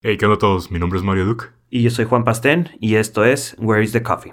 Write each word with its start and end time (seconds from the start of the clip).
Hey, 0.00 0.16
¿qué 0.16 0.26
onda 0.26 0.36
a 0.36 0.38
todos? 0.38 0.70
Mi 0.70 0.78
nombre 0.78 0.96
es 1.00 1.04
Mario 1.04 1.24
Duke. 1.24 1.46
Y 1.70 1.82
yo 1.82 1.90
soy 1.90 2.04
Juan 2.04 2.22
Pastén 2.22 2.70
y 2.78 2.94
esto 2.94 3.24
es 3.24 3.56
Where 3.58 3.82
is 3.82 3.90
the 3.90 4.00
Coffee? 4.00 4.32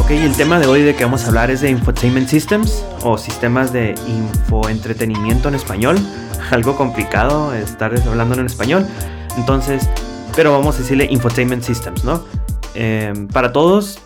Ok, 0.00 0.10
el 0.10 0.36
tema 0.36 0.58
de 0.58 0.66
hoy 0.66 0.82
de 0.82 0.96
que 0.96 1.04
vamos 1.04 1.22
a 1.26 1.28
hablar 1.28 1.52
es 1.52 1.60
de 1.60 1.70
Infotainment 1.70 2.26
Systems 2.26 2.84
o 3.04 3.16
sistemas 3.16 3.72
de 3.72 3.94
infoentretenimiento 4.08 5.48
en 5.48 5.54
español. 5.54 5.96
Algo 6.50 6.74
complicado 6.76 7.54
estar 7.54 7.94
hablando 8.08 8.34
en 8.34 8.46
español. 8.46 8.84
Entonces, 9.36 9.88
pero 10.34 10.50
vamos 10.50 10.74
a 10.74 10.78
decirle 10.80 11.06
Infotainment 11.08 11.62
Systems, 11.62 12.02
¿no? 12.02 12.24
Em, 12.74 13.28
para 13.28 13.52
todos, 13.52 14.00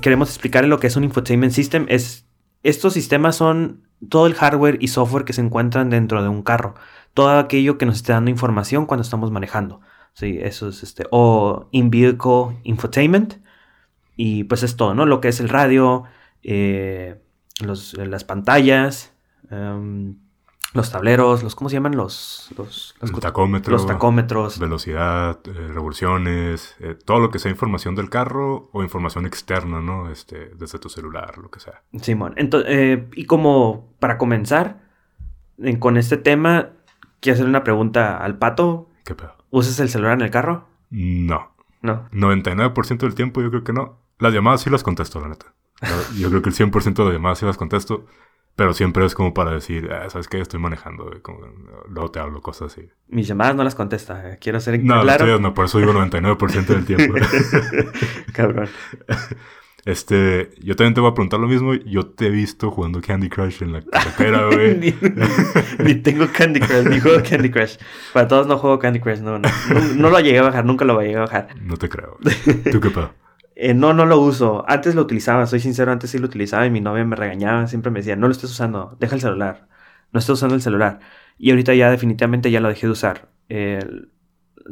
queremos 0.00 0.28
explicar 0.28 0.64
lo 0.64 0.78
que 0.78 0.86
es 0.86 0.96
un 0.96 1.04
Infotainment 1.04 1.52
System. 1.52 1.86
Es, 1.88 2.26
estos 2.62 2.92
sistemas 2.92 3.36
son 3.36 3.88
todo 4.08 4.26
el 4.26 4.34
hardware 4.34 4.78
y 4.80 4.88
software 4.88 5.24
que 5.24 5.32
se 5.32 5.40
encuentran 5.40 5.90
dentro 5.90 6.22
de 6.22 6.28
un 6.28 6.42
carro. 6.42 6.74
Todo 7.14 7.38
aquello 7.38 7.78
que 7.78 7.86
nos 7.86 7.96
esté 7.96 8.12
dando 8.12 8.30
información 8.30 8.86
cuando 8.86 9.02
estamos 9.02 9.30
manejando. 9.30 9.80
Sí, 10.14 10.38
eso 10.40 10.68
es 10.68 10.82
este. 10.82 11.06
O 11.10 11.68
in-vehicle 11.70 12.58
infotainment. 12.64 13.34
Y 14.16 14.44
pues 14.44 14.62
es 14.62 14.76
todo, 14.76 14.94
¿no? 14.94 15.06
Lo 15.06 15.20
que 15.20 15.28
es 15.28 15.40
el 15.40 15.48
radio, 15.48 16.04
eh, 16.42 17.20
las 17.60 18.24
pantallas, 18.24 19.12
em, 19.50 20.16
los 20.72 20.92
tableros, 20.92 21.42
los, 21.42 21.54
¿cómo 21.54 21.68
se 21.68 21.74
llaman? 21.74 21.96
Los, 21.96 22.50
los, 22.56 22.94
los, 23.00 23.20
tacómetro, 23.20 23.72
los 23.72 23.86
tacómetros. 23.86 24.58
velocidad, 24.58 25.40
eh, 25.44 25.68
revoluciones, 25.72 26.76
eh, 26.78 26.96
todo 27.04 27.18
lo 27.18 27.30
que 27.30 27.38
sea 27.38 27.50
información 27.50 27.96
del 27.96 28.08
carro 28.08 28.70
o 28.72 28.82
información 28.82 29.26
externa, 29.26 29.80
¿no? 29.80 30.10
Este, 30.10 30.52
desde 30.56 30.78
tu 30.78 30.88
celular, 30.88 31.38
lo 31.38 31.50
que 31.50 31.60
sea. 31.60 31.82
Simón. 32.00 32.34
Entonces, 32.36 32.70
eh, 32.72 33.08
y 33.14 33.24
como 33.24 33.92
para 33.98 34.16
comenzar 34.16 34.88
con 35.78 35.96
este 35.96 36.16
tema, 36.16 36.70
quiero 37.20 37.34
hacer 37.34 37.46
una 37.46 37.64
pregunta 37.64 38.16
al 38.16 38.38
pato. 38.38 38.88
¿Qué 39.04 39.14
pedo? 39.14 39.34
¿Usas 39.50 39.80
el 39.80 39.88
celular 39.88 40.14
en 40.14 40.22
el 40.22 40.30
carro? 40.30 40.68
No. 40.90 41.50
No. 41.82 42.08
99% 42.12 42.98
del 42.98 43.14
tiempo 43.14 43.40
yo 43.40 43.50
creo 43.50 43.64
que 43.64 43.72
no. 43.72 43.98
Las 44.18 44.32
llamadas 44.32 44.60
sí 44.60 44.70
las 44.70 44.82
contesto, 44.82 45.20
la 45.20 45.28
neta. 45.28 45.46
Yo 46.18 46.28
creo 46.28 46.42
que 46.42 46.50
el 46.50 46.54
100% 46.54 46.94
de 46.94 47.04
las 47.04 47.12
llamadas 47.14 47.38
sí 47.38 47.46
las 47.46 47.56
contesto. 47.56 48.04
Pero 48.56 48.74
siempre 48.74 49.06
es 49.06 49.14
como 49.14 49.32
para 49.32 49.52
decir, 49.52 49.90
ah, 49.90 50.10
¿sabes 50.10 50.28
qué? 50.28 50.38
Estoy 50.40 50.60
manejando. 50.60 51.04
güey", 51.06 51.20
como, 51.20 51.40
luego 51.88 52.10
te 52.10 52.18
hablo, 52.20 52.42
cosas 52.42 52.72
así. 52.72 52.88
Mis 53.08 53.26
llamadas 53.26 53.54
no 53.56 53.64
las 53.64 53.74
contesta. 53.74 54.36
Quiero 54.38 54.60
ser 54.60 54.82
No, 54.84 54.96
las 54.96 55.04
claro. 55.04 55.24
tuyas 55.24 55.40
no, 55.40 55.54
por 55.54 55.64
eso 55.64 55.78
digo 55.78 55.92
99% 55.92 56.66
del 56.66 56.84
tiempo. 56.84 57.14
Cabrón. 58.34 58.68
Este, 59.86 60.50
yo 60.62 60.76
también 60.76 60.92
te 60.92 61.00
voy 61.00 61.10
a 61.10 61.14
preguntar 61.14 61.40
lo 61.40 61.48
mismo. 61.48 61.72
Yo 61.74 62.06
te 62.06 62.26
he 62.26 62.30
visto 62.30 62.70
jugando 62.70 63.00
Candy 63.00 63.30
Crush 63.30 63.62
en 63.62 63.72
la 63.72 63.82
carretera, 63.82 64.44
güey. 64.46 64.76
ni, 64.78 64.94
ni 65.82 65.94
tengo 65.94 66.26
Candy 66.30 66.60
Crush, 66.60 66.86
ni 66.86 67.00
juego 67.00 67.22
Candy 67.28 67.50
Crush. 67.50 67.76
Para 68.12 68.28
todos 68.28 68.46
no 68.46 68.58
juego 68.58 68.78
Candy 68.78 69.00
Crush, 69.00 69.20
no, 69.20 69.38
no. 69.38 69.48
No, 69.72 69.80
no 69.96 70.10
lo 70.10 70.20
llegué 70.20 70.38
a 70.38 70.42
bajar, 70.42 70.64
nunca 70.66 70.84
lo 70.84 71.00
llegué 71.00 71.16
a 71.16 71.20
bajar. 71.20 71.48
No 71.62 71.76
te 71.78 71.88
creo. 71.88 72.18
¿Tú 72.70 72.78
qué 72.80 72.90
pedo? 72.90 73.14
Eh, 73.62 73.74
no, 73.74 73.92
no 73.92 74.06
lo 74.06 74.18
uso. 74.18 74.64
Antes 74.66 74.94
lo 74.94 75.02
utilizaba, 75.02 75.44
soy 75.44 75.60
sincero, 75.60 75.92
antes 75.92 76.08
sí 76.08 76.18
lo 76.18 76.24
utilizaba 76.24 76.64
y 76.64 76.70
mi 76.70 76.80
novia 76.80 77.04
me 77.04 77.14
regañaba, 77.14 77.66
siempre 77.66 77.90
me 77.90 77.98
decía, 77.98 78.16
no 78.16 78.26
lo 78.26 78.32
estés 78.32 78.50
usando, 78.50 78.96
deja 78.98 79.16
el 79.16 79.20
celular, 79.20 79.68
no 80.12 80.18
estés 80.18 80.32
usando 80.32 80.54
el 80.54 80.62
celular. 80.62 81.00
Y 81.36 81.50
ahorita 81.50 81.74
ya 81.74 81.90
definitivamente 81.90 82.50
ya 82.50 82.60
lo 82.60 82.68
dejé 82.68 82.86
de 82.86 82.92
usar. 82.92 83.28
Eh, 83.50 83.84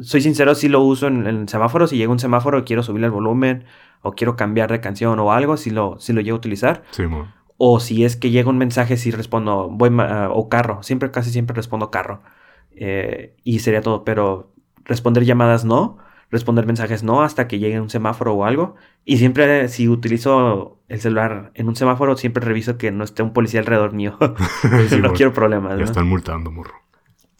soy 0.01 0.21
sincero, 0.21 0.55
sí 0.55 0.69
lo 0.69 0.81
uso 0.81 1.05
en, 1.05 1.27
en 1.27 1.47
semáforos, 1.47 1.91
si 1.91 1.97
llega 1.97 2.11
un 2.11 2.17
semáforo 2.17 2.57
y 2.57 2.63
quiero 2.63 2.81
subirle 2.81 3.05
el 3.05 3.11
volumen 3.11 3.65
o 4.01 4.13
quiero 4.13 4.35
cambiar 4.35 4.71
de 4.71 4.81
canción 4.81 5.19
o 5.19 5.31
algo, 5.33 5.55
sí 5.55 5.69
lo, 5.69 5.99
sí 5.99 6.11
lo 6.11 6.21
llego 6.21 6.37
a 6.37 6.39
utilizar. 6.39 6.81
Sí, 6.89 7.05
mo. 7.05 7.27
O 7.57 7.79
si 7.79 8.05
es 8.05 8.15
que 8.15 8.31
llega 8.31 8.49
un 8.49 8.57
mensaje, 8.57 8.97
sí 8.97 9.11
respondo, 9.11 9.69
voy 9.69 9.91
ah, 9.99 10.29
o 10.33 10.49
carro, 10.49 10.81
siempre, 10.81 11.11
casi 11.11 11.29
siempre 11.29 11.55
respondo 11.55 11.91
carro. 11.91 12.23
Eh, 12.71 13.35
y 13.43 13.59
sería 13.59 13.81
todo, 13.81 14.03
pero 14.03 14.51
responder 14.83 15.25
llamadas 15.25 15.63
no, 15.63 15.99
responder 16.31 16.65
mensajes 16.65 17.03
no 17.03 17.23
hasta 17.23 17.47
que 17.47 17.59
llegue 17.59 17.79
un 17.79 17.89
semáforo 17.89 18.33
o 18.33 18.45
algo. 18.45 18.75
Y 19.05 19.17
siempre 19.17 19.67
si 19.67 19.87
utilizo 19.87 20.79
el 20.87 20.99
celular 20.99 21.51
en 21.55 21.67
un 21.67 21.75
semáforo, 21.75 22.17
siempre 22.17 22.45
reviso 22.45 22.77
que 22.77 22.91
no 22.91 23.03
esté 23.03 23.23
un 23.23 23.33
policía 23.33 23.59
alrededor 23.59 23.93
mío. 23.93 24.17
Sí, 24.89 24.97
no 25.01 25.13
quiero 25.13 25.33
problemas. 25.33 25.71
Ya 25.73 25.77
¿no? 25.79 25.85
están 25.85 26.07
multando, 26.07 26.51
morro. 26.51 26.75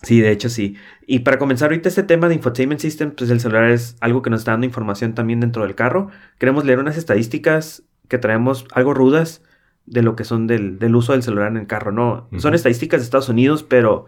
Sí, 0.02 0.22
de 0.22 0.32
hecho 0.32 0.50
sí. 0.50 0.78
Y 1.06 1.20
para 1.20 1.38
comenzar 1.38 1.70
ahorita 1.70 1.90
este 1.90 2.04
tema 2.04 2.30
de 2.30 2.36
Infotainment 2.36 2.80
System, 2.80 3.12
pues 3.12 3.30
el 3.30 3.42
celular 3.42 3.66
es 3.70 3.98
algo 4.00 4.22
que 4.22 4.30
nos 4.30 4.42
está 4.42 4.52
dando 4.52 4.66
información 4.66 5.14
también 5.14 5.42
dentro 5.42 5.64
del 5.64 5.76
carro. 5.76 6.10
Queremos 6.38 6.64
leer 6.64 6.80
unas 6.80 6.98
estadísticas 6.98 7.84
que 8.08 8.18
traemos 8.18 8.66
algo 8.72 8.94
rudas 8.94 9.44
de 9.86 10.02
lo 10.02 10.16
que 10.16 10.24
son 10.24 10.48
del, 10.48 10.80
del 10.80 10.96
uso 10.96 11.14
del 11.14 11.24
celular 11.24 11.50
en 11.50 11.58
el 11.58 11.68
carro, 11.68 11.92
¿no? 11.92 12.28
Son 12.38 12.52
Ujú. 12.52 12.56
estadísticas 12.56 13.02
de 13.02 13.06
Estados 13.06 13.28
Unidos, 13.28 13.64
pero, 13.64 14.06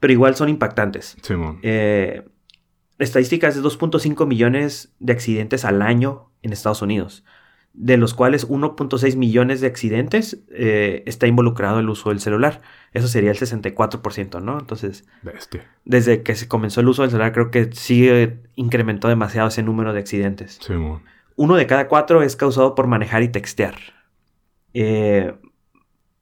pero 0.00 0.12
igual 0.12 0.36
son 0.36 0.48
impactantes. 0.48 1.16
Sí, 1.20 1.34
mo. 1.34 1.58
Eh, 2.98 3.04
estadísticas 3.04 3.54
de 3.54 3.62
2.5 3.62 4.26
millones 4.26 4.94
de 4.98 5.12
accidentes 5.12 5.64
al 5.64 5.82
año 5.82 6.30
en 6.42 6.52
Estados 6.52 6.82
Unidos, 6.82 7.24
de 7.72 7.96
los 7.96 8.14
cuales 8.14 8.48
1.6 8.48 9.16
millones 9.16 9.60
de 9.60 9.66
accidentes 9.66 10.38
eh, 10.50 11.02
está 11.06 11.26
involucrado 11.26 11.80
el 11.80 11.88
uso 11.88 12.10
del 12.10 12.20
celular. 12.20 12.60
Eso 12.92 13.08
sería 13.08 13.30
el 13.30 13.38
64%, 13.38 14.42
¿no? 14.42 14.58
Entonces, 14.58 15.04
Bestia. 15.22 15.66
desde 15.84 16.22
que 16.22 16.34
se 16.36 16.48
comenzó 16.48 16.80
el 16.80 16.88
uso 16.88 17.02
del 17.02 17.10
celular, 17.10 17.32
creo 17.32 17.50
que 17.50 17.72
sí 17.72 18.08
incrementó 18.54 19.08
demasiado 19.08 19.48
ese 19.48 19.62
número 19.62 19.92
de 19.92 20.00
accidentes. 20.00 20.58
Sí. 20.62 20.74
Uno 21.36 21.56
de 21.56 21.66
cada 21.66 21.88
cuatro 21.88 22.22
es 22.22 22.36
causado 22.36 22.74
por 22.74 22.86
manejar 22.86 23.22
y 23.22 23.28
textear. 23.28 23.74
Eh, 24.72 25.34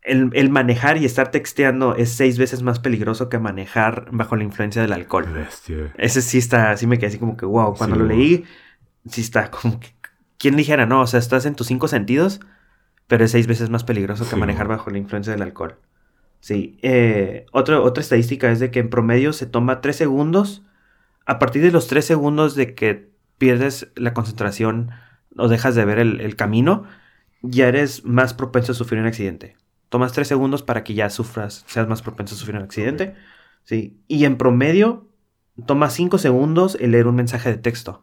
el, 0.03 0.31
el 0.35 0.51
manejar 0.51 0.97
y 0.99 1.05
estar 1.05 1.31
texteando 1.31 1.97
es 1.97 2.11
seis 2.13 2.39
veces 2.39 2.63
más 2.63 2.81
peligroso 2.81 3.29
que 3.29 3.39
manejar 3.39 4.09
bajo 4.13 4.37
la 4.37 4.45
influencia 4.45 4.83
del 4.83 4.93
alcohol. 4.93 5.27
Bestia. 5.33 5.93
Ese 5.97 6.23
sí 6.23 6.39
está, 6.39 6.77
sí 6.77 6.87
me 6.87 6.99
quedé 6.99 7.09
así 7.09 7.19
como 7.19 7.37
que, 7.37 7.47
wow, 7.47 7.77
cuando 7.77 7.97
Sí, 7.97 8.01
lo 8.01 8.07
wow. 8.07 8.17
leí, 8.17 8.45
sí 9.09 9.21
está 9.21 9.51
como 9.51 9.81
que, 9.81 9.95
¿quién 10.39 10.57
dijera? 10.57 10.87
No, 10.87 11.03
o 11.03 11.07
sea, 11.07 11.21
estás 11.21 11.47
en 11.47 11.55
tus 11.55 11.67
cinco 11.69 11.89
sentidos, 11.89 12.41
pero 13.09 13.25
es 13.25 13.31
seis 13.33 13.47
veces 13.47 13.71
más 13.71 13.85
peligroso 13.85 14.25
que 14.25 14.31
Sí, 14.31 14.37
manejar 14.37 14.67
wow. 14.67 14.77
bajo 14.79 14.91
la 14.91 14.99
influencia 14.99 15.33
del 15.33 15.43
alcohol. 15.43 15.77
Sí, 16.41 16.79
eh, 16.83 17.47
otro- 17.53 17.85
otra 17.85 18.01
estadística 18.03 18.51
es 18.51 18.59
de 18.61 18.71
que 18.71 18.81
en 18.81 18.91
promedio 18.91 19.33
se 19.33 19.47
toma 19.47 19.81
tres 19.81 19.97
segundos, 19.97 20.63
a 21.27 21.39
partir 21.39 21.63
de 21.63 21.71
los 21.73 21.87
tres 21.89 22.05
segundos 22.07 22.55
de 22.57 22.75
que 22.75 23.11
pierdes 23.39 23.89
la 23.97 24.15
concentración 24.15 24.91
o 25.37 25.49
dejas 25.49 25.75
de 25.75 25.85
ver 25.85 25.99
el, 25.99 26.21
el 26.21 26.37
camino, 26.37 26.85
ya 27.43 27.69
eres 27.69 28.05
más 28.05 28.35
propenso 28.35 28.73
a 28.73 28.75
sufrir 28.75 29.01
un 29.01 29.07
accidente. 29.07 29.57
Tomas 29.93 30.13
tres 30.15 30.27
segundos 30.27 30.63
para 30.63 30.85
que 30.85 30.95
ya 30.95 31.11
sufras, 31.11 31.65
seas 31.69 31.87
más 31.87 32.01
propenso 32.01 32.35
a 32.35 32.39
sufrir 32.39 32.57
un 32.57 32.63
accidente. 32.63 33.15
Sí, 33.63 34.01
y 34.09 34.25
en 34.25 34.39
promedio 34.39 35.07
toma 35.67 35.91
5 35.91 36.17
segundos 36.17 36.79
el 36.81 36.93
leer 36.93 37.07
un 37.07 37.15
mensaje 37.15 37.51
de 37.51 37.59
texto. 37.59 38.01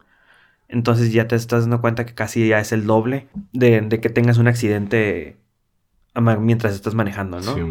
Entonces 0.67 1.11
ya 1.11 1.27
te 1.27 1.35
estás 1.35 1.61
dando 1.63 1.81
cuenta 1.81 2.05
que 2.05 2.13
casi 2.13 2.47
ya 2.47 2.59
es 2.59 2.73
el 2.73 2.85
doble 2.85 3.27
de, 3.53 3.81
de 3.81 3.99
que 3.99 4.09
tengas 4.11 4.37
un 4.37 4.47
accidente 4.47 5.39
mientras 6.39 6.75
estás 6.75 6.93
manejando, 6.93 7.41
¿no? 7.41 7.55
Sí. 7.55 7.61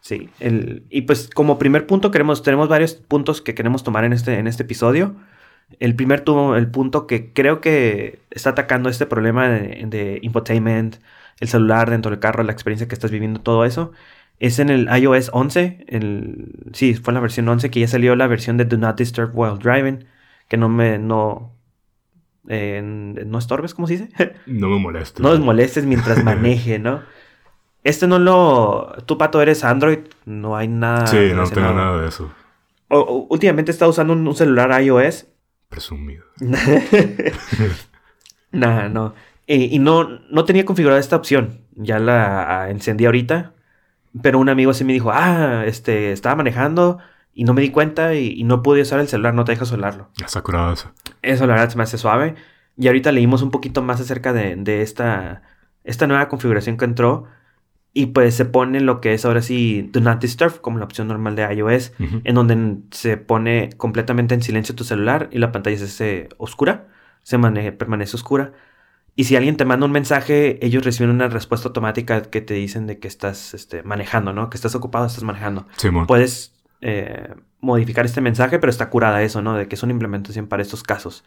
Sí. 0.00 0.28
el- 0.40 0.84
y 0.90 1.02
pues 1.02 1.30
como 1.32 1.58
primer 1.60 1.86
punto 1.86 2.10
queremos, 2.10 2.42
tenemos 2.42 2.68
varios 2.68 2.94
puntos 2.94 3.40
que 3.40 3.54
queremos 3.54 3.84
tomar 3.84 4.04
en 4.04 4.12
este, 4.12 4.36
en 4.40 4.48
este 4.48 4.64
episodio. 4.64 5.14
El 5.80 5.96
primer 5.96 6.20
tuvo 6.20 6.56
el 6.56 6.70
punto 6.70 7.06
que 7.06 7.32
creo 7.32 7.60
que 7.60 8.20
está 8.30 8.50
atacando 8.50 8.88
este 8.88 9.06
problema 9.06 9.48
de, 9.48 9.84
de 9.86 10.18
infotainment, 10.22 10.96
el 11.40 11.48
celular 11.48 11.90
dentro 11.90 12.10
del 12.10 12.20
carro, 12.20 12.42
la 12.44 12.52
experiencia 12.52 12.86
que 12.88 12.94
estás 12.94 13.10
viviendo, 13.10 13.40
todo 13.40 13.64
eso. 13.64 13.92
Es 14.40 14.58
en 14.58 14.68
el 14.70 14.88
iOS 14.96 15.30
11, 15.32 15.84
el, 15.88 16.46
sí, 16.72 16.94
fue 16.94 17.12
la 17.14 17.20
versión 17.20 17.48
11 17.48 17.70
que 17.70 17.80
ya 17.80 17.88
salió 17.88 18.14
la 18.16 18.26
versión 18.26 18.56
de 18.56 18.64
Do 18.64 18.76
Not 18.78 18.98
Disturb 18.98 19.30
While 19.34 19.58
Driving, 19.58 20.04
que 20.48 20.56
no 20.56 20.68
me, 20.68 20.98
no, 20.98 21.52
eh, 22.48 22.80
no 22.82 23.38
estorbes, 23.38 23.74
¿cómo 23.74 23.86
se 23.88 23.98
dice? 23.98 24.08
No 24.46 24.68
me 24.68 24.78
molestes. 24.78 25.20
no 25.20 25.30
les 25.32 25.40
molestes 25.40 25.86
mientras 25.86 26.22
maneje, 26.24 26.78
¿no? 26.78 27.02
Este 27.82 28.06
no 28.06 28.18
lo, 28.18 28.94
tú 29.06 29.18
pato 29.18 29.42
eres 29.42 29.62
Android, 29.64 29.98
no 30.24 30.56
hay 30.56 30.68
nada. 30.68 31.06
Sí, 31.06 31.30
no 31.34 31.44
tengo 31.48 31.72
nada 31.72 32.00
de 32.00 32.08
eso. 32.08 32.32
O- 32.88 32.98
o- 33.00 33.26
últimamente 33.30 33.70
está 33.70 33.86
usando 33.88 34.12
un, 34.14 34.26
un 34.26 34.34
celular 34.34 34.82
iOS. 34.82 35.26
Presumido. 35.74 36.24
Nah, 38.52 38.88
no. 38.88 39.14
Eh, 39.48 39.68
y 39.72 39.80
no, 39.80 40.20
no 40.30 40.44
tenía 40.44 40.64
configurada 40.64 41.00
esta 41.00 41.16
opción. 41.16 41.62
Ya 41.74 41.98
la 41.98 42.62
ah, 42.62 42.70
encendí 42.70 43.04
ahorita. 43.04 43.52
Pero 44.22 44.38
un 44.38 44.48
amigo 44.48 44.70
así 44.70 44.84
me 44.84 44.92
dijo, 44.92 45.10
ah, 45.12 45.64
este, 45.66 46.12
estaba 46.12 46.36
manejando 46.36 47.00
y 47.32 47.42
no 47.42 47.52
me 47.52 47.62
di 47.62 47.70
cuenta 47.70 48.14
y, 48.14 48.28
y 48.28 48.44
no 48.44 48.62
pude 48.62 48.82
usar 48.82 49.00
el 49.00 49.08
celular, 49.08 49.34
no 49.34 49.44
te 49.44 49.50
deja 49.50 49.64
solarlo. 49.64 50.08
Está 50.24 50.40
curado 50.40 50.72
eso. 50.72 50.92
Eso 51.20 51.48
la 51.48 51.54
verdad 51.54 51.70
se 51.70 51.76
me 51.76 51.82
hace 51.82 51.98
suave. 51.98 52.36
Y 52.76 52.86
ahorita 52.86 53.10
leímos 53.10 53.42
un 53.42 53.50
poquito 53.50 53.82
más 53.82 54.00
acerca 54.00 54.32
de, 54.32 54.54
de 54.54 54.82
esta, 54.82 55.42
esta 55.82 56.06
nueva 56.06 56.28
configuración 56.28 56.76
que 56.76 56.84
entró. 56.84 57.26
Y 57.96 58.06
pues 58.06 58.34
se 58.34 58.44
pone 58.44 58.80
lo 58.80 59.00
que 59.00 59.14
es 59.14 59.24
ahora 59.24 59.40
sí 59.40 59.88
Do 59.92 60.00
Not 60.00 60.20
Disturb, 60.20 60.60
como 60.60 60.78
la 60.78 60.84
opción 60.84 61.06
normal 61.06 61.36
de 61.36 61.54
iOS, 61.54 61.92
Ujú. 62.00 62.20
en 62.24 62.34
donde 62.34 62.78
se 62.90 63.16
pone 63.16 63.70
completamente 63.76 64.34
en 64.34 64.42
silencio 64.42 64.74
tu 64.74 64.82
celular 64.82 65.28
y 65.30 65.38
la 65.38 65.52
pantalla 65.52 65.76
se 65.78 65.84
hace 65.84 66.28
oscura, 66.38 66.88
se 67.22 67.38
mane- 67.38 67.70
permanece 67.72 68.16
oscura. 68.16 68.52
Y 69.14 69.24
si 69.24 69.36
alguien 69.36 69.56
te 69.56 69.64
manda 69.64 69.86
un 69.86 69.92
mensaje, 69.92 70.58
ellos 70.66 70.84
reciben 70.84 71.10
una 71.10 71.28
respuesta 71.28 71.68
automática 71.68 72.22
que 72.22 72.40
te 72.40 72.54
dicen 72.54 72.88
de 72.88 72.98
que 72.98 73.06
estás 73.06 73.54
este, 73.54 73.84
manejando, 73.84 74.32
¿no? 74.32 74.50
Que 74.50 74.56
estás 74.56 74.74
ocupado, 74.74 75.06
estás 75.06 75.22
manejando. 75.22 75.68
Simón. 75.76 76.08
Puedes 76.08 76.52
eh, 76.80 77.32
modificar 77.60 78.04
este 78.06 78.20
mensaje, 78.20 78.58
pero 78.58 78.70
está 78.70 78.90
curada 78.90 79.22
eso, 79.22 79.40
¿no? 79.40 79.54
De 79.54 79.68
que 79.68 79.76
es 79.76 79.82
una 79.84 79.92
implementación 79.92 80.48
para 80.48 80.62
estos 80.62 80.82
casos. 80.82 81.24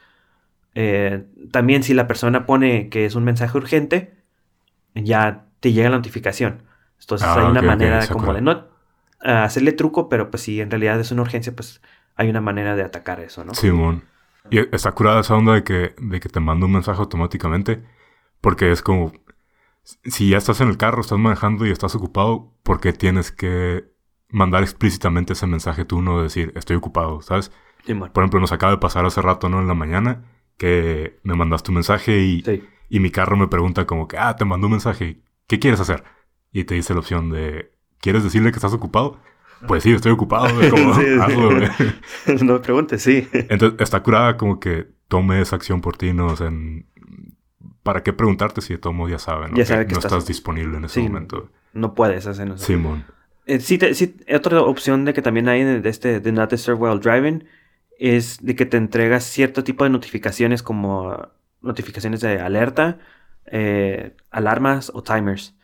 Eh, 0.75 1.23
también 1.51 1.81
si 1.83 1.93
la 1.93 2.07
persona 2.07 2.45
pone 2.45 2.89
que 2.89 3.05
es 3.05 3.15
un 3.15 3.23
mensaje 3.23 3.57
urgente, 3.57 4.13
ya 4.93 5.45
te 5.59 5.73
llega 5.73 5.89
la 5.89 5.97
notificación. 5.97 6.63
Entonces 6.99 7.27
Ah, 7.27 7.35
hay 7.35 7.45
una 7.45 7.61
ok, 7.61 7.65
ok, 7.65 7.65
manera 7.65 8.07
como 8.07 8.33
de 8.33 8.41
no 8.41 8.67
ah, 9.21 9.43
hacerle 9.43 9.71
truco, 9.73 10.09
pero 10.09 10.29
pues 10.31 10.43
si 10.43 10.61
en 10.61 10.71
realidad 10.71 10.99
es 10.99 11.11
una 11.11 11.21
urgencia, 11.23 11.55
pues 11.55 11.81
hay 12.15 12.29
una 12.29 12.41
manera 12.41 12.75
de 12.75 12.83
atacar 12.83 13.19
eso, 13.19 13.43
¿no? 13.45 13.53
Simón. 13.53 14.03
Y 14.49 14.59
está 14.75 14.91
curada 14.93 15.19
esa 15.21 15.35
onda 15.35 15.53
de 15.53 15.63
que, 15.63 15.93
de 15.99 16.19
que 16.19 16.29
te 16.29 16.39
manda 16.39 16.65
un 16.65 16.71
mensaje 16.73 16.99
automáticamente. 16.99 17.83
Porque 18.41 18.71
es 18.71 18.81
como. 18.81 19.13
Si 20.03 20.29
ya 20.29 20.37
estás 20.37 20.59
en 20.61 20.67
el 20.69 20.77
carro, 20.77 21.01
estás 21.01 21.17
manejando 21.17 21.65
y 21.65 21.71
estás 21.71 21.95
ocupado, 21.95 22.53
¿por 22.63 22.79
qué 22.81 22.91
tienes 22.93 23.31
que 23.31 23.85
mandar 24.29 24.63
explícitamente 24.63 25.33
ese 25.33 25.47
mensaje 25.47 25.85
tú, 25.85 26.01
no 26.01 26.21
decir 26.21 26.51
estoy 26.55 26.75
ocupado, 26.75 27.21
¿sabes? 27.21 27.51
Simón. 27.85 28.11
Por 28.13 28.23
ejemplo, 28.23 28.39
nos 28.41 28.51
acaba 28.51 28.73
de 28.73 28.79
pasar 28.79 29.05
hace 29.05 29.21
rato, 29.21 29.47
¿no? 29.49 29.61
En 29.61 29.67
la 29.67 29.73
mañana, 29.75 30.25
que 30.57 31.19
me 31.23 31.35
mandaste 31.35 31.71
un 31.71 31.75
mensaje 31.75 32.19
y, 32.19 32.41
Sí. 32.43 32.63
y 32.89 32.99
mi 32.99 33.11
carro 33.11 33.37
me 33.37 33.47
pregunta 33.47 33.85
como 33.85 34.07
que, 34.09 34.17
ah, 34.17 34.35
te 34.35 34.43
mandó 34.45 34.67
un 34.67 34.71
mensaje, 34.73 35.21
¿qué 35.47 35.59
quieres 35.59 35.79
hacer? 35.79 36.03
Y 36.51 36.63
te 36.65 36.75
dice 36.75 36.93
la 36.93 36.99
opción 36.99 37.29
de, 37.29 37.71
¿quieres 37.99 38.23
decirle 38.23 38.51
que 38.51 38.57
estás 38.57 38.73
ocupado? 38.73 39.19
Pues 39.67 39.83
sí, 39.83 39.91
estoy 39.91 40.11
ocupado, 40.11 40.47
como, 40.69 40.93
Sí, 41.01 41.05
hazlo, 41.19 41.51
no 42.45 42.53
me 42.53 42.59
preguntes, 42.59 43.01
sí. 43.01 43.27
Entonces, 43.33 43.79
está 43.81 44.03
curada 44.03 44.37
como 44.37 44.59
que 44.59 44.87
tome 45.07 45.41
esa 45.41 45.55
acción 45.55 45.81
por 45.81 45.97
ti, 45.97 46.13
¿no? 46.13 46.27
O 46.27 46.35
sea, 46.35 46.47
en- 46.47 46.85
¿para 47.83 48.03
qué 48.03 48.13
preguntarte 48.13 48.61
si 48.61 48.73
de 48.73 48.79
todo 48.79 48.93
modo 48.93 49.09
ya 49.09 49.17
¿no? 49.49 49.57
Ya 49.57 49.65
sabe 49.65 49.87
que 49.87 49.93
no 49.93 49.99
estás- 49.99 50.11
estás 50.11 50.27
disponible 50.27 50.77
en 50.77 50.85
ese 50.85 50.95
Sí. 51.01 51.07
momento. 51.07 51.49
No 51.73 51.93
puedes 51.95 52.27
hacer 52.27 52.47
eso. 52.49 52.57
Simón. 52.57 53.05
Eh, 53.45 53.59
sí, 53.61 53.77
te- 53.77 53.93
sí, 53.93 54.15
otra 54.35 54.61
opción 54.61 55.05
de 55.05 55.13
que 55.13 55.21
también 55.21 55.47
hay 55.47 55.63
de 55.63 55.89
este 55.89 56.19
de 56.19 56.31
Not 56.33 56.51
Disturb 56.51 56.81
While 56.81 56.99
Driving 56.99 57.45
es 57.97 58.39
de 58.45 58.55
que 58.55 58.65
te 58.65 58.77
entregas 58.77 59.23
cierto 59.23 59.63
tipo 59.63 59.85
de 59.85 59.89
notificaciones 59.89 60.61
como 60.61 61.29
notificaciones 61.61 62.19
de 62.21 62.39
alerta, 62.41 62.99
eh, 63.47 64.15
alarmas 64.31 64.91
o 64.93 65.03
timers. 65.03 65.55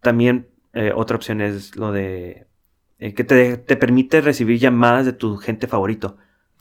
También 0.00 0.48
eh, 0.72 0.92
otra 0.94 1.16
opción 1.16 1.40
es 1.40 1.76
lo 1.76 1.92
de 1.92 2.46
eh, 2.98 3.14
que 3.14 3.24
te, 3.24 3.56
te 3.58 3.76
permite 3.76 4.20
recibir 4.20 4.58
llamadas 4.58 5.06
de 5.06 5.12
tu 5.12 5.36
gente 5.36 5.66
favorito. 5.66 6.16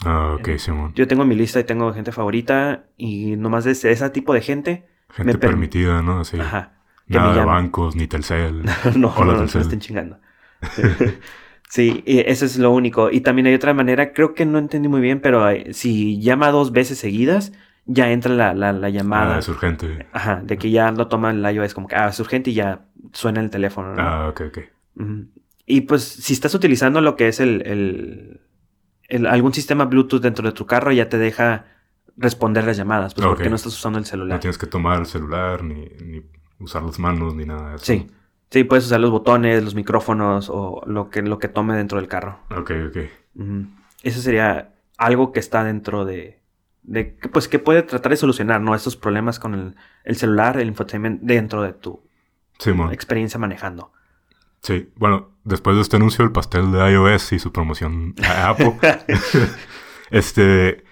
Ah, 0.06 0.36
ok, 0.40 0.50
Simón. 0.58 0.94
Yo 0.96 1.08
tengo 1.08 1.26
mi 1.26 1.36
lista 1.36 1.60
y 1.60 1.64
tengo 1.64 1.92
gente 1.94 2.12
favorita 2.12 2.86
y 2.98 3.36
nomás 3.36 3.64
de 3.66 3.72
ese, 3.72 3.92
ese 3.92 4.10
tipo 4.12 4.34
de 4.34 4.42
gente, 4.42 4.88
Gente 5.10 5.34
me 5.34 5.40
per- 5.40 5.50
permitida, 5.52 6.02
¿no? 6.02 6.20
Así. 6.20 6.38
ajá, 6.40 6.74
Nada 7.08 7.34
de 7.34 7.46
bancos, 7.46 7.96
ni 7.96 8.08
Telcel. 8.08 8.64
no, 8.96 9.14
no, 9.26 9.26
no, 9.26 9.38
Telcel. 9.40 9.60
me 9.60 9.62
estén 9.64 9.80
chingando. 9.80 10.20
sí, 11.70 12.04
y 12.06 12.20
eso 12.20 12.46
es 12.46 12.58
lo 12.58 12.72
único. 12.72 13.10
Y 13.12 13.22
también 13.22 13.48
hay 13.48 13.54
otra 13.56 13.74
manera, 13.74 14.14
creo 14.14 14.34
que 14.34 14.46
no 14.46 14.58
entendí 14.60 14.88
muy 14.88 15.02
bien, 15.02 15.22
pero 15.22 15.46
si 15.72 16.22
llama 16.22 16.52
dos 16.52 16.72
veces 16.72 16.98
seguidas, 17.00 17.54
ya 17.88 18.12
entra 18.12 18.34
la, 18.34 18.54
la, 18.54 18.72
la 18.74 18.90
llamada. 18.90 19.36
Ah, 19.36 19.40
es 19.40 19.50
urgente. 19.50 20.06
Ajá, 20.14 20.42
de 20.44 20.58
que 20.58 20.70
ya 20.72 20.92
lo 20.92 21.08
toma 21.08 21.32
el 21.32 21.42
iOS 21.56 21.74
como 21.74 21.88
que, 21.88 21.96
ah, 21.96 22.10
es 22.10 22.20
urgente 22.20 22.52
y 22.52 22.54
ya 22.54 22.82
suena 23.14 23.42
el 23.42 23.50
teléfono, 23.50 23.94
¿no? 23.96 24.02
Ah, 24.02 24.28
ok, 24.30 24.42
ok. 24.50 24.60
Y 25.66 25.82
pues 25.82 26.04
si 26.04 26.34
estás 26.34 26.54
utilizando 26.54 27.02
lo 27.02 27.16
que 27.16 27.28
es 27.28 27.40
el, 27.40 27.62
el- 27.66 28.42
el- 29.10 29.26
algún 29.28 29.54
sistema 29.54 29.86
Bluetooth 29.86 30.22
dentro 30.22 30.46
de 30.46 30.54
tu 30.54 30.66
carro, 30.66 30.92
ya 30.92 31.10
te 31.10 31.18
deja 31.18 31.66
responder 32.18 32.66
las 32.66 32.78
llamadas, 32.78 33.14
pues 33.14 33.26
porque 33.28 33.50
no 33.50 33.56
estás 33.56 33.74
usando 33.74 34.00
el 34.00 34.06
celular. 34.06 34.38
No 34.38 34.40
tienes 34.40 34.58
que 34.58 34.66
tomar 34.68 35.00
el 35.00 35.06
celular, 35.06 35.64
ni, 35.64 35.86
ni 36.04 36.22
usar 36.60 36.84
las 36.84 37.00
manos, 37.00 37.36
ni 37.36 37.46
nada 37.46 37.70
de 37.72 37.76
eso. 37.76 37.86
Sí. 37.86 38.08
Sí, 38.50 38.64
puedes 38.64 38.86
usar 38.86 39.02
los 39.02 39.12
botones, 39.12 39.62
los 39.62 39.76
micrófonos 39.76 40.50
o 40.50 40.82
lo 40.88 41.10
que, 41.10 41.22
lo 41.22 41.38
que 41.38 41.50
tome 41.50 41.76
dentro 41.76 42.00
del 42.00 42.08
carro. 42.08 42.40
Ok, 42.50 42.72
ok. 42.88 42.98
Eso 44.04 44.22
sería 44.22 44.74
algo 44.98 45.34
que 45.34 45.40
está 45.42 45.66
dentro 45.66 46.06
de, 46.06 46.40
de 46.88 47.18
que, 47.18 47.30
pues 47.30 47.48
que 47.48 47.60
puede 47.60 47.84
tratar 47.84 48.12
de 48.12 48.18
solucionar, 48.18 48.62
¿no? 48.62 48.74
Estos 48.74 48.96
problemas 48.96 49.40
con 49.40 49.54
el, 49.54 49.76
el 50.06 50.16
celular, 50.16 50.58
el 50.58 50.70
infotainment 50.70 51.22
dentro 51.22 51.62
de 51.62 51.74
tu 51.74 52.02
experiencia 52.92 53.40
manejando. 53.40 53.92
Sí, 54.62 54.92
bueno, 54.96 55.30
después 55.44 55.76
de 55.76 55.82
este 55.84 55.98
anuncio 55.98 56.24
del 56.24 56.32
pastel 56.32 56.72
de 56.72 56.92
iOS 56.92 57.34
y 57.34 57.40
su 57.40 57.52
promoción 57.52 58.16
a 58.24 58.50
Apple, 58.50 58.78
este, 60.10 60.84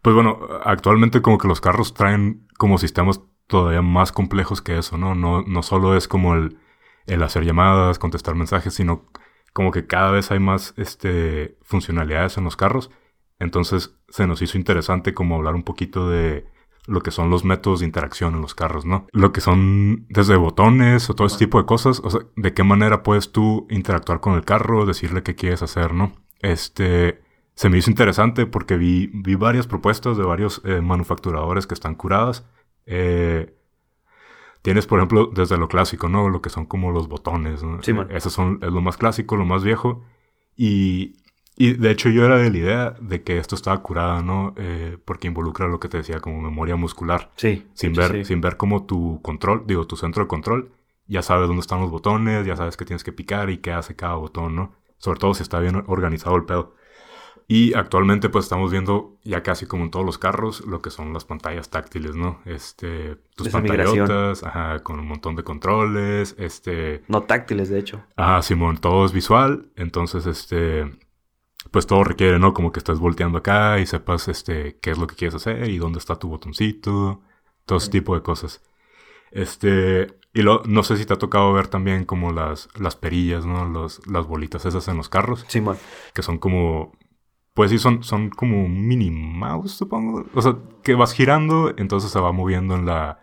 pues 0.00 0.14
bueno, 0.14 0.40
actualmente 0.64 1.22
como 1.22 1.38
que 1.38 1.48
los 1.48 1.60
carros 1.60 1.94
traen 1.94 2.48
como 2.58 2.78
sistemas 2.78 3.20
todavía 3.46 3.82
más 3.82 4.10
complejos 4.10 4.62
que 4.62 4.78
eso, 4.78 4.96
¿no? 4.96 5.14
No, 5.14 5.42
no 5.42 5.62
solo 5.62 5.96
es 5.96 6.08
como 6.08 6.34
el, 6.34 6.58
el 7.06 7.22
hacer 7.22 7.44
llamadas, 7.44 7.98
contestar 7.98 8.34
mensajes, 8.34 8.74
sino 8.74 9.06
como 9.52 9.70
que 9.70 9.86
cada 9.86 10.10
vez 10.10 10.30
hay 10.30 10.40
más 10.40 10.72
este, 10.78 11.58
funcionalidades 11.62 12.38
en 12.38 12.44
los 12.44 12.56
carros. 12.56 12.90
Entonces 13.38 13.94
se 14.12 14.26
nos 14.26 14.42
hizo 14.42 14.58
interesante 14.58 15.14
como 15.14 15.36
hablar 15.36 15.54
un 15.54 15.62
poquito 15.62 16.10
de 16.10 16.46
lo 16.86 17.00
que 17.00 17.10
son 17.10 17.30
los 17.30 17.46
métodos 17.46 17.80
de 17.80 17.86
interacción 17.86 18.34
en 18.34 18.42
los 18.42 18.54
carros, 18.54 18.84
¿no? 18.84 19.06
Lo 19.12 19.32
que 19.32 19.40
son 19.40 20.04
desde 20.10 20.36
botones 20.36 21.08
o 21.08 21.14
todo 21.14 21.26
ese 21.26 21.38
tipo 21.38 21.58
de 21.58 21.64
cosas, 21.64 22.00
o 22.04 22.10
sea, 22.10 22.20
de 22.36 22.52
qué 22.52 22.62
manera 22.62 23.02
puedes 23.02 23.32
tú 23.32 23.66
interactuar 23.70 24.20
con 24.20 24.34
el 24.34 24.44
carro, 24.44 24.84
decirle 24.84 25.22
qué 25.22 25.34
quieres 25.34 25.62
hacer, 25.62 25.94
¿no? 25.94 26.12
Este, 26.40 27.22
se 27.54 27.70
me 27.70 27.78
hizo 27.78 27.88
interesante 27.88 28.44
porque 28.44 28.76
vi, 28.76 29.10
vi 29.14 29.34
varias 29.34 29.66
propuestas 29.66 30.18
de 30.18 30.24
varios 30.24 30.60
eh, 30.66 30.82
manufacturadores 30.82 31.66
que 31.66 31.74
están 31.74 31.94
curadas. 31.94 32.46
Eh, 32.84 33.54
tienes, 34.60 34.86
por 34.86 34.98
ejemplo, 34.98 35.30
desde 35.32 35.56
lo 35.56 35.68
clásico, 35.68 36.10
¿no? 36.10 36.28
Lo 36.28 36.42
que 36.42 36.50
son 36.50 36.66
como 36.66 36.90
los 36.90 37.08
botones, 37.08 37.62
¿no? 37.62 37.82
Simón. 37.82 38.08
Eh, 38.10 38.18
Esos 38.18 38.34
son, 38.34 38.58
es 38.60 38.70
lo 38.70 38.82
más 38.82 38.98
clásico, 38.98 39.36
lo 39.36 39.46
más 39.46 39.64
viejo. 39.64 40.04
Y, 40.54 41.16
y 41.56 41.74
de 41.74 41.90
hecho 41.90 42.08
yo 42.08 42.24
era 42.24 42.38
de 42.38 42.50
la 42.50 42.56
idea 42.56 42.94
de 43.00 43.22
que 43.22 43.38
esto 43.38 43.54
estaba 43.54 43.82
curada, 43.82 44.22
¿no? 44.22 44.54
Eh, 44.56 44.96
porque 45.04 45.28
involucra 45.28 45.68
lo 45.68 45.78
que 45.80 45.88
te 45.88 45.98
decía 45.98 46.20
como 46.20 46.40
memoria 46.40 46.76
muscular. 46.76 47.30
Sí. 47.36 47.66
Sin 47.74 47.92
ver, 47.92 48.12
sí. 48.12 48.24
sin 48.24 48.40
ver 48.40 48.56
como 48.56 48.86
tu 48.86 49.20
control, 49.22 49.64
digo, 49.66 49.86
tu 49.86 49.96
centro 49.96 50.22
de 50.22 50.28
control, 50.28 50.72
ya 51.06 51.22
sabes 51.22 51.48
dónde 51.48 51.60
están 51.60 51.80
los 51.80 51.90
botones, 51.90 52.46
ya 52.46 52.56
sabes 52.56 52.76
que 52.76 52.84
tienes 52.84 53.04
que 53.04 53.12
picar 53.12 53.50
y 53.50 53.58
qué 53.58 53.72
hace 53.72 53.94
cada 53.94 54.14
botón, 54.14 54.56
¿no? 54.56 54.74
Sobre 54.96 55.18
todo 55.18 55.34
si 55.34 55.42
está 55.42 55.60
bien 55.60 55.84
organizado 55.86 56.36
el 56.36 56.44
pedo. 56.44 56.74
Y 57.48 57.74
actualmente 57.74 58.28
pues 58.28 58.46
estamos 58.46 58.70
viendo 58.70 59.18
ya 59.24 59.42
casi 59.42 59.66
como 59.66 59.84
en 59.84 59.90
todos 59.90 60.06
los 60.06 60.16
carros 60.16 60.64
lo 60.66 60.80
que 60.80 60.90
son 60.90 61.12
las 61.12 61.24
pantallas 61.24 61.68
táctiles, 61.68 62.14
¿no? 62.14 62.40
Este, 62.46 63.16
tus 63.34 63.48
Esa 63.48 63.58
pantallotas, 63.60 64.42
ajá, 64.42 64.82
con 64.82 64.98
un 64.98 65.06
montón 65.06 65.36
de 65.36 65.42
controles, 65.42 66.34
este, 66.38 67.02
No 67.08 67.24
táctiles, 67.24 67.68
de 67.68 67.78
hecho. 67.78 68.02
Ajá, 68.16 68.40
Simón, 68.42 68.78
todo 68.78 69.04
es 69.04 69.12
visual, 69.12 69.66
entonces, 69.76 70.24
este, 70.26 70.90
pues 71.70 71.86
todo 71.86 72.04
requiere, 72.04 72.38
¿no? 72.38 72.52
Como 72.52 72.72
que 72.72 72.80
estés 72.80 72.98
volteando 72.98 73.38
acá 73.38 73.78
y 73.78 73.86
sepas, 73.86 74.28
este, 74.28 74.78
qué 74.80 74.90
es 74.90 74.98
lo 74.98 75.06
que 75.06 75.16
quieres 75.16 75.34
hacer 75.34 75.68
y 75.70 75.78
dónde 75.78 75.98
está 75.98 76.16
tu 76.16 76.28
botoncito, 76.28 77.22
todo 77.66 77.78
ese 77.78 77.90
tipo 77.90 78.14
de 78.14 78.22
cosas. 78.22 78.62
Este, 79.30 80.08
y 80.34 80.42
lo, 80.42 80.62
no 80.66 80.82
sé 80.82 80.96
si 80.96 81.06
te 81.06 81.14
ha 81.14 81.18
tocado 81.18 81.52
ver 81.52 81.68
también 81.68 82.04
como 82.04 82.32
las, 82.32 82.68
las 82.78 82.96
perillas, 82.96 83.46
¿no? 83.46 83.66
Los, 83.66 84.06
las 84.06 84.26
bolitas 84.26 84.64
esas 84.66 84.88
en 84.88 84.96
los 84.96 85.08
carros, 85.08 85.44
Simón. 85.48 85.76
que 86.14 86.22
son 86.22 86.38
como, 86.38 86.92
pues 87.54 87.70
sí, 87.70 87.78
son, 87.78 88.02
son 88.02 88.30
como 88.30 88.64
un 88.64 88.86
mini 88.86 89.10
mouse, 89.10 89.72
supongo. 89.72 90.24
O 90.34 90.42
sea, 90.42 90.56
que 90.82 90.94
vas 90.94 91.12
girando, 91.12 91.72
entonces 91.76 92.10
se 92.10 92.20
va 92.20 92.32
moviendo 92.32 92.74
en 92.74 92.86
la, 92.86 93.20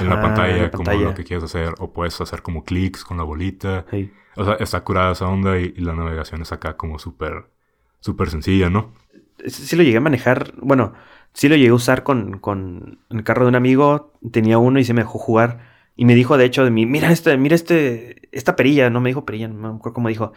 en 0.00 0.08
la 0.08 0.20
pantalla 0.20 0.56
en 0.56 0.62
la 0.62 0.70
como 0.70 0.84
pantalla. 0.84 1.08
lo 1.08 1.14
que 1.14 1.24
quieres 1.24 1.44
hacer, 1.44 1.74
o 1.78 1.92
puedes 1.92 2.20
hacer 2.20 2.42
como 2.42 2.64
clics 2.64 3.04
con 3.04 3.16
la 3.16 3.24
bolita. 3.24 3.86
Sí. 3.90 4.12
O 4.36 4.44
sea, 4.44 4.54
está 4.54 4.82
curada 4.84 5.12
esa 5.12 5.26
onda 5.28 5.58
y, 5.58 5.74
y 5.76 5.80
la 5.80 5.94
navegación 5.94 6.42
es 6.42 6.52
acá 6.52 6.76
como 6.76 6.98
súper, 6.98 7.50
súper 8.00 8.30
sencilla, 8.30 8.70
¿no? 8.70 8.92
Sí 9.46 9.76
lo 9.76 9.82
llegué 9.82 9.98
a 9.98 10.00
manejar, 10.00 10.52
bueno, 10.60 10.94
sí 11.32 11.48
lo 11.48 11.56
llegué 11.56 11.70
a 11.70 11.74
usar 11.74 12.02
con, 12.02 12.38
con 12.38 12.98
el 13.10 13.22
carro 13.22 13.44
de 13.44 13.50
un 13.50 13.54
amigo, 13.54 14.12
tenía 14.32 14.58
uno 14.58 14.80
y 14.80 14.84
se 14.84 14.94
me 14.94 15.02
dejó 15.02 15.18
jugar. 15.18 15.78
Y 15.94 16.04
me 16.04 16.14
dijo, 16.14 16.36
de 16.36 16.44
hecho, 16.44 16.64
de 16.64 16.70
mí, 16.70 16.86
mira 16.86 17.10
este, 17.10 17.36
mira 17.36 17.54
este, 17.54 18.28
esta 18.32 18.56
perilla, 18.56 18.88
no 18.90 19.00
me 19.00 19.10
dijo 19.10 19.24
perilla, 19.24 19.48
no 19.48 19.72
me 19.72 19.78
acuerdo 19.78 19.94
cómo 19.94 20.08
dijo. 20.08 20.32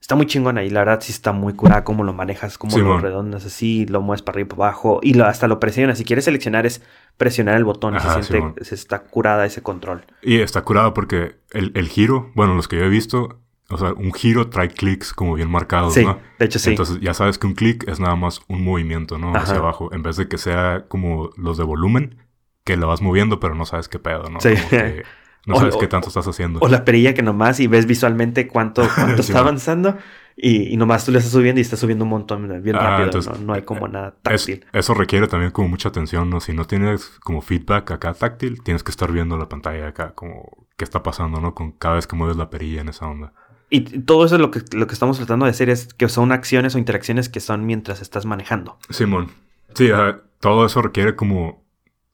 Está 0.00 0.16
muy 0.16 0.26
chingona 0.26 0.62
y 0.64 0.68
la 0.68 0.80
verdad 0.80 1.00
sí 1.00 1.12
está 1.12 1.32
muy 1.32 1.54
curada 1.54 1.82
cómo 1.82 2.04
lo 2.04 2.12
manejas, 2.12 2.58
cómo 2.58 2.76
lo 2.76 2.84
Simón. 2.84 3.00
redondas 3.00 3.46
así, 3.46 3.86
lo 3.86 4.02
mueves 4.02 4.20
para 4.20 4.36
arriba 4.36 4.46
y 4.46 4.50
para 4.50 4.68
abajo 4.68 5.00
y 5.02 5.14
lo, 5.14 5.24
hasta 5.24 5.48
lo 5.48 5.58
presionas. 5.58 5.96
Si 5.96 6.04
quieres 6.04 6.26
seleccionar 6.26 6.66
es 6.66 6.82
presionar 7.16 7.56
el 7.56 7.64
botón, 7.64 7.94
Ajá, 7.96 8.22
se 8.22 8.32
siente, 8.32 8.64
se 8.66 8.74
está 8.74 8.98
curada 8.98 9.46
ese 9.46 9.62
control. 9.62 10.04
Y 10.20 10.40
está 10.40 10.60
curada 10.60 10.92
porque 10.92 11.36
el, 11.52 11.72
el 11.74 11.88
giro, 11.88 12.30
bueno, 12.34 12.54
los 12.54 12.68
que 12.68 12.76
yo 12.76 12.84
he 12.84 12.90
visto, 12.90 13.40
o 13.70 13.78
sea, 13.78 13.92
un 13.94 14.12
giro 14.12 14.48
trae 14.48 14.68
clics 14.68 15.12
como 15.12 15.34
bien 15.34 15.50
marcados, 15.50 15.94
Sí, 15.94 16.04
¿no? 16.04 16.18
de 16.38 16.44
hecho 16.46 16.58
sí. 16.58 16.70
Entonces 16.70 17.00
ya 17.00 17.14
sabes 17.14 17.38
que 17.38 17.46
un 17.46 17.54
clic 17.54 17.88
es 17.88 17.98
nada 18.00 18.14
más 18.16 18.40
un 18.48 18.62
movimiento, 18.62 19.18
¿no? 19.18 19.34
Hacia 19.34 19.56
abajo, 19.56 19.92
en 19.92 20.02
vez 20.02 20.16
de 20.16 20.28
que 20.28 20.38
sea 20.38 20.84
como 20.88 21.30
los 21.36 21.56
de 21.58 21.64
volumen, 21.64 22.16
que 22.64 22.76
lo 22.76 22.86
vas 22.88 23.00
moviendo 23.02 23.40
pero 23.40 23.54
no 23.54 23.64
sabes 23.66 23.88
qué 23.88 23.98
pedo, 23.98 24.24
¿no? 24.30 24.40
Sí. 24.40 24.50
No 25.46 25.56
sabes 25.56 25.74
o- 25.74 25.78
qué 25.78 25.86
tanto 25.88 26.08
estás 26.08 26.26
haciendo. 26.26 26.58
O 26.62 26.68
la 26.68 26.86
perilla 26.86 27.12
que 27.12 27.20
nomás 27.20 27.60
y 27.60 27.66
ves 27.66 27.84
visualmente 27.84 28.48
cuánto, 28.48 28.82
cuánto 28.94 29.20
está 29.20 29.40
avanzando. 29.40 29.98
Y, 30.38 30.72
y 30.72 30.76
nomás 30.78 31.04
tú 31.04 31.12
le 31.12 31.18
estás 31.18 31.32
subiendo 31.32 31.60
y 31.60 31.62
estás 31.62 31.78
subiendo 31.80 32.04
un 32.04 32.10
montón 32.10 32.48
bien 32.62 32.76
Ah, 32.76 32.80
rápido. 32.80 33.04
entonces, 33.08 33.38
¿no? 33.40 33.46
no 33.48 33.52
hay 33.52 33.60
como 33.60 33.86
nada 33.86 34.14
Es- 34.30 34.46
táctil. 34.46 34.64
eso 34.72 34.94
requiere 34.94 35.28
también 35.28 35.52
como 35.52 35.68
mucha 35.68 35.90
atención, 35.90 36.30
¿no? 36.30 36.40
Si 36.40 36.54
no 36.54 36.64
tienes 36.64 37.10
como 37.22 37.42
feedback 37.42 37.90
acá 37.90 38.14
táctil, 38.14 38.62
tienes 38.62 38.82
que 38.82 38.90
estar 38.90 39.12
viendo 39.12 39.36
la 39.36 39.46
pantalla 39.50 39.88
acá, 39.88 40.12
como 40.14 40.66
qué 40.78 40.84
está 40.84 41.02
pasando, 41.02 41.42
¿no? 41.42 41.54
Con 41.54 41.72
cada 41.72 41.96
vez 41.96 42.06
que 42.06 42.16
mueves 42.16 42.38
la 42.38 42.48
perilla 42.48 42.80
en 42.80 42.88
esa 42.88 43.06
onda. 43.06 43.34
Y 43.74 43.80
todo 43.80 44.24
eso 44.24 44.36
es 44.36 44.40
lo 44.40 44.52
que, 44.52 44.62
lo 44.70 44.86
que 44.86 44.92
estamos 44.92 45.16
tratando 45.16 45.46
de 45.46 45.50
hacer 45.50 45.68
es 45.68 45.92
que 45.94 46.08
son 46.08 46.30
acciones 46.30 46.76
o 46.76 46.78
interacciones 46.78 47.28
que 47.28 47.40
son 47.40 47.66
mientras 47.66 48.02
estás 48.02 48.24
manejando. 48.24 48.78
Simón. 48.88 49.32
Sí, 49.74 49.90
todo 50.38 50.64
eso 50.64 50.80
requiere 50.80 51.16
como... 51.16 51.64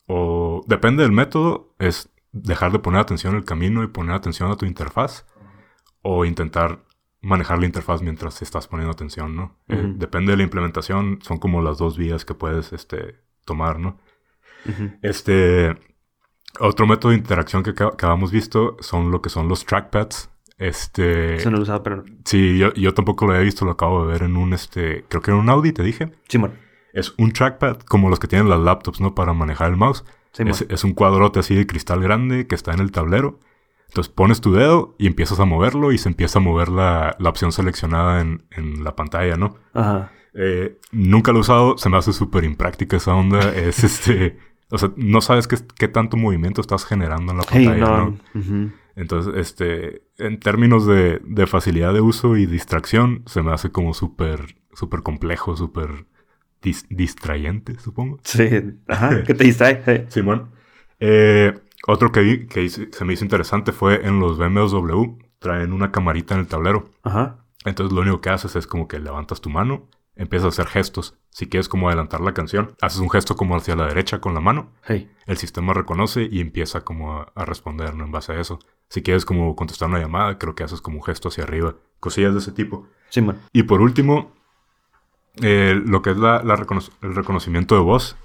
O 0.06 0.64
depende 0.66 1.02
del 1.02 1.12
método, 1.12 1.74
es 1.78 2.08
dejar 2.32 2.72
de 2.72 2.78
poner 2.78 3.00
atención 3.00 3.34
al 3.34 3.44
camino 3.44 3.82
y 3.82 3.88
poner 3.88 4.14
atención 4.14 4.50
a 4.50 4.56
tu 4.56 4.64
interfaz. 4.64 5.26
O 6.00 6.24
intentar 6.24 6.82
manejar 7.20 7.58
la 7.58 7.66
interfaz 7.66 8.00
mientras 8.00 8.40
estás 8.40 8.66
poniendo 8.66 8.92
atención, 8.92 9.36
¿no? 9.36 9.58
Eh, 9.68 9.84
depende 9.96 10.30
de 10.30 10.38
la 10.38 10.44
implementación, 10.44 11.18
son 11.20 11.36
como 11.36 11.60
las 11.60 11.76
dos 11.76 11.98
vías 11.98 12.24
que 12.24 12.32
puedes 12.32 12.72
este, 12.72 13.16
tomar, 13.44 13.78
¿no? 13.78 13.98
Este... 15.02 15.76
Otro 16.58 16.86
método 16.86 17.10
de 17.10 17.18
interacción 17.18 17.62
que, 17.62 17.74
que 17.74 18.06
habíamos 18.06 18.32
visto 18.32 18.78
son 18.80 19.10
lo 19.10 19.20
que 19.20 19.28
son 19.28 19.46
los 19.46 19.66
trackpads. 19.66 20.30
Este... 20.60 21.36
Eso 21.36 21.50
no 21.50 21.56
lo 21.56 21.62
he 21.62 21.64
usado, 21.64 21.82
pero... 21.82 22.04
Sí, 22.24 22.58
yo, 22.58 22.72
yo 22.74 22.92
tampoco 22.92 23.24
lo 23.26 23.32
había 23.32 23.44
visto, 23.44 23.64
lo 23.64 23.72
acabo 23.72 24.06
de 24.06 24.12
ver 24.12 24.22
en 24.24 24.36
un, 24.36 24.52
este... 24.52 25.04
Creo 25.08 25.22
que 25.22 25.30
en 25.30 25.38
un 25.38 25.48
Audi, 25.48 25.72
te 25.72 25.82
dije. 25.82 26.12
Simón. 26.28 26.52
Es 26.92 27.14
un 27.18 27.32
trackpad 27.32 27.78
como 27.78 28.10
los 28.10 28.20
que 28.20 28.28
tienen 28.28 28.50
las 28.50 28.60
laptops, 28.60 29.00
¿no? 29.00 29.14
Para 29.14 29.32
manejar 29.32 29.70
el 29.70 29.76
mouse. 29.76 30.04
Simón. 30.32 30.50
Es, 30.50 30.66
es 30.68 30.84
un 30.84 30.92
cuadrote 30.92 31.40
así 31.40 31.54
de 31.54 31.66
cristal 31.66 32.02
grande 32.02 32.46
que 32.46 32.54
está 32.54 32.72
en 32.72 32.80
el 32.80 32.92
tablero. 32.92 33.40
Entonces 33.88 34.12
pones 34.12 34.40
tu 34.40 34.52
dedo 34.52 34.94
y 34.98 35.06
empiezas 35.06 35.40
a 35.40 35.46
moverlo 35.46 35.92
y 35.92 35.98
se 35.98 36.08
empieza 36.10 36.38
a 36.38 36.42
mover 36.42 36.68
la, 36.68 37.16
la 37.18 37.30
opción 37.30 37.52
seleccionada 37.52 38.20
en, 38.20 38.44
en 38.50 38.84
la 38.84 38.94
pantalla, 38.94 39.36
¿no? 39.36 39.56
Ajá. 39.72 40.12
Eh, 40.34 40.78
nunca 40.92 41.32
lo 41.32 41.38
he 41.38 41.40
usado, 41.40 41.76
se 41.78 41.88
me 41.88 41.96
hace 41.96 42.12
súper 42.12 42.44
impráctica 42.44 42.98
esa 42.98 43.14
onda. 43.14 43.40
Es 43.56 43.82
este... 43.82 44.38
O 44.72 44.78
sea, 44.78 44.92
no 44.94 45.20
sabes 45.20 45.48
qué, 45.48 45.56
qué 45.76 45.88
tanto 45.88 46.16
movimiento 46.16 46.60
estás 46.60 46.84
generando 46.84 47.32
en 47.32 47.38
la 47.38 47.44
Hey, 47.50 47.66
pantalla, 47.66 47.96
no. 47.96 48.18
¿no? 48.34 48.40
Ujú. 48.40 48.72
Entonces, 48.96 49.34
este, 49.36 50.02
en 50.18 50.38
términos 50.40 50.86
de, 50.86 51.20
de 51.24 51.46
facilidad 51.46 51.92
de 51.94 52.00
uso 52.00 52.36
y 52.36 52.46
distracción, 52.46 53.22
se 53.26 53.42
me 53.42 53.52
hace 53.52 53.70
como 53.70 53.94
súper, 53.94 54.56
súper 54.74 55.02
complejo, 55.02 55.56
súper 55.56 56.06
dis- 56.62 56.86
distrayente, 56.90 57.78
supongo. 57.78 58.18
Sí. 58.24 58.48
Ajá. 58.88 59.22
¿Qué 59.24 59.34
te 59.34 59.44
distrae? 59.44 59.82
Sí. 59.84 60.04
Simón. 60.20 60.50
Eh, 60.98 61.58
otro 61.86 62.12
que, 62.12 62.20
vi- 62.20 62.46
que 62.46 62.62
hice- 62.62 62.88
se 62.92 63.04
me 63.04 63.12
hizo 63.14 63.24
interesante 63.24 63.72
fue 63.72 64.06
en 64.06 64.20
los 64.20 64.38
BMW. 64.38 65.18
Traen 65.38 65.72
una 65.72 65.90
camarita 65.90 66.34
en 66.34 66.40
el 66.40 66.46
tablero. 66.46 66.90
Ajá. 67.02 67.44
Entonces, 67.64 67.94
lo 67.94 68.02
único 68.02 68.20
que 68.20 68.30
haces 68.30 68.56
es 68.56 68.66
como 68.66 68.88
que 68.88 68.98
levantas 68.98 69.40
tu 69.40 69.48
mano, 69.50 69.88
empiezas 70.20 70.46
a 70.46 70.48
hacer 70.48 70.66
gestos. 70.66 71.16
Si 71.30 71.48
quieres 71.48 71.68
como 71.68 71.88
adelantar 71.88 72.20
la 72.20 72.34
canción, 72.34 72.76
haces 72.80 73.00
un 73.00 73.10
gesto 73.10 73.36
como 73.36 73.56
hacia 73.56 73.74
la 73.76 73.86
derecha 73.86 74.20
con 74.20 74.34
la 74.34 74.40
mano 74.40 74.70
Hey. 74.86 75.10
el 75.26 75.36
sistema 75.36 75.72
reconoce 75.74 76.28
y 76.30 76.40
empieza 76.40 76.82
como 76.82 77.12
a, 77.20 77.32
a 77.34 77.44
responder 77.44 77.94
¿no? 77.94 78.04
en 78.04 78.12
base 78.12 78.32
a 78.32 78.40
eso. 78.40 78.58
Si 78.88 79.02
quieres 79.02 79.24
como 79.24 79.54
contestar 79.56 79.88
una 79.88 79.98
llamada, 80.00 80.38
creo 80.38 80.54
que 80.54 80.64
haces 80.64 80.80
como 80.80 80.98
un 80.98 81.02
gesto 81.04 81.28
hacia 81.28 81.44
arriba. 81.44 81.74
Cosillas 82.00 82.32
de 82.32 82.38
ese 82.40 82.52
tipo. 82.52 82.86
Y 83.52 83.62
por 83.64 83.80
último, 83.80 84.32
eh, 85.42 85.80
lo 85.84 86.02
que 86.02 86.10
es 86.10 86.16
la, 86.16 86.42
la 86.42 86.56
recono- 86.56 86.90
el 87.02 87.14
reconocimiento 87.14 87.74
de 87.74 87.80
voz. 87.82 88.16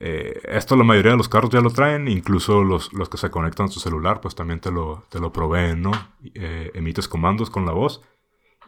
Eh, 0.00 0.40
esto 0.48 0.76
la 0.76 0.84
mayoría 0.84 1.12
de 1.12 1.16
los 1.16 1.28
carros 1.28 1.50
ya 1.50 1.60
lo 1.60 1.70
traen, 1.70 2.08
incluso 2.08 2.64
los, 2.64 2.92
los 2.92 3.08
que 3.08 3.16
se 3.16 3.30
conectan 3.30 3.66
a 3.66 3.68
tu 3.70 3.80
celular, 3.80 4.20
pues 4.20 4.34
también 4.34 4.60
te 4.60 4.70
lo, 4.70 5.04
te 5.08 5.20
lo 5.20 5.32
proveen, 5.32 5.82
¿no? 5.82 5.92
Eh, 6.34 6.70
emites 6.74 7.08
comandos 7.08 7.48
con 7.48 7.64
la 7.64 7.72
voz, 7.72 8.02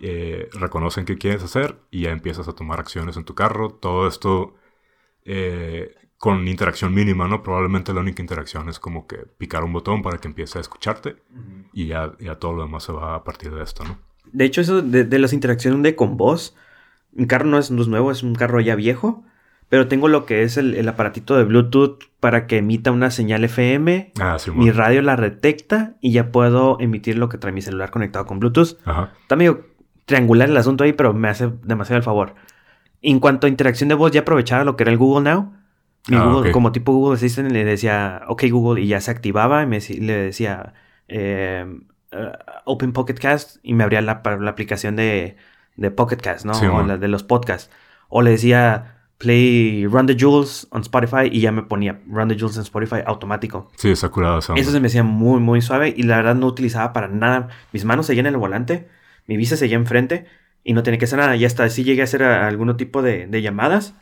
eh, 0.01 0.49
reconocen 0.53 1.05
qué 1.05 1.17
quieres 1.17 1.43
hacer 1.43 1.77
y 1.91 2.03
ya 2.03 2.11
empiezas 2.11 2.49
a 2.49 2.53
tomar 2.55 2.81
acciones 2.81 3.17
en 3.17 3.25
tu 3.25 3.35
carro. 3.35 3.71
Todo 3.71 4.07
esto 4.09 4.55
eh, 5.25 5.95
con 6.19 6.49
interacción 6.49 6.95
mínima, 6.95 7.29
¿no? 7.29 7.43
Probablemente 7.43 7.93
la 7.93 8.01
única 8.01 8.23
interacción 8.23 8.69
es 8.69 8.79
como 8.79 9.07
que 9.07 9.17
picar 9.39 9.65
un 9.65 9.73
botón 9.73 10.03
para 10.03 10.19
que 10.19 10.29
empiece 10.29 10.59
a 10.59 10.61
escucharte 10.61 11.17
y 11.73 11.87
ya, 11.89 12.13
ya 12.21 12.37
todo 12.37 12.55
lo 12.55 12.63
demás 12.63 12.85
se 12.85 12.93
va 12.93 13.15
a 13.15 13.25
partir 13.25 13.53
de 13.55 13.63
esto, 13.63 13.85
¿no? 13.85 13.99
De 14.33 14.45
hecho, 14.45 14.61
eso 14.61 14.83
de, 14.83 15.05
de 15.05 15.19
las 15.19 15.33
interacciones 15.33 15.83
de 15.83 15.95
con 15.95 16.17
voz, 16.17 16.57
mi 17.13 17.27
carro 17.27 17.45
no 17.47 17.59
es, 17.59 17.71
no 17.71 17.83
es 17.83 17.89
nuevo, 17.89 18.11
es 18.11 18.23
un 18.23 18.35
carro 18.35 18.61
ya 18.61 18.75
viejo, 18.75 19.25
pero 19.69 19.89
tengo 19.89 20.09
lo 20.09 20.27
que 20.27 20.43
es 20.43 20.57
el, 20.57 20.75
el 20.75 20.89
aparatito 20.89 21.37
de 21.37 21.45
Bluetooth 21.45 21.99
para 22.21 22.47
que 22.47 22.59
emita 22.59 22.93
una 22.93 23.11
señal 23.11 23.45
FM, 23.45 24.13
Ah, 24.21 24.39
sí, 24.39 24.51
mi 24.53 24.71
radio 24.71 25.03
la 25.03 25.17
detecta 25.17 25.97
y 26.01 26.13
ya 26.13 26.33
puedo 26.33 26.79
emitir 26.81 27.19
lo 27.19 27.29
que 27.29 27.39
trae 27.39 27.53
mi 27.53 27.63
celular 27.63 27.91
conectado 27.91 28.27
con 28.27 28.39
Bluetooth. 28.41 28.79
Ajá. 28.85 29.13
Está 29.23 29.37
medio 29.37 29.67
triangular 30.07 30.49
el 30.49 30.57
asunto 30.57 30.85
ahí, 30.85 30.93
pero 30.95 31.13
me 31.13 31.29
hace 31.29 31.51
demasiado 31.63 31.99
el 31.99 32.03
favor. 32.03 32.35
En 33.03 33.21
cuanto 33.21 33.47
a 33.47 33.51
interacción 33.51 33.89
de 33.89 33.95
voz, 33.95 34.11
ya 34.13 34.21
aprovechaba 34.23 34.65
lo 34.65 34.77
que 34.77 34.85
era 34.85 34.93
el 34.93 34.99
Google 34.99 35.31
Now. 35.31 35.53
Mi 36.09 36.17
Ah, 36.17 36.25
Google. 36.25 36.53
Como 36.53 36.73
tipo 36.73 36.93
Google 36.93 37.17
Assistant, 37.17 37.51
le 37.53 37.65
decía, 37.65 38.23
ok 38.29 38.45
Google, 38.51 38.81
y 38.83 38.87
ya 38.87 39.01
se 39.01 39.11
activaba, 39.11 39.63
y 39.63 39.67
me, 39.67 39.81
le 39.81 40.13
decía, 40.17 40.73
eh, 41.09 41.67
eh, 42.13 42.33
Open 42.65 42.93
Pocket 42.93 43.15
Cast, 43.15 43.59
y 43.63 43.75
me 43.75 43.85
abría 43.85 44.01
la, 44.01 44.23
la 44.41 44.51
aplicación 44.51 44.97
de, 44.97 45.37
de 45.77 45.91
Pocket 45.91 46.17
Cast, 46.17 46.47
¿no? 46.47 46.55
Sí, 46.55 46.67
o 46.67 46.75
man. 46.75 46.89
la 46.89 46.97
de 46.97 47.09
los 47.09 47.25
podcasts. 47.25 47.71
O 48.09 48.23
le 48.23 48.31
decía, 48.31 48.97
play 49.19 49.87
Run 49.87 50.07
the 50.07 50.15
Jewels 50.17 50.69
on 50.71 50.83
Spotify, 50.83 51.29
y 51.31 51.41
ya 51.41 51.53
me 51.53 51.63
ponía 51.63 52.01
Run 52.09 52.29
the 52.29 52.37
Jewels 52.37 52.57
en 52.57 52.63
Spotify 52.63 52.97
automático. 53.05 53.71
Sí, 53.77 53.91
está 53.91 54.07
onda. 54.09 54.41
Eso 54.55 54.71
se 54.71 54.81
me 54.81 54.87
hacía 54.87 55.03
muy, 55.03 55.41
muy 55.41 55.61
suave 55.61 55.93
y 55.97 56.03
la 56.05 56.17
verdad 56.17 56.35
no 56.35 56.47
utilizaba 56.47 56.93
para 56.93 57.09
nada. 57.09 57.49
Mis 57.73 57.85
manos 57.85 58.07
seguían 58.07 58.27
en 58.27 58.35
el 58.35 58.39
volante, 58.41 58.89
mi 59.27 59.37
vista 59.37 59.57
seguía 59.57 59.77
enfrente 59.77 60.27
y 60.65 60.73
no 60.73 60.83
tenía 60.83 60.99
que 60.99 61.05
hacer 61.07 61.19
nada. 61.19 61.37
Y 61.37 61.45
hasta 61.45 61.65
así 61.65 61.85
llegué 61.85 62.01
a 62.01 62.05
hacer 62.05 62.23
a- 62.23 62.47
algún 62.49 62.77
tipo 62.77 63.03
de, 63.03 63.27
de 63.27 63.43
llamadas. 63.43 63.95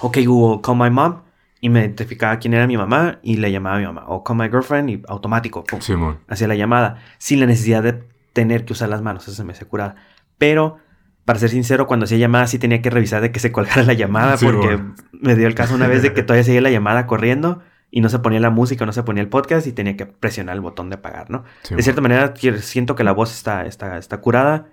Ok, 0.00 0.18
Google, 0.26 0.60
call 0.62 0.76
my 0.78 0.90
mom. 0.90 1.22
Y 1.60 1.70
me 1.70 1.80
identificaba 1.80 2.38
quién 2.38 2.52
era 2.52 2.66
mi 2.66 2.76
mamá 2.76 3.20
y 3.22 3.36
le 3.36 3.50
llamaba 3.50 3.76
a 3.76 3.78
mi 3.80 3.86
mamá. 3.86 4.04
O 4.08 4.22
call 4.22 4.36
my 4.36 4.48
girlfriend 4.50 4.90
y 4.90 5.02
automático. 5.08 5.64
pum, 5.64 5.80
Simón. 5.80 6.18
Hacía 6.28 6.46
la 6.48 6.56
llamada 6.56 7.02
sin 7.18 7.40
la 7.40 7.46
necesidad 7.46 7.82
de 7.82 8.02
tener 8.34 8.64
que 8.66 8.74
usar 8.74 8.88
las 8.90 9.00
manos. 9.00 9.22
Eso 9.22 9.32
se 9.34 9.44
me 9.44 9.52
hacía 9.52 9.66
curada. 9.66 9.96
Pero, 10.36 10.76
para 11.24 11.38
ser 11.38 11.48
sincero, 11.48 11.86
cuando 11.86 12.04
hacía 12.04 12.18
llamadas 12.18 12.50
sí 12.50 12.58
tenía 12.58 12.82
que 12.82 12.90
revisar 12.90 13.22
de 13.22 13.32
que 13.32 13.40
se 13.40 13.50
colgara 13.50 13.82
la 13.82 13.94
llamada 13.94 14.36
Sí, 14.36 14.44
porque 14.44 14.66
bueno. 14.76 14.94
me 15.12 15.36
dio 15.36 15.46
el 15.46 15.54
caso 15.54 15.74
una 15.74 15.86
vez 15.86 16.02
de 16.02 16.12
que 16.12 16.22
todavía 16.24 16.44
seguía 16.44 16.60
la 16.60 16.70
llamada 16.70 17.06
corriendo 17.06 17.62
y 17.96 18.00
no 18.00 18.08
se 18.08 18.18
ponía 18.18 18.40
la 18.40 18.50
música, 18.50 18.84
no 18.84 18.92
se 18.92 19.04
ponía 19.04 19.22
el 19.22 19.28
podcast 19.28 19.68
y 19.68 19.72
tenía 19.72 19.96
que 19.96 20.04
presionar 20.04 20.56
el 20.56 20.60
botón 20.60 20.90
de 20.90 20.96
apagar, 20.96 21.30
¿no? 21.30 21.44
De 21.70 21.80
cierta 21.80 22.00
manera, 22.00 22.34
siento 22.60 22.96
que 22.96 23.04
la 23.04 23.12
voz 23.12 23.32
está, 23.32 23.66
está, 23.66 23.98
está 23.98 24.20
curada 24.20 24.66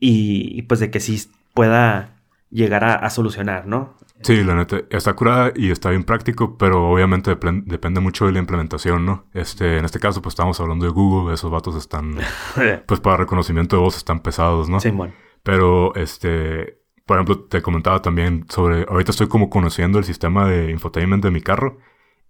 y, 0.00 0.58
y 0.58 0.62
pues 0.62 0.80
de 0.80 0.90
que 0.90 1.00
sí 1.00 1.28
pueda 1.52 2.16
llegar 2.50 2.82
a, 2.84 2.94
a 2.94 3.10
solucionar, 3.10 3.66
¿no? 3.66 3.94
Sí, 4.22 4.42
la 4.42 4.54
neta, 4.54 4.78
está 4.90 5.12
curada 5.12 5.52
y 5.54 5.70
está 5.70 5.90
bien 5.90 6.04
práctico, 6.04 6.56
pero 6.56 6.88
obviamente 6.90 7.30
depend- 7.38 7.64
depende 7.66 8.00
mucho 8.00 8.24
de 8.26 8.32
la 8.32 8.38
implementación, 8.38 9.04
¿no? 9.04 9.26
Este, 9.34 9.76
en 9.78 9.84
este 9.84 9.98
caso, 10.00 10.22
pues 10.22 10.32
estamos 10.32 10.58
hablando 10.60 10.86
de 10.86 10.92
Google, 10.92 11.34
esos 11.34 11.50
vatos 11.50 11.76
están, 11.76 12.16
pues 12.86 13.00
para 13.00 13.18
reconocimiento 13.18 13.76
de 13.76 13.82
voz 13.82 13.96
están 13.98 14.20
pesados, 14.20 14.70
¿no? 14.70 14.80
Simón. 14.80 15.12
Pero, 15.42 15.94
este, 15.94 16.78
por 17.04 17.18
ejemplo, 17.18 17.40
te 17.40 17.60
comentaba 17.60 18.00
también 18.00 18.46
sobre, 18.48 18.86
ahorita 18.88 19.10
estoy 19.10 19.26
como 19.28 19.50
conociendo 19.50 19.98
el 19.98 20.04
sistema 20.04 20.48
de 20.48 20.70
infotainment 20.70 21.22
de 21.22 21.30
mi 21.30 21.42
carro 21.42 21.80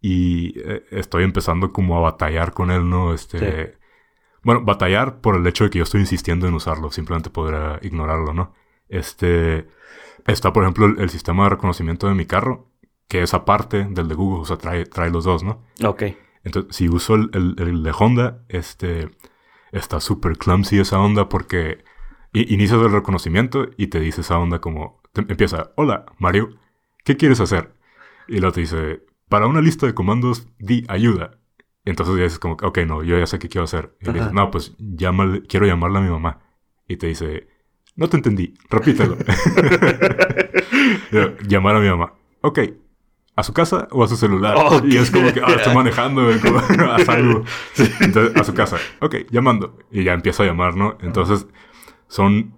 y 0.07 0.53
eh, 0.59 0.85
estoy 0.91 1.25
empezando 1.25 1.73
como 1.73 1.97
a 1.97 2.01
batallar 2.01 2.53
con 2.53 2.71
él, 2.71 2.91
¿no? 2.91 3.15
Este, 3.15 3.39
Sí. 3.39 3.73
bueno, 4.43 4.61
batallar 4.63 5.21
por 5.23 5.37
el 5.37 5.47
hecho 5.47 5.65
de 5.65 5.71
que 5.71 5.79
yo 5.79 5.85
estoy 5.85 6.01
insistiendo 6.03 6.47
en 6.47 6.53
usarlo, 6.55 6.91
simplemente 6.91 7.31
podrá 7.31 7.79
ignorarlo, 7.83 8.35
¿no? 8.35 8.53
Este, 8.91 9.67
está 10.27 10.53
por 10.53 10.63
ejemplo 10.65 10.85
el, 10.87 11.01
el 11.01 11.09
sistema 11.11 11.45
de 11.45 11.51
reconocimiento 11.51 12.07
de 12.07 12.15
mi 12.15 12.27
carro, 12.27 12.69
que 13.09 13.23
es 13.23 13.33
aparte 13.33 13.85
del 13.89 14.09
de 14.09 14.15
Google, 14.15 14.43
o 14.43 14.45
sea, 14.45 14.59
trae, 14.59 14.85
trae 14.85 15.11
los 15.11 15.25
dos, 15.25 15.43
¿no? 15.43 15.63
Ok. 15.85 16.03
Entonces, 16.45 16.77
si 16.77 16.89
uso 16.91 17.15
el, 17.15 17.31
el- 17.33 17.55
el 17.59 17.83
de 17.83 17.93
Honda, 17.99 18.43
este, 18.51 19.09
está 19.73 20.01
súper 20.01 20.37
clumsy 20.37 20.79
esa 20.81 20.99
onda 21.01 21.29
porque 21.31 21.83
inicias 22.35 22.81
el 22.83 22.93
reconocimiento 22.93 23.69
y 23.79 23.87
te 23.87 24.01
dice 24.01 24.21
esa 24.21 24.39
onda 24.39 24.59
como, 24.61 25.01
te- 25.15 25.23
empieza, 25.23 25.71
hola, 25.77 26.05
Mario, 26.19 26.51
¿qué 27.05 27.17
quieres 27.17 27.41
hacer? 27.41 27.73
Y 28.29 28.39
luego 28.41 28.53
te 28.53 28.61
dice, 28.61 29.03
para 29.35 29.49
una 29.49 29.61
lista 29.61 29.85
de 29.85 29.95
comandos, 29.95 30.47
di 30.61 30.85
ayuda. 30.87 31.41
Entonces 31.85 32.15
ya 32.17 32.23
dices 32.23 32.39
como, 32.39 32.55
ok, 32.55 32.79
no, 32.87 33.03
yo 33.03 33.19
ya 33.19 33.27
sé 33.27 33.41
qué 33.41 33.49
quiero 33.49 33.65
hacer. 33.65 33.97
Y 34.01 34.05
le 34.05 34.13
dices, 34.13 34.33
no, 34.33 34.49
pues 34.53 34.77
llámale, 34.79 35.43
quiero 35.43 35.67
llamarle 35.67 35.99
a 35.99 36.03
mi 36.03 36.09
mamá. 36.09 36.39
Y 36.87 36.99
te 36.99 37.09
dice, 37.09 37.49
no 37.97 38.09
te 38.09 38.17
entendí, 38.17 38.55
repítelo. 38.71 39.17
Llamar 41.49 41.75
a 41.75 41.81
mi 41.81 41.89
mamá. 41.89 42.15
Ok, 42.43 42.61
¿a 43.35 43.43
su 43.43 43.53
casa 43.53 43.89
o 43.91 44.05
a 44.05 44.07
su 44.07 44.15
celular? 44.15 44.57
Y 44.85 44.99
es 44.99 45.11
como 45.11 45.33
que, 45.33 45.41
ah, 45.41 45.53
estoy 45.53 45.75
manejando, 45.75 46.31
como, 46.41 46.59
haz 46.93 47.09
algo. 47.09 47.43
Entonces, 48.03 48.37
a 48.37 48.45
su 48.45 48.55
casa. 48.55 48.77
Ok, 49.01 49.17
llamando. 49.33 49.81
Y 49.91 50.05
ya 50.05 50.13
empieza 50.13 50.45
a 50.45 50.47
llamar, 50.47 50.77
¿no? 50.77 50.97
Entonces, 51.01 51.49
son... 52.07 52.55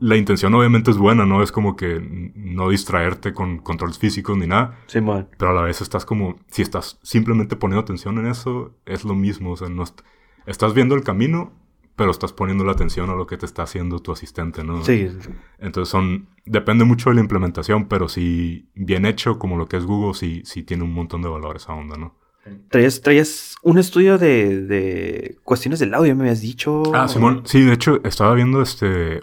La 0.00 0.16
intención 0.16 0.54
obviamente 0.54 0.90
es 0.90 0.96
buena, 0.98 1.26
¿no? 1.26 1.42
Es 1.42 1.52
como 1.52 1.76
que 1.76 2.32
no 2.34 2.68
distraerte 2.70 3.32
con 3.32 3.58
controles 3.58 3.98
físicos 3.98 4.36
ni 4.38 4.46
nada. 4.46 4.78
Simón. 4.86 5.28
Pero 5.38 5.50
a 5.50 5.54
la 5.54 5.62
vez 5.62 5.80
estás 5.80 6.04
como... 6.04 6.36
Si 6.48 6.62
estás 6.62 6.98
simplemente 7.02 7.56
poniendo 7.56 7.80
atención 7.82 8.18
en 8.18 8.26
eso, 8.26 8.74
es 8.86 9.04
lo 9.04 9.14
mismo. 9.14 9.52
O 9.52 9.56
sea, 9.56 9.68
no 9.68 9.82
est- 9.82 10.00
estás 10.46 10.74
viendo 10.74 10.94
el 10.94 11.02
camino, 11.02 11.52
pero 11.96 12.10
estás 12.10 12.32
poniendo 12.32 12.64
la 12.64 12.72
atención 12.72 13.10
a 13.10 13.14
lo 13.14 13.26
que 13.26 13.36
te 13.36 13.46
está 13.46 13.62
haciendo 13.64 13.98
tu 14.00 14.12
asistente, 14.12 14.64
¿no? 14.64 14.82
Sí. 14.84 15.08
Entonces 15.58 15.90
son, 15.90 16.28
depende 16.46 16.84
mucho 16.84 17.10
de 17.10 17.16
la 17.16 17.20
implementación, 17.20 17.86
pero 17.86 18.08
si 18.08 18.68
bien 18.74 19.04
hecho, 19.06 19.38
como 19.38 19.56
lo 19.56 19.66
que 19.66 19.76
es 19.76 19.84
Google, 19.84 20.14
sí, 20.14 20.42
sí 20.44 20.62
tiene 20.62 20.84
un 20.84 20.94
montón 20.94 21.20
de 21.22 21.28
valor 21.28 21.56
esa 21.56 21.74
onda, 21.74 21.96
¿no? 21.96 22.16
Traías, 22.70 23.00
traías 23.02 23.54
un 23.62 23.78
estudio 23.78 24.18
de, 24.18 24.62
de 24.62 25.36
cuestiones 25.44 25.78
del 25.78 25.94
audio, 25.94 26.16
me 26.16 26.22
habías 26.22 26.40
dicho. 26.40 26.82
Ah, 26.92 27.06
Simón, 27.06 27.42
sí, 27.44 27.60
de 27.62 27.72
hecho, 27.74 28.00
estaba 28.02 28.34
viendo 28.34 28.60
este, 28.62 29.20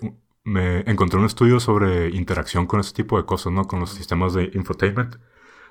me 0.50 0.80
encontré 0.90 1.20
un 1.20 1.26
estudio 1.26 1.60
sobre 1.60 2.10
interacción 2.10 2.66
con 2.66 2.80
este 2.80 3.04
tipo 3.04 3.18
de 3.18 3.26
cosas, 3.26 3.54
¿no? 3.54 3.68
Con 3.68 3.80
los 3.80 3.92
sistemas 3.92 4.34
de 4.34 4.50
infotainment. 4.54 5.16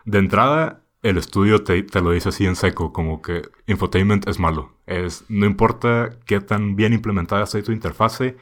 De 0.04 0.18
entrada, 0.18 0.84
el 1.02 1.18
estudio 1.18 1.64
te, 1.64 1.82
te, 1.82 2.00
lo 2.00 2.12
dice 2.12 2.30
así 2.30 2.46
en 2.46 2.56
seco, 2.56 2.92
como 2.92 3.20
que 3.20 3.42
infotainment 3.66 4.28
es 4.28 4.38
malo. 4.38 4.76
Es, 4.86 5.24
no 5.28 5.46
importa 5.46 6.10
qué 6.26 6.40
tan 6.40 6.76
bien 6.76 6.92
implementada 6.92 7.44
esté 7.44 7.62
tu 7.62 7.72
interfase, 7.72 8.36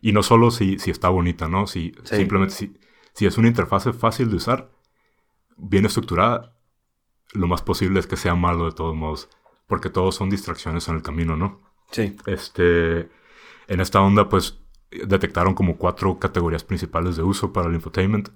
y 0.00 0.12
no 0.12 0.22
solo 0.22 0.50
si, 0.50 0.78
si 0.78 0.90
está 0.90 1.08
bonita, 1.08 1.48
¿no? 1.48 1.66
Si 1.66 1.92
Sí. 2.04 2.16
simplemente 2.16 2.54
si, 2.54 2.76
si 3.14 3.26
es 3.26 3.38
una 3.38 3.48
interfase 3.48 3.92
fácil 3.92 4.30
de 4.30 4.36
usar, 4.36 4.70
bien 5.56 5.86
estructurada, 5.86 6.56
lo 7.32 7.46
más 7.46 7.62
posible 7.62 8.00
es 8.00 8.06
que 8.06 8.16
sea 8.16 8.34
malo 8.34 8.66
de 8.66 8.72
todos 8.72 8.94
modos, 8.94 9.28
porque 9.66 9.90
todos 9.90 10.14
son 10.14 10.30
distracciones 10.30 10.88
en 10.88 10.96
el 10.96 11.02
camino, 11.02 11.36
¿no? 11.36 11.60
Sí. 11.90 12.16
Este, 12.26 13.08
en 13.66 13.80
esta 13.80 14.00
onda, 14.02 14.28
pues, 14.28 14.60
detectaron 15.06 15.54
como 15.54 15.76
cuatro 15.76 16.18
categorías 16.18 16.64
principales 16.64 17.16
de 17.16 17.22
uso 17.22 17.52
para 17.52 17.68
el 17.68 17.74
infotainment, 17.74 18.28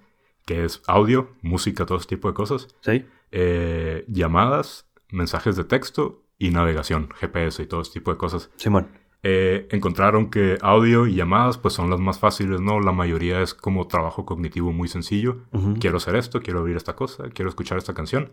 que 0.47 0.65
es 0.65 0.83
audio, 0.87 1.31
música, 1.43 1.85
todo 1.87 1.99
ese 1.99 2.09
tipo 2.09 2.29
de 2.29 2.35
cosas, 2.35 2.69
Sí. 2.81 3.05
eh, 3.33 4.05
llamadas, 4.09 4.89
mensajes 5.11 5.57
de 5.57 5.65
texto 5.65 6.23
y 6.39 6.51
navegación, 6.51 7.09
GPS 7.19 7.63
y 7.63 7.67
todo 7.67 7.83
ese 7.83 7.93
tipo 7.93 8.11
de 8.11 8.17
cosas. 8.19 8.51
Simón. 8.57 8.89
Eh, 9.25 9.67
encontraron 9.73 10.31
que 10.31 10.59
audio 10.63 11.07
y 11.07 11.15
llamadas, 11.17 11.59
pues, 11.59 11.75
son 11.75 11.91
las 11.91 11.99
más 11.99 12.19
fáciles, 12.21 12.61
¿no? 12.61 12.79
La 12.81 12.93
mayoría 12.93 13.43
es 13.43 13.53
como 13.53 13.89
trabajo 13.89 14.25
cognitivo 14.25 14.73
muy 14.73 14.87
sencillo. 14.89 15.39
Quiero 15.81 15.97
hacer 15.97 16.15
esto, 16.15 16.41
quiero 16.41 16.63
oír 16.63 16.77
esta 16.77 16.95
cosa, 16.95 17.25
quiero 17.31 17.49
escuchar 17.49 17.79
esta 17.79 17.95
canción. 17.95 18.33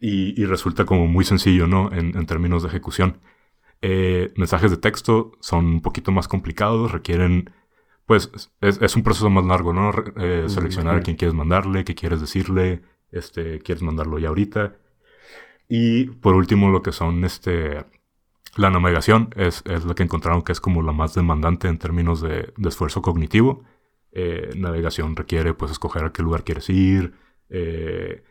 Y, 0.00 0.40
y 0.40 0.46
resulta 0.46 0.84
como 0.84 1.06
muy 1.06 1.24
sencillo, 1.24 1.66
¿no? 1.68 1.92
En, 1.92 2.16
en 2.16 2.26
términos 2.26 2.62
de 2.62 2.68
ejecución. 2.70 3.18
Eh, 3.82 4.32
mensajes 4.36 4.70
de 4.70 4.76
texto 4.76 5.32
son 5.40 5.66
un 5.66 5.80
poquito 5.80 6.12
más 6.12 6.28
complicados, 6.28 6.92
requieren, 6.92 7.50
pues, 8.06 8.30
es, 8.60 8.80
es 8.82 8.96
un 8.96 9.02
proceso 9.02 9.30
más 9.30 9.44
largo, 9.44 9.72
¿no? 9.72 9.90
Eh, 10.16 10.44
seleccionar 10.48 10.96
a 10.96 11.00
quién 11.00 11.16
quieres 11.16 11.34
mandarle, 11.34 11.84
qué 11.84 11.94
quieres 11.94 12.20
decirle, 12.20 12.82
este, 13.10 13.60
quieres 13.60 13.82
mandarlo 13.82 14.18
ya 14.18 14.28
ahorita. 14.28 14.76
Y 15.68 16.06
por 16.06 16.34
último, 16.34 16.70
lo 16.70 16.82
que 16.82 16.92
son, 16.92 17.24
este, 17.24 17.84
la 18.56 18.70
navegación 18.70 19.30
es, 19.36 19.62
es 19.64 19.84
lo 19.84 19.94
que 19.94 20.02
encontraron 20.02 20.42
que 20.42 20.52
es 20.52 20.60
como 20.60 20.82
la 20.82 20.92
más 20.92 21.14
demandante 21.14 21.68
en 21.68 21.78
términos 21.78 22.20
de, 22.20 22.52
de 22.56 22.68
esfuerzo 22.68 23.00
cognitivo. 23.02 23.62
Eh, 24.12 24.50
navegación 24.56 25.14
requiere, 25.16 25.54
pues, 25.54 25.70
escoger 25.70 26.04
a 26.04 26.12
qué 26.12 26.22
lugar 26.22 26.44
quieres 26.44 26.68
ir. 26.68 27.14
eh, 27.48 28.22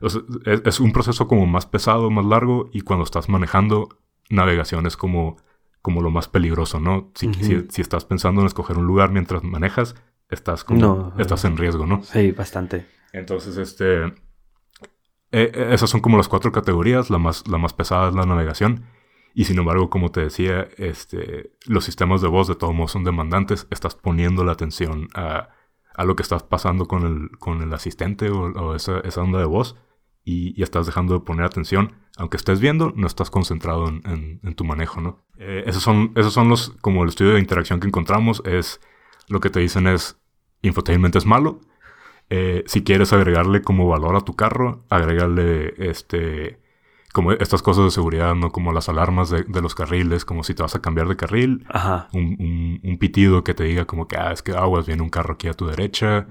es 0.00 0.80
un 0.80 0.92
proceso 0.92 1.28
como 1.28 1.46
más 1.46 1.66
pesado, 1.66 2.10
más 2.10 2.24
largo, 2.24 2.70
y 2.72 2.80
cuando 2.80 3.04
estás 3.04 3.28
manejando, 3.28 3.99
navegación 4.30 4.86
es 4.86 4.96
como, 4.96 5.36
como 5.82 6.02
lo 6.02 6.10
más 6.10 6.28
peligroso, 6.28 6.80
¿no? 6.80 7.10
Si, 7.14 7.28
Ujú. 7.28 7.44
si- 7.44 7.66
si 7.70 7.82
estás 7.82 8.04
pensando 8.04 8.40
en 8.40 8.46
escoger 8.46 8.78
un 8.78 8.86
lugar 8.86 9.10
mientras 9.12 9.42
manejas, 9.44 9.94
estás 10.30 10.64
como, 10.64 10.80
No, 10.80 11.12
estás 11.18 11.44
en 11.44 11.56
riesgo, 11.56 11.86
¿no? 11.86 12.02
Sí, 12.02 12.32
bastante. 12.32 12.86
Entonces, 13.12 13.56
este. 13.56 14.04
eh, 14.04 14.12
eh, 15.32 15.68
esas 15.72 15.90
son 15.90 16.00
como 16.00 16.16
las 16.16 16.28
cuatro 16.28 16.52
categorías. 16.52 17.10
La 17.10 17.18
más, 17.18 17.46
la 17.48 17.58
más 17.58 17.72
pesada 17.72 18.08
es 18.08 18.14
la 18.14 18.26
navegación. 18.26 18.84
Y 19.34 19.44
sin 19.44 19.58
embargo, 19.58 19.90
como 19.90 20.10
te 20.10 20.20
decía, 20.22 20.68
este, 20.76 21.52
los 21.66 21.84
sistemas 21.84 22.20
de 22.20 22.28
voz 22.28 22.48
de 22.48 22.56
todos 22.56 22.74
modos 22.74 22.92
son 22.92 23.04
demandantes. 23.04 23.66
Estás 23.70 23.94
poniendo 23.94 24.44
la 24.44 24.52
atención 24.52 25.08
a, 25.14 25.50
a 25.94 26.04
lo 26.04 26.16
que 26.16 26.22
estás 26.22 26.42
pasando 26.42 26.86
con 26.86 27.04
el, 27.06 27.38
con 27.38 27.62
el 27.62 27.72
asistente 27.72 28.30
o, 28.30 28.46
o 28.46 28.74
esa, 28.74 29.00
esa 29.00 29.22
onda 29.22 29.38
de 29.38 29.44
voz. 29.44 29.76
Y, 30.24 30.58
y 30.58 30.62
estás 30.62 30.86
dejando 30.86 31.14
de 31.14 31.20
poner 31.20 31.46
atención. 31.46 31.94
Aunque 32.20 32.36
estés 32.36 32.60
viendo, 32.60 32.92
no 32.94 33.06
estás 33.06 33.30
concentrado 33.30 33.88
en, 33.88 34.02
en- 34.04 34.40
en 34.44 34.54
tu 34.54 34.64
manejo, 34.64 35.00
¿no? 35.00 35.24
Eh, 35.38 35.64
esos, 35.66 35.82
son, 35.82 36.12
esos 36.16 36.32
son 36.34 36.48
los, 36.48 36.70
como 36.82 37.02
el 37.02 37.08
estudio 37.08 37.32
de 37.32 37.40
interacción 37.40 37.80
que 37.80 37.86
encontramos. 37.86 38.42
Es 38.44 38.80
lo 39.28 39.40
que 39.40 39.48
te 39.50 39.60
dicen 39.60 39.86
es, 39.86 40.18
infotainment 40.62 41.16
es 41.16 41.24
malo. 41.24 41.60
Eh, 42.28 42.62
si 42.66 42.84
quieres 42.84 43.12
agregarle 43.12 43.62
como 43.62 43.88
valor 43.88 44.14
a 44.16 44.20
tu 44.20 44.36
carro, 44.36 44.84
agrégale 44.90 45.74
este 45.90 46.60
como 47.12 47.32
estas 47.32 47.60
cosas 47.62 47.84
de 47.86 47.90
seguridad, 47.90 48.36
¿no? 48.36 48.52
Como 48.52 48.72
las 48.72 48.88
alarmas 48.88 49.30
de, 49.30 49.42
de 49.42 49.60
los 49.62 49.74
carriles, 49.74 50.24
como 50.24 50.44
si 50.44 50.54
te 50.54 50.62
vas 50.62 50.76
a 50.76 50.80
cambiar 50.80 51.08
de 51.08 51.16
carril, 51.16 51.64
Ajá. 51.68 52.08
un, 52.12 52.36
un- 52.38 52.80
un 52.84 52.98
pitido 52.98 53.42
que 53.42 53.52
te 53.54 53.64
diga 53.64 53.84
como 53.84 54.06
que, 54.06 54.16
ah, 54.16 54.30
es 54.30 54.42
que 54.42 54.52
aguas, 54.52 54.86
viene 54.86 55.02
un 55.02 55.08
carro 55.10 55.34
aquí 55.34 55.48
a 55.48 55.54
tu 55.54 55.66
derecha, 55.66 56.28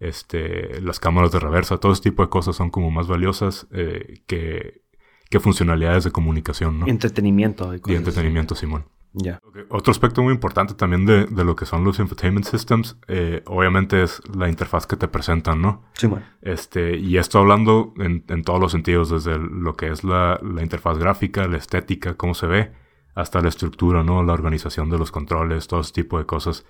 este, 0.00 0.80
las 0.80 0.98
cámaras 1.00 1.30
de 1.32 1.38
reversa, 1.40 1.78
todo 1.78 1.92
ese 1.92 2.02
tipo 2.02 2.22
de 2.22 2.28
cosas 2.28 2.56
son 2.56 2.70
como 2.70 2.90
más 2.90 3.06
valiosas 3.06 3.66
eh, 3.70 4.22
que, 4.26 4.82
que 5.30 5.40
funcionalidades 5.40 6.04
de 6.04 6.10
comunicación, 6.12 6.80
¿no? 6.80 6.86
Entretenimiento. 6.86 7.72
Y, 7.74 7.76
Y 7.78 7.80
así. 7.84 7.94
entretenimiento, 7.94 8.54
Simón. 8.54 8.86
Ya. 9.18 9.40
Otro 9.70 9.92
aspecto 9.92 10.22
muy 10.22 10.34
importante 10.34 10.74
también 10.74 11.06
de, 11.06 11.24
de 11.24 11.44
lo 11.44 11.56
que 11.56 11.64
son 11.64 11.84
los 11.84 11.98
infotainment 11.98 12.44
systems, 12.44 12.98
eh, 13.08 13.42
obviamente 13.46 14.02
es 14.02 14.20
la 14.36 14.48
interfaz 14.50 14.86
que 14.86 14.96
te 14.96 15.08
presentan, 15.08 15.62
¿no? 15.62 15.84
Simón. 15.94 16.22
Este, 16.42 16.98
y 16.98 17.16
esto 17.16 17.38
hablando 17.38 17.94
en, 17.96 18.24
en 18.28 18.42
todos 18.42 18.60
los 18.60 18.72
sentidos, 18.72 19.08
desde 19.08 19.38
lo 19.38 19.74
que 19.74 19.88
es 19.88 20.04
la, 20.04 20.38
la 20.42 20.62
interfaz 20.62 20.98
gráfica, 20.98 21.48
la 21.48 21.56
estética, 21.56 22.12
cómo 22.14 22.34
se 22.34 22.46
ve, 22.46 22.72
hasta 23.14 23.40
la 23.40 23.48
estructura, 23.48 24.02
¿no? 24.04 24.22
La 24.22 24.34
organización 24.34 24.90
de 24.90 24.98
los 24.98 25.10
controles, 25.10 25.66
todo 25.66 25.80
ese 25.80 25.92
tipo 25.94 26.18
de 26.18 26.26
cosas. 26.26 26.66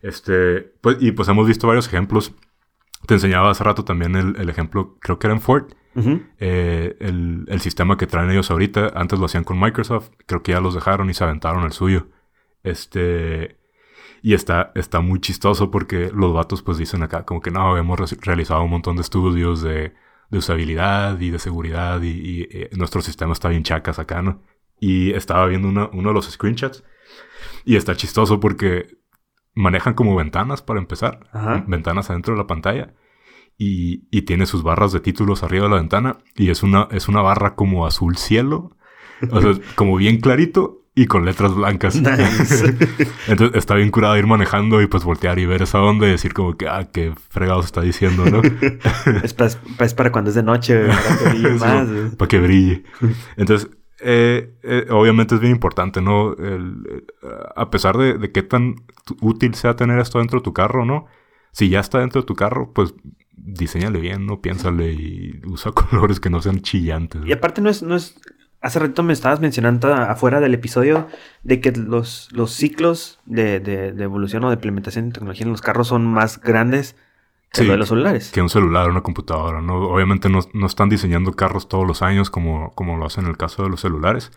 Este, 0.00 0.62
pues, 0.80 0.96
y 1.00 1.12
pues 1.12 1.28
hemos 1.28 1.46
visto 1.46 1.66
varios 1.66 1.86
ejemplos. 1.88 2.32
Te 3.06 3.14
enseñaba 3.14 3.50
hace 3.50 3.62
rato 3.62 3.84
también 3.84 4.16
el, 4.16 4.36
el 4.36 4.48
ejemplo, 4.48 4.96
creo 5.00 5.18
que 5.18 5.26
era 5.26 5.34
en 5.34 5.42
Ford, 5.42 5.66
Eh, 6.38 6.96
el, 7.00 7.44
el 7.48 7.60
sistema 7.60 7.96
que 7.96 8.06
traen 8.06 8.30
ellos 8.30 8.50
ahorita. 8.50 8.92
Antes 8.94 9.18
lo 9.18 9.26
hacían 9.26 9.44
con 9.44 9.58
Microsoft, 9.58 10.10
creo 10.26 10.42
que 10.42 10.52
ya 10.52 10.60
los 10.60 10.74
dejaron 10.74 11.08
y 11.10 11.14
se 11.14 11.24
aventaron 11.24 11.64
el 11.64 11.72
suyo. 11.72 12.08
Este, 12.62 13.56
y 14.22 14.34
está, 14.34 14.72
está 14.74 15.00
muy 15.00 15.20
chistoso 15.20 15.70
porque 15.70 16.10
los 16.12 16.34
vatos 16.34 16.62
pues 16.62 16.78
dicen 16.78 17.02
acá 17.02 17.24
como 17.24 17.40
que 17.40 17.50
no, 17.50 17.76
hemos 17.76 17.98
re- 17.98 18.18
realizado 18.22 18.62
un 18.62 18.70
montón 18.70 18.96
de 18.96 19.02
estudios 19.02 19.62
de, 19.62 19.94
de 20.30 20.38
usabilidad 20.38 21.20
y 21.20 21.30
de 21.30 21.38
seguridad 21.38 22.02
y, 22.02 22.08
y, 22.08 22.42
eh, 22.50 22.70
nuestro 22.76 23.00
sistema 23.02 23.32
está 23.32 23.48
bien 23.48 23.62
chacas 23.62 23.98
acá, 23.98 24.22
¿no? 24.22 24.42
Y 24.80 25.12
estaba 25.12 25.46
viendo 25.46 25.68
una- 25.68 25.88
uno 25.92 26.08
de 26.10 26.14
los 26.14 26.28
screenshots 26.30 26.82
y 27.64 27.76
está 27.76 27.94
chistoso 27.96 28.40
porque 28.40 28.96
manejan 29.54 29.94
como 29.94 30.16
ventanas 30.16 30.60
para 30.60 30.80
empezar, 30.80 31.20
Ajá. 31.32 31.64
ventanas 31.66 32.10
adentro 32.10 32.34
de 32.34 32.38
la 32.40 32.46
pantalla 32.46 32.94
y, 33.58 34.04
y 34.10 34.22
tiene 34.22 34.46
sus 34.46 34.62
barras 34.62 34.92
de 34.92 35.00
títulos 35.00 35.42
arriba 35.42 35.64
de 35.64 35.70
la 35.70 35.76
ventana 35.76 36.18
y 36.34 36.50
es 36.50 36.62
una, 36.62 36.88
es 36.90 37.08
una 37.08 37.22
barra 37.22 37.54
como 37.54 37.86
azul 37.86 38.16
cielo, 38.16 38.76
o 39.30 39.40
sea, 39.40 39.52
como 39.76 39.96
bien 39.96 40.20
clarito 40.20 40.82
y 40.94 41.06
con 41.06 41.24
letras 41.26 41.54
blancas. 41.54 42.00
Nice. 42.00 42.74
Entonces 43.28 43.56
está 43.58 43.74
bien 43.74 43.90
curado 43.90 44.16
ir 44.16 44.26
manejando 44.26 44.80
y 44.80 44.86
pues 44.86 45.04
voltear 45.04 45.38
y 45.38 45.44
ver 45.46 45.60
esa 45.62 45.82
onda 45.82 46.06
y 46.06 46.10
decir 46.10 46.32
como 46.32 46.56
que, 46.56 46.68
ah, 46.68 46.88
qué 46.90 47.12
fregado 47.30 47.60
se 47.62 47.66
está 47.66 47.82
diciendo, 47.82 48.24
¿no? 48.24 48.40
es, 49.22 49.34
para, 49.34 49.50
es 49.80 49.94
para 49.94 50.10
cuando 50.10 50.30
es 50.30 50.36
de 50.36 50.42
noche, 50.42 50.86
para 50.86 51.18
que 51.18 51.28
brille 51.30 51.50
más. 51.58 51.88
Para 52.16 52.28
que 52.28 52.38
brille. 52.40 52.84
Entonces, 53.36 53.70
eh, 54.00 54.54
eh, 54.62 54.86
obviamente 54.90 55.34
es 55.34 55.40
bien 55.40 55.52
importante, 55.52 56.00
¿no? 56.00 56.32
El- 56.34 56.82
eh, 57.22 57.28
a 57.56 57.68
pesar 57.70 57.96
de, 57.98 58.16
de 58.16 58.32
qué 58.32 58.42
tan 58.42 58.76
útil 59.20 59.54
sea 59.54 59.76
tener 59.76 59.98
esto 59.98 60.18
dentro 60.18 60.38
de 60.40 60.44
tu 60.44 60.52
carro, 60.54 60.86
¿no? 60.86 61.06
Si 61.52 61.68
ya 61.68 61.80
está 61.80 61.98
dentro 62.00 62.20
de 62.22 62.26
tu 62.26 62.34
carro, 62.34 62.72
pues 62.74 62.94
diseñale 63.36 64.00
bien, 64.00 64.26
¿no? 64.26 64.40
Piénsale 64.40 64.92
y 64.92 65.40
usa 65.46 65.72
colores 65.90 66.20
que 66.20 66.30
no 66.30 66.40
sean 66.42 66.60
chillantes. 66.60 67.22
Y 67.24 67.32
aparte 67.32 67.60
no 67.60 67.70
es, 67.70 67.82
no 67.82 67.94
es... 67.96 68.18
Hace 68.62 68.78
rato 68.80 69.02
me 69.02 69.12
estabas 69.12 69.38
mencionando 69.38 69.94
afuera 69.94 70.40
del 70.40 70.54
episodio 70.54 71.06
de 71.44 71.60
que 71.60 71.70
los, 71.72 72.28
los 72.32 72.52
ciclos 72.52 73.20
de, 73.26 73.60
de- 73.60 73.92
de 73.92 74.04
evolución 74.04 74.42
o 74.44 74.48
de 74.48 74.54
implementación 74.54 75.06
de 75.08 75.12
tecnología 75.12 75.44
en 75.44 75.52
los 75.52 75.60
carros 75.60 75.88
son 75.88 76.06
más 76.06 76.40
grandes 76.40 76.96
que 77.52 77.60
Sí, 77.60 77.66
lo 77.66 77.72
de 77.72 77.78
los 77.78 77.88
celulares. 77.90 78.30
que 78.32 78.42
un 78.42 78.48
celular 78.48 78.88
o 78.88 78.90
una 78.90 79.02
computadora, 79.02 79.60
¿no? 79.60 79.76
Obviamente 79.88 80.28
no, 80.28 80.40
no 80.52 80.66
están 80.66 80.88
diseñando 80.88 81.32
carros 81.34 81.68
todos 81.68 81.86
los 81.86 82.02
años 82.02 82.28
como, 82.30 82.72
como 82.74 82.96
lo 82.96 83.06
hacen 83.06 83.24
en 83.24 83.30
el 83.30 83.36
caso 83.36 83.62
de 83.62 83.68
los 83.68 83.80
celulares. 83.82 84.32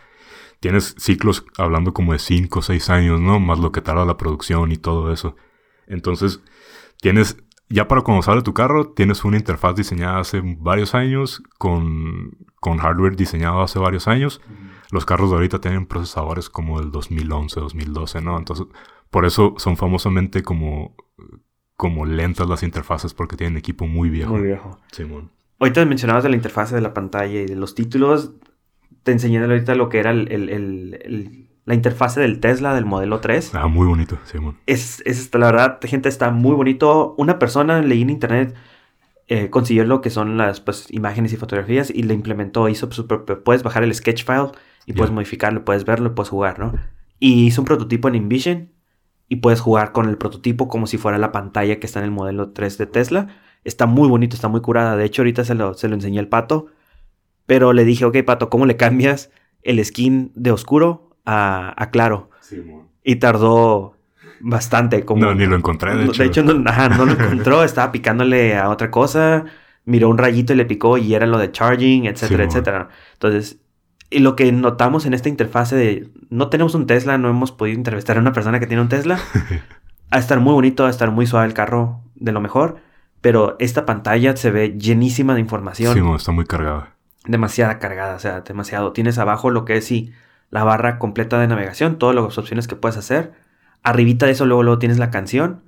Tienes 0.59 0.95
ciclos 0.99 1.45
hablando 1.57 1.93
como 1.93 2.12
de 2.13 2.19
5 2.19 2.59
o 2.59 2.62
6 2.62 2.89
años, 2.89 3.19
¿no? 3.21 3.39
Más 3.39 3.57
lo 3.59 3.71
que 3.71 3.81
tarda 3.81 4.05
la 4.05 4.17
producción 4.17 4.71
y 4.71 4.77
todo 4.77 5.12
eso. 5.12 5.38
Entonces, 5.88 6.41
tienes, 7.01 7.38
ya 7.69 7.88
para 7.88 8.01
cuando 8.01 8.21
sale 8.23 8.41
tu 8.41 8.53
carro, 8.53 8.89
tienes 8.93 9.23
una 9.23 9.38
interfaz 9.38 9.75
diseñada 9.75 10.19
hace 10.19 10.41
varios 10.60 10.95
años 10.95 11.43
con, 11.58 12.38
con 12.60 12.77
hardware 12.77 13.15
diseñado 13.15 13.62
hace 13.62 13.79
varios 13.79 14.08
años. 14.08 14.41
Los 14.91 15.05
carros 15.05 15.29
de 15.29 15.36
ahorita 15.36 15.62
tienen 15.62 15.86
procesadores 15.86 16.49
como 16.49 16.79
del 16.82 16.91
2011, 16.91 17.60
2012, 17.60 18.21
¿no? 18.21 18.38
Entonces, 18.38 18.65
por 19.12 19.25
eso 19.25 19.53
son 19.58 19.77
famosamente 19.77 20.41
como, 20.41 20.95
como 21.75 22.05
lentas 22.05 22.49
las 22.49 22.63
interfaces 22.63 23.13
porque 23.13 23.38
tienen 23.38 23.58
equipo 23.58 23.86
muy 23.86 24.10
viejo. 24.10 24.34
Muy 24.34 24.41
viejo. 24.47 24.79
Simón. 24.91 25.32
Ahorita 25.60 25.86
mencionabas 25.86 26.23
de 26.23 26.29
la 26.29 26.36
interfaz 26.38 26.71
de 26.71 26.82
la 26.82 26.93
pantalla 26.93 27.39
y 27.41 27.45
de 27.45 27.55
los 27.55 27.75
títulos. 27.75 28.34
Te 29.03 29.12
enseñé 29.12 29.39
ahorita 29.39 29.75
lo 29.75 29.89
que 29.89 29.99
era 29.99 30.12
el, 30.12 30.32
el- 30.32 30.49
el- 30.49 30.99
el- 31.03 31.48
la 31.69 31.75
interfase 31.75 32.19
del 32.19 32.39
Tesla 32.39 32.73
del 32.73 32.86
modelo 32.86 33.19
3. 33.19 33.53
Ah, 33.53 33.67
muy 33.67 33.86
bonito, 33.86 34.17
Simón. 34.25 34.58
Es, 34.65 35.03
es, 35.05 35.32
la 35.36 35.51
verdad, 35.51 35.77
gente, 35.84 36.10
está 36.10 36.32
muy 36.32 36.55
bonito. 36.55 37.13
Una 37.19 37.38
persona, 37.38 37.79
leí 37.84 38.01
en 38.01 38.10
internet, 38.10 38.55
eh, 39.27 39.51
consiguió 39.51 39.86
lo 39.86 40.01
que 40.01 40.10
son 40.10 40.36
las 40.36 40.62
pues, 40.62 40.88
imágenes 40.89 41.32
y 41.32 41.38
fotografías 41.38 41.91
y 41.91 42.01
le 42.01 42.15
implementó, 42.15 42.69
hizo 42.69 42.91
su 42.91 43.05
propio, 43.05 43.43
puedes 43.43 43.62
bajar 43.62 43.84
el 43.84 43.93
sketch 43.93 44.25
file 44.25 44.49
y 44.88 44.93
puedes 44.93 45.12
modificarlo, 45.12 45.63
puedes 45.63 45.86
verlo, 45.86 46.15
puedes 46.15 46.29
jugar, 46.29 46.58
¿no? 46.58 46.73
Y 47.19 47.45
hizo 47.45 47.62
un 47.62 47.65
prototipo 47.65 48.08
en 48.08 48.15
InVision 48.15 48.71
y 49.27 49.36
puedes 49.36 49.60
jugar 49.62 49.91
con 49.91 50.10
el 50.10 50.17
prototipo 50.17 50.69
como 50.69 50.88
si 50.88 50.97
fuera 50.97 51.19
la 51.19 51.32
pantalla 51.32 51.79
que 51.79 51.86
está 51.86 51.99
en 51.99 52.05
el 52.05 52.12
modelo 52.12 52.49
3 52.49 52.79
de 52.79 52.88
Tesla. 52.88 53.27
Está 53.63 53.86
muy 53.86 54.08
bonito, 54.08 54.36
está 54.36 54.47
muy 54.47 54.62
curada. 54.62 54.95
De 54.95 55.05
hecho, 55.05 55.21
ahorita 55.21 55.45
se 55.45 55.53
lo, 55.53 55.75
se 55.75 55.88
lo 55.88 55.93
enseñé 55.93 56.17
al 56.17 56.29
pato. 56.29 56.65
Pero 57.45 57.73
le 57.73 57.86
dije, 57.86 58.05
ok, 58.05 58.17
pato, 58.25 58.49
¿cómo 58.49 58.65
le 58.65 58.75
cambias 58.75 59.29
el 59.62 59.86
skin 59.86 60.32
de 60.34 60.49
oscuro 60.51 61.08
a, 61.29 61.73
a 61.77 61.91
claro? 61.91 62.29
y 63.03 63.15
tardó 63.17 63.95
bastante. 64.39 65.05
Como, 65.05 65.21
no, 65.21 65.35
ni 65.35 65.45
lo 65.45 65.55
encontré, 65.55 65.95
de 65.95 66.05
hecho. 66.05 66.23
De 66.23 66.27
hecho, 66.27 66.43
no, 66.43 66.53
no 66.53 67.05
lo 67.05 67.11
encontró. 67.11 67.63
estaba 67.63 67.91
picándole 67.91 68.57
a 68.57 68.69
otra 68.69 68.91
cosa. 68.91 69.45
Miró 69.85 70.09
un 70.09 70.17
rayito 70.17 70.53
y 70.53 70.55
le 70.55 70.65
picó 70.65 70.97
y 70.97 71.13
era 71.13 71.25
lo 71.25 71.37
de 71.37 71.51
charging, 71.51 72.05
etcétera, 72.05 72.43
etcétera. 72.43 72.89
Entonces, 73.13 73.59
y 74.09 74.19
lo 74.19 74.35
que 74.35 74.51
notamos 74.51 75.05
en 75.05 75.13
esta 75.13 75.29
interfase 75.29 75.75
de 75.75 76.09
no 76.29 76.49
tenemos 76.49 76.75
un 76.75 76.85
Tesla, 76.85 77.17
no 77.17 77.29
hemos 77.29 77.51
podido 77.51 77.77
entrevistar 77.77 78.17
a 78.17 78.19
una 78.19 78.33
persona 78.33 78.59
que 78.59 78.67
tiene 78.67 78.81
un 78.81 78.89
Tesla. 78.89 79.19
a 80.11 80.19
estar 80.19 80.39
muy 80.39 80.53
bonito, 80.53 80.85
a 80.85 80.89
estar 80.89 81.11
muy 81.11 81.27
suave 81.27 81.47
el 81.47 81.53
carro, 81.53 82.01
de 82.15 82.31
lo 82.31 82.41
mejor. 82.41 82.77
Pero 83.21 83.55
esta 83.59 83.85
pantalla 83.85 84.35
se 84.37 84.51
ve 84.51 84.77
llenísima 84.77 85.33
de 85.33 85.41
información. 85.41 85.93
Sí, 85.93 86.01
está 86.15 86.31
muy 86.31 86.45
cargada. 86.45 86.93
Demasiada 87.25 87.79
cargada, 87.79 88.15
o 88.15 88.19
sea, 88.19 88.41
demasiado. 88.41 88.93
Tienes 88.93 89.17
abajo 89.17 89.49
lo 89.49 89.65
que 89.65 89.77
es 89.77 89.85
sí, 89.85 90.13
la 90.51 90.63
barra 90.63 90.99
completa 90.99 91.39
de 91.39 91.47
navegación, 91.47 91.97
todas 91.97 92.15
las 92.15 92.38
opciones 92.38 92.67
que 92.67 92.75
puedes 92.75 92.97
hacer. 92.97 93.33
Arribita 93.83 94.25
de 94.25 94.33
eso 94.33 94.45
luego, 94.45 94.63
luego 94.63 94.79
tienes 94.79 94.99
la 94.99 95.12
canción, 95.12 95.63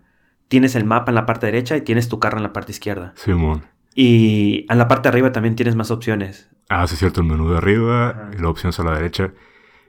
tienes 0.48 0.76
el 0.76 0.86
mapa 0.86 1.12
en 1.12 1.16
la 1.16 1.26
parte 1.26 1.46
derecha 1.46 1.78
y 1.78 1.82
tienes 1.82 2.10
tu 2.10 2.20
carro 2.20 2.38
en 2.38 2.44
la 2.44 2.54
parte 2.54 2.72
izquierda. 2.72 3.14
Simón. 3.16 3.66
y 3.94 4.66
en 4.70 4.78
la 4.78 4.88
parte 4.88 5.04
de 5.04 5.10
arriba 5.10 5.32
también 5.32 5.56
tienes 5.56 5.76
más 5.76 5.92
opciones. 5.92 6.50
Ah, 6.70 6.88
sí, 6.88 6.94
es 6.94 7.00
cierto, 7.00 7.20
el 7.20 7.28
menú 7.28 7.50
de 7.50 7.58
arriba, 7.58 8.30
y 8.34 8.42
la 8.42 8.50
opción 8.50 8.72
a 8.78 8.84
la 8.84 8.96
derecha. 8.96 9.34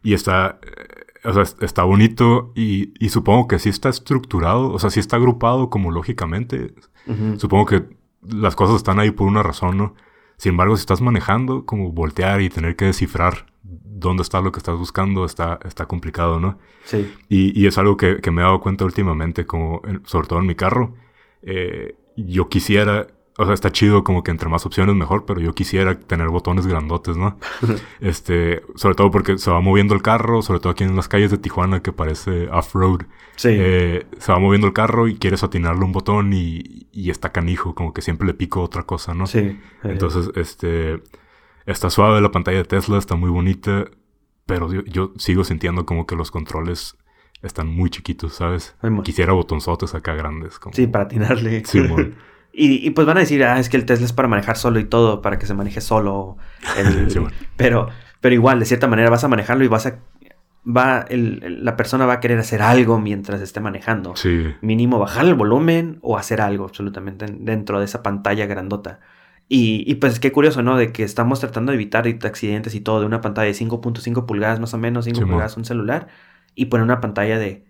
Y 0.02 0.14
está, 0.14 0.58
eh, 0.62 1.28
o 1.28 1.32
sea, 1.32 1.44
está 1.60 1.84
bonito 1.84 2.52
y, 2.56 2.92
y, 2.98 3.10
supongo 3.10 3.46
que 3.46 3.60
sí 3.60 3.68
está 3.68 3.88
estructurado, 3.88 4.72
o 4.72 4.78
sea, 4.80 4.90
sí 4.90 4.98
está 4.98 5.16
agrupado 5.16 5.70
como 5.70 5.92
lógicamente. 5.92 6.74
Supongo 7.36 7.66
que 7.66 7.84
las 8.28 8.56
cosas 8.56 8.76
están 8.76 8.98
ahí 8.98 9.12
por 9.12 9.28
una 9.28 9.44
razón, 9.44 9.76
¿no? 9.76 9.94
Sin 10.36 10.50
embargo, 10.50 10.76
si 10.76 10.80
estás 10.80 11.00
manejando, 11.00 11.66
como 11.66 11.92
voltear 11.92 12.40
y 12.40 12.48
tener 12.48 12.74
que 12.74 12.86
descifrar 12.86 13.51
dónde 14.02 14.22
está 14.22 14.40
lo 14.40 14.52
que 14.52 14.58
estás 14.58 14.76
buscando, 14.76 15.24
está, 15.24 15.58
está 15.64 15.86
complicado, 15.86 16.40
¿no? 16.40 16.58
Sí. 16.84 17.12
Y, 17.28 17.58
y 17.60 17.66
es 17.66 17.78
algo 17.78 17.96
que, 17.96 18.20
que, 18.20 18.30
me 18.30 18.42
he 18.42 18.44
dado 18.44 18.60
cuenta 18.60 18.84
últimamente, 18.84 19.46
como 19.46 19.80
sobre 20.04 20.28
todo 20.28 20.40
en 20.40 20.46
mi 20.46 20.54
carro. 20.54 20.94
Eh, 21.42 21.96
yo 22.16 22.48
quisiera 22.48 23.06
o 23.38 23.44
sea, 23.44 23.54
está 23.54 23.72
chido 23.72 24.04
como 24.04 24.22
que 24.22 24.30
entre 24.30 24.48
más 24.48 24.66
opciones 24.66 24.94
mejor, 24.94 25.24
pero 25.24 25.40
yo 25.40 25.54
quisiera 25.54 25.98
tener 25.98 26.28
botones 26.28 26.66
grandotes, 26.66 27.16
¿no? 27.16 27.38
este, 28.00 28.62
sobre 28.74 28.94
todo 28.94 29.10
porque 29.10 29.38
se 29.38 29.50
va 29.50 29.60
moviendo 29.60 29.94
el 29.94 30.02
carro, 30.02 30.42
sobre 30.42 30.60
todo 30.60 30.72
aquí 30.72 30.84
en 30.84 30.94
las 30.96 31.08
calles 31.08 31.30
de 31.30 31.38
Tijuana 31.38 31.80
que 31.80 31.92
parece 31.92 32.48
off-road. 32.50 33.02
Sí. 33.36 33.48
Eh, 33.52 34.06
se 34.18 34.32
va 34.32 34.38
moviendo 34.38 34.66
el 34.66 34.74
carro 34.74 35.08
y 35.08 35.16
quieres 35.16 35.42
atinarle 35.42 35.84
un 35.84 35.92
botón 35.92 36.32
y, 36.34 36.86
y, 36.92 37.10
está 37.10 37.32
canijo, 37.32 37.74
como 37.74 37.94
que 37.94 38.02
siempre 38.02 38.26
le 38.26 38.34
pico 38.34 38.60
otra 38.60 38.82
cosa, 38.82 39.14
¿no? 39.14 39.26
Sí. 39.26 39.58
Entonces, 39.82 40.30
este, 40.36 41.00
está 41.66 41.90
suave 41.90 42.20
la 42.20 42.30
pantalla 42.30 42.58
de 42.58 42.64
Tesla, 42.64 42.98
está 42.98 43.16
muy 43.16 43.30
bonita, 43.30 43.84
pero 44.46 44.72
yo, 44.72 44.82
yo 44.84 45.12
sigo 45.16 45.44
sintiendo 45.44 45.86
como 45.86 46.06
que 46.06 46.16
los 46.16 46.30
controles 46.30 46.96
están 47.42 47.68
muy 47.68 47.90
chiquitos, 47.90 48.34
¿sabes? 48.34 48.76
Quisiera 49.04 49.32
botonzotes 49.32 49.94
acá 49.94 50.14
grandes. 50.14 50.58
Como... 50.58 50.74
Sí, 50.74 50.86
para 50.86 51.04
atinarle. 51.04 51.64
Sí, 51.64 51.80
Y, 52.54 52.90
pues 52.90 53.06
van 53.06 53.16
a 53.16 53.20
decir, 53.20 53.42
ah, 53.44 53.58
es 53.58 53.70
que 53.70 53.78
el 53.78 53.86
Tesla 53.86 54.04
es 54.04 54.12
para 54.12 54.28
manejar 54.28 54.58
solo 54.58 54.78
y 54.78 54.84
todo, 54.84 55.22
para 55.22 55.38
que 55.38 55.46
se 55.46 55.54
maneje 55.54 55.80
solo. 55.80 56.36
pero, 57.56 57.88
pero 58.20 58.34
igual, 58.34 58.58
de 58.58 58.66
cierta 58.66 58.88
manera 58.88 59.08
vas 59.08 59.24
a 59.24 59.28
manejarlo 59.28 59.64
y 59.64 59.68
vas 59.68 59.86
a... 59.86 60.00
Va, 60.64 61.06
el, 61.08 61.64
la 61.64 61.76
persona 61.76 62.04
va 62.04 62.14
a 62.14 62.20
querer 62.20 62.38
hacer 62.38 62.60
algo 62.60 63.00
mientras 63.00 63.40
esté 63.40 63.60
manejando. 63.60 64.14
Sí. 64.16 64.54
Mínimo 64.60 64.98
bajar 64.98 65.24
el 65.24 65.34
volumen 65.34 65.98
o 66.02 66.18
hacer 66.18 66.42
algo 66.42 66.64
absolutamente 66.64 67.24
dentro 67.26 67.78
de 67.78 67.86
esa 67.86 68.02
pantalla 68.02 68.44
grandota. 68.44 69.00
Y, 69.48 69.84
y 69.86 69.96
pues 69.96 70.18
qué 70.18 70.32
curioso, 70.32 70.62
¿no? 70.62 70.76
De 70.76 70.92
que 70.92 71.02
estamos 71.02 71.40
tratando 71.40 71.72
de 71.72 71.76
evitar 71.76 72.06
accidentes 72.06 72.74
y 72.74 72.80
todo 72.80 73.00
de 73.00 73.06
una 73.06 73.20
pantalla 73.20 73.46
de 73.46 73.54
5.5 73.54 74.24
pulgadas 74.26 74.60
más 74.60 74.72
o 74.74 74.78
menos, 74.78 75.04
5 75.04 75.20
pulgadas 75.20 75.56
un 75.56 75.64
celular, 75.64 76.08
y 76.54 76.66
poner 76.66 76.84
una 76.84 77.00
pantalla 77.00 77.38
de 77.38 77.64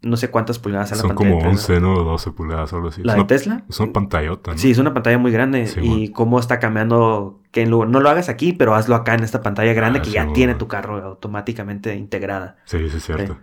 no 0.00 0.16
sé 0.16 0.30
cuántas 0.30 0.58
pulgadas 0.58 0.92
a 0.92 0.96
la 0.96 1.02
Son 1.02 1.14
como 1.14 1.38
11, 1.38 1.80
¿no? 1.80 2.04
12 2.04 2.30
pulgadas 2.32 2.72
o 2.72 2.76
algo 2.76 2.88
así. 2.88 3.02
¿La 3.02 3.14
de 3.14 3.24
Tesla? 3.24 3.64
Es 3.68 3.80
una 3.80 3.92
pantallota, 3.92 4.52
¿no? 4.52 4.58
Sí, 4.58 4.70
es 4.70 4.78
una 4.78 4.94
pantalla 4.94 5.18
muy 5.18 5.32
grande. 5.32 5.68
y 5.82 6.10
cómo 6.10 6.38
está 6.38 6.58
cambiando, 6.58 7.40
que 7.50 7.66
no 7.66 7.84
lo 7.84 8.08
hagas 8.08 8.28
aquí, 8.28 8.52
pero 8.52 8.74
hazlo 8.74 8.94
acá 8.94 9.14
en 9.14 9.24
esta 9.24 9.42
pantalla 9.42 9.72
grande 9.72 9.98
ah, 9.98 10.02
que 10.02 10.10
ya 10.10 10.32
tiene 10.32 10.54
tu 10.54 10.68
carro 10.68 11.02
automáticamente 11.04 11.94
integrada. 11.96 12.56
Sí, 12.64 12.78
sí, 12.88 12.96
es 12.96 13.04
cierto. 13.04 13.38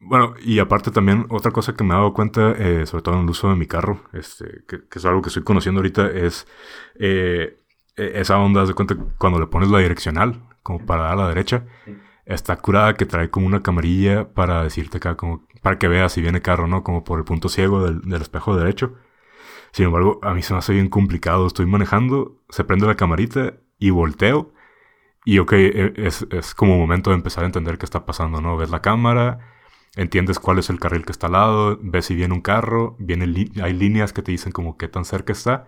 Bueno, 0.00 0.34
y 0.42 0.58
aparte 0.58 0.90
también 0.90 1.26
otra 1.30 1.50
cosa 1.50 1.74
que 1.74 1.82
me 1.82 1.94
he 1.94 1.96
dado 1.96 2.12
cuenta, 2.12 2.52
eh, 2.52 2.86
sobre 2.86 3.02
todo 3.02 3.16
en 3.16 3.22
el 3.22 3.30
uso 3.30 3.48
de 3.48 3.56
mi 3.56 3.66
carro, 3.66 4.02
este, 4.12 4.64
que, 4.68 4.80
es 4.94 5.04
algo 5.04 5.22
que 5.22 5.28
estoy 5.28 5.42
conociendo 5.42 5.80
ahorita, 5.80 6.10
es 6.10 6.46
eh, 6.98 7.58
e, 7.96 8.20
esa 8.20 8.38
onda, 8.38 8.64
de 8.64 8.74
cuenta, 8.74 8.96
cuando 9.18 9.40
le 9.40 9.46
pones 9.46 9.70
la 9.70 9.78
direccional, 9.78 10.42
como 10.62 10.84
para 10.84 11.04
dar 11.04 11.12
a 11.12 11.16
la 11.16 11.28
derecha, 11.28 11.64
está 12.26 12.56
curada 12.56 12.94
que 12.94 13.06
trae 13.06 13.30
como 13.30 13.46
una 13.46 13.62
camarilla 13.62 14.32
para 14.34 14.62
decirte 14.64 14.98
acá 14.98 15.16
como 15.16 15.46
para 15.62 15.78
que 15.78 15.88
veas 15.88 16.12
si 16.12 16.20
viene 16.20 16.42
carro, 16.42 16.66
¿no? 16.66 16.82
Como 16.84 17.04
por 17.04 17.18
el 17.18 17.24
punto 17.24 17.48
ciego 17.48 17.84
del, 17.90 18.22
espejo 18.22 18.56
derecho. 18.56 18.94
Sin 19.72 19.86
embargo, 19.86 20.20
a 20.22 20.34
mí 20.34 20.42
se 20.42 20.52
me 20.54 20.58
hace 20.58 20.72
bien 20.72 20.88
complicado. 20.88 21.46
Estoy 21.46 21.66
manejando, 21.66 22.42
se 22.50 22.64
prende 22.64 22.86
la 22.86 22.96
camarita 22.96 23.54
y 23.78 23.90
volteo. 23.90 24.52
Y 25.24 25.38
ok, 25.38 25.52
e, 25.54 25.92
es, 25.96 26.26
es 26.30 26.54
como 26.54 26.78
momento 26.78 27.10
de 27.10 27.16
empezar 27.16 27.44
a 27.44 27.46
entender 27.46 27.78
qué 27.78 27.86
está 27.86 28.06
pasando, 28.06 28.40
¿no? 28.40 28.56
Ves 28.56 28.70
la 28.70 28.82
cámara, 28.82 29.55
entiendes 29.96 30.38
cuál 30.38 30.58
es 30.58 30.70
el 30.70 30.78
carril 30.78 31.04
que 31.04 31.12
está 31.12 31.26
al 31.26 31.32
lado, 31.32 31.78
ves 31.82 32.06
si 32.06 32.14
viene 32.14 32.34
un 32.34 32.42
carro, 32.42 32.96
viene 32.98 33.24
hay 33.62 33.72
líneas 33.72 34.12
que 34.12 34.22
te 34.22 34.30
dicen 34.30 34.52
como 34.52 34.76
qué 34.76 34.88
tan 34.88 35.04
cerca 35.04 35.32
está. 35.32 35.66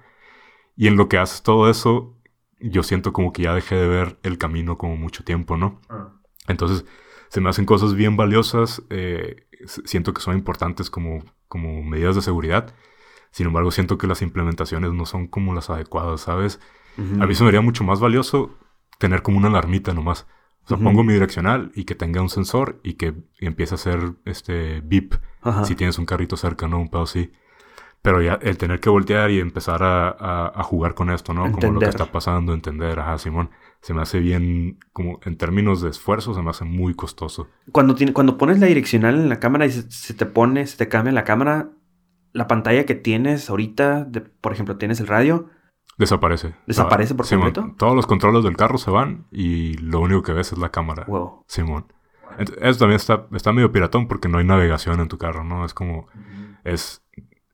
Y 0.76 0.86
en 0.86 0.96
lo 0.96 1.08
que 1.08 1.18
haces 1.18 1.42
todo 1.42 1.68
eso, 1.68 2.16
yo 2.60 2.82
siento 2.82 3.12
como 3.12 3.32
que 3.32 3.42
ya 3.42 3.54
dejé 3.54 3.74
de 3.74 3.88
ver 3.88 4.18
el 4.22 4.38
camino 4.38 4.78
como 4.78 4.96
mucho 4.96 5.24
tiempo, 5.24 5.56
¿no? 5.56 5.80
Ah. 5.88 6.12
Entonces, 6.46 6.84
se 7.28 7.40
me 7.40 7.50
hacen 7.50 7.64
cosas 7.64 7.94
bien 7.94 8.16
valiosas, 8.16 8.82
eh, 8.90 9.46
siento 9.66 10.14
que 10.14 10.20
son 10.20 10.36
importantes 10.36 10.90
como, 10.90 11.24
como 11.48 11.82
medidas 11.82 12.14
de 12.14 12.22
seguridad. 12.22 12.74
Sin 13.30 13.46
embargo, 13.46 13.70
siento 13.70 13.98
que 13.98 14.06
las 14.06 14.22
implementaciones 14.22 14.92
no 14.92 15.04
son 15.04 15.26
como 15.26 15.54
las 15.54 15.68
adecuadas, 15.70 16.22
¿sabes? 16.22 16.60
A 17.20 17.26
mí 17.26 17.34
se 17.36 17.44
me 17.44 17.48
haría 17.50 17.60
mucho 17.60 17.84
más 17.84 18.00
valioso 18.00 18.58
tener 18.98 19.22
como 19.22 19.38
una 19.38 19.46
alarmita 19.46 19.94
nomás. 19.94 20.26
O 20.74 20.76
sea, 20.76 20.84
pongo 20.84 21.02
mi 21.02 21.14
direccional 21.14 21.72
y 21.74 21.84
que 21.84 21.94
tenga 21.94 22.20
un 22.20 22.28
sensor 22.28 22.78
y 22.82 22.94
que 22.94 23.14
empiece 23.40 23.74
a 23.74 23.76
hacer 23.76 24.12
este 24.26 24.82
beep 24.82 25.14
si 25.64 25.74
tienes 25.74 25.98
un 25.98 26.04
carrito 26.04 26.36
cerca, 26.36 26.68
¿no? 26.68 26.78
Un 26.78 26.90
pedo 26.90 27.02
así. 27.02 27.32
Pero 28.02 28.20
ya 28.20 28.38
el 28.42 28.58
tener 28.58 28.78
que 28.78 28.90
voltear 28.90 29.30
y 29.30 29.40
empezar 29.40 29.82
a, 29.82 30.52
a, 30.54 30.62
jugar 30.62 30.94
con 30.94 31.10
esto, 31.10 31.32
¿no? 31.32 31.50
Como 31.50 31.72
lo 31.72 31.80
que 31.80 31.86
está 31.86 32.12
pasando, 32.12 32.52
entender, 32.52 33.00
ajá, 33.00 33.18
Simón 33.18 33.50
se 33.80 33.94
me 33.94 34.02
hace 34.02 34.18
bien, 34.18 34.78
como 34.92 35.20
en 35.24 35.36
términos 35.36 35.80
de 35.80 35.90
esfuerzo, 35.90 36.34
se 36.34 36.42
me 36.42 36.50
hace 36.50 36.64
muy 36.64 36.94
costoso. 36.94 37.48
Cuando, 37.72 37.94
tiene, 37.94 38.12
cuando 38.12 38.36
pones 38.36 38.58
la 38.58 38.66
direccional 38.66 39.14
en 39.14 39.28
la 39.28 39.40
cámara 39.40 39.66
y 39.66 39.70
se, 39.70 40.14
te 40.14 40.26
pone, 40.26 40.66
se 40.66 40.76
te 40.76 40.88
cambia 40.88 41.12
la 41.12 41.24
cámara, 41.24 41.70
la 42.32 42.48
pantalla 42.48 42.84
que 42.86 42.94
tienes 42.94 43.48
ahorita, 43.48 44.04
de, 44.04 44.20
por 44.20 44.52
ejemplo, 44.52 44.76
tienes 44.76 45.00
el 45.00 45.06
radio. 45.06 45.48
Desaparece. 45.98 46.54
¿Desaparece 46.66 47.14
por 47.14 47.28
completo? 47.28 47.74
todos 47.76 47.94
los 47.94 48.06
controles 48.06 48.44
del 48.44 48.56
carro 48.56 48.78
se 48.78 48.90
van 48.90 49.26
y 49.32 49.74
lo 49.78 50.00
único 50.00 50.22
que 50.22 50.32
ves 50.32 50.52
es 50.52 50.58
la 50.58 50.70
cámara. 50.70 51.04
Wow. 51.08 51.44
Simón. 51.46 51.92
Eso 52.38 52.78
también 52.78 52.96
está, 52.96 53.26
está 53.32 53.52
medio 53.52 53.72
piratón 53.72 54.06
porque 54.06 54.28
no 54.28 54.38
hay 54.38 54.44
navegación 54.44 55.00
en 55.00 55.08
tu 55.08 55.18
carro, 55.18 55.44
¿no? 55.44 55.64
Es 55.64 55.74
como... 55.74 56.06
Es 56.62 57.02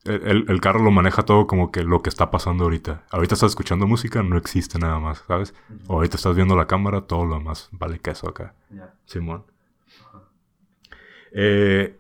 el, 0.04 0.60
carro 0.60 0.82
lo 0.82 0.90
maneja 0.90 1.22
todo 1.22 1.46
como 1.46 1.72
que 1.72 1.82
lo 1.82 2.02
que 2.02 2.10
está 2.10 2.30
pasando 2.30 2.64
ahorita. 2.64 3.04
Ahorita 3.10 3.34
estás 3.34 3.52
escuchando 3.52 3.86
música, 3.86 4.22
no 4.22 4.36
existe 4.36 4.78
nada 4.78 4.98
más, 4.98 5.24
¿sabes? 5.26 5.54
O 5.86 5.94
ahorita 5.94 6.16
estás 6.16 6.36
viendo 6.36 6.54
la 6.56 6.66
cámara, 6.66 7.02
todo 7.02 7.24
lo 7.24 7.36
demás 7.36 7.70
vale 7.72 7.98
queso 7.98 8.28
acá. 8.28 8.54
Simón. 9.06 9.44
Eh, 11.32 11.98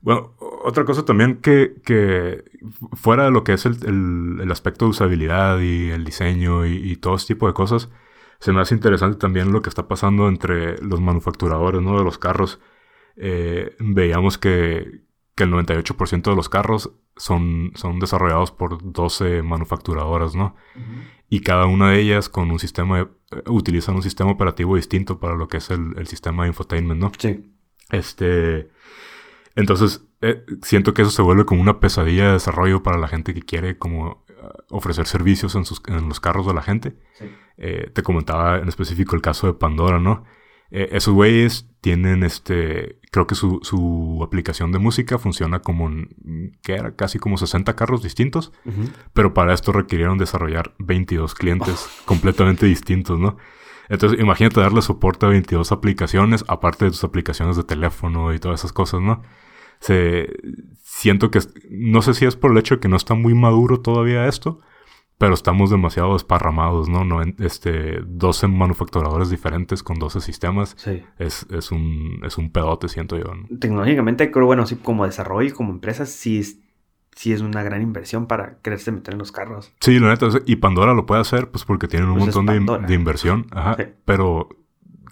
bueno, 0.00 0.34
otra 0.38 0.84
cosa 0.84 1.04
también 1.04 1.36
que, 1.36 2.44
fuera 2.92 3.24
de 3.24 3.30
lo 3.30 3.44
que 3.44 3.52
es 3.52 3.66
el, 3.66 4.48
aspecto 4.50 4.86
de 4.86 4.90
usabilidad 4.90 5.60
y 5.60 5.90
el 5.90 6.04
diseño 6.04 6.66
y, 6.66 6.96
todo 6.96 7.16
ese 7.16 7.28
tipo 7.28 7.46
de 7.46 7.54
cosas, 7.54 7.90
se 8.38 8.52
me 8.52 8.60
hace 8.60 8.74
interesante 8.74 9.18
también 9.18 9.52
lo 9.52 9.62
que 9.62 9.68
está 9.68 9.88
pasando 9.88 10.28
entre 10.28 10.82
los 10.82 11.00
manufacturadores, 11.00 11.82
¿no? 11.82 11.98
De 11.98 12.04
los 12.04 12.18
carros. 12.18 12.60
Eh, 13.16 13.76
veíamos 13.78 14.38
que, 14.38 15.02
que 15.34 15.44
el 15.44 15.52
98% 15.52 16.22
de 16.30 16.36
los 16.36 16.48
carros 16.48 16.92
son, 17.16 17.72
son 17.74 17.98
desarrollados 17.98 18.50
por 18.50 18.92
12 18.92 19.42
manufacturadoras, 19.42 20.34
¿no? 20.34 20.56
Y 21.28 21.40
cada 21.40 21.66
una 21.66 21.90
de 21.90 22.00
ellas 22.00 22.28
con 22.28 22.50
un 22.50 22.58
sistema, 22.58 23.00
eh, 23.00 23.06
utilizan 23.46 23.96
un 23.96 24.02
sistema 24.02 24.30
operativo 24.30 24.76
distinto 24.76 25.20
para 25.20 25.36
lo 25.36 25.48
que 25.48 25.58
es 25.58 25.70
el, 25.70 26.06
sistema 26.06 26.44
de 26.44 26.48
infotainment, 26.48 27.00
¿no? 27.00 27.12
Sí. 27.18 27.54
Este. 27.90 28.70
Entonces, 29.60 30.06
eh, 30.22 30.44
siento 30.62 30.94
que 30.94 31.02
eso 31.02 31.10
se 31.10 31.22
vuelve 31.22 31.44
como 31.44 31.60
una 31.60 31.80
pesadilla 31.80 32.26
de 32.26 32.32
desarrollo 32.32 32.82
para 32.82 32.98
la 32.98 33.08
gente 33.08 33.34
que 33.34 33.42
quiere 33.42 33.76
como 33.76 34.24
eh, 34.28 34.32
ofrecer 34.70 35.06
servicios 35.06 35.54
en, 35.54 35.64
sus, 35.64 35.82
en 35.86 36.08
los 36.08 36.18
carros 36.18 36.46
de 36.46 36.54
la 36.54 36.62
gente. 36.62 36.96
Eh, 37.58 37.90
te 37.92 38.02
comentaba 38.02 38.58
en 38.58 38.68
específico 38.68 39.14
el 39.14 39.22
caso 39.22 39.46
de 39.46 39.54
Pandora, 39.54 40.00
¿no? 40.00 40.24
esos 40.72 41.12
güeyes 41.12 41.68
tienen 41.80 42.22
este, 42.22 43.00
creo 43.10 43.26
que 43.26 43.34
su, 43.34 43.58
su, 43.64 44.20
aplicación 44.22 44.70
de 44.70 44.78
música 44.78 45.18
funciona 45.18 45.62
como, 45.62 45.88
en, 45.88 46.56
que 46.62 46.74
era 46.74 46.94
casi 46.94 47.18
como 47.18 47.38
60 47.38 47.74
carros 47.74 48.04
distintos, 48.04 48.52
pero 49.12 49.34
para 49.34 49.52
esto 49.52 49.72
requirieron 49.72 50.16
desarrollar 50.16 50.72
22 50.78 51.34
clientes 51.34 51.88
completamente 52.04 52.66
distintos, 52.66 53.18
¿no? 53.18 53.36
Entonces, 53.88 54.20
imagínate 54.20 54.60
darle 54.60 54.80
soporte 54.80 55.26
a 55.26 55.30
22 55.30 55.72
aplicaciones, 55.72 56.44
aparte 56.46 56.84
de 56.84 56.92
tus 56.92 57.02
aplicaciones 57.02 57.56
de 57.56 57.64
teléfono 57.64 58.32
y 58.32 58.38
todas 58.38 58.60
esas 58.60 58.72
cosas, 58.72 59.00
¿no? 59.00 59.22
Se, 59.80 60.28
siento 60.82 61.30
que, 61.30 61.40
no 61.70 62.02
sé 62.02 62.14
si 62.14 62.26
es 62.26 62.36
por 62.36 62.52
el 62.52 62.58
hecho 62.58 62.76
de 62.76 62.80
que 62.80 62.88
no 62.88 62.96
está 62.96 63.14
muy 63.14 63.34
maduro 63.34 63.80
todavía 63.80 64.26
esto, 64.26 64.60
pero 65.18 65.34
estamos 65.34 65.70
demasiado 65.70 66.16
esparramados, 66.16 66.88
¿no? 66.88 67.04
no 67.04 67.22
este, 67.40 68.00
12 68.06 68.48
manufacturadores 68.48 69.28
diferentes 69.28 69.82
con 69.82 69.98
12 69.98 70.20
sistemas. 70.20 70.74
Sí. 70.78 71.02
Es, 71.18 71.46
es, 71.50 71.72
un, 71.72 72.20
es 72.24 72.38
un 72.38 72.50
pedote, 72.50 72.88
siento 72.88 73.18
yo. 73.18 73.24
Tecnológicamente, 73.58 74.30
creo, 74.30 74.46
bueno, 74.46 74.66
sí, 74.66 74.76
como 74.76 75.04
desarrollo 75.04 75.48
y 75.48 75.52
como 75.52 75.72
empresa, 75.72 76.06
sí 76.06 76.42
sí 77.14 77.32
es 77.32 77.40
una 77.40 77.62
gran 77.62 77.82
inversión 77.82 78.26
para 78.26 78.58
quererse 78.62 78.92
meter 78.92 79.14
en 79.14 79.18
los 79.18 79.32
carros. 79.32 79.72
Sí, 79.80 79.98
lo 79.98 80.08
neta. 80.08 80.28
Y 80.46 80.56
Pandora 80.56 80.94
lo 80.94 81.06
puede 81.06 81.20
hacer, 81.20 81.50
pues 81.50 81.64
porque 81.64 81.88
tienen 81.88 82.08
un 82.08 82.18
pues 82.18 82.34
montón 82.34 82.86
de, 82.86 82.94
inversión. 82.94 83.46
Ajá. 83.50 83.76
Pero, 84.04 84.48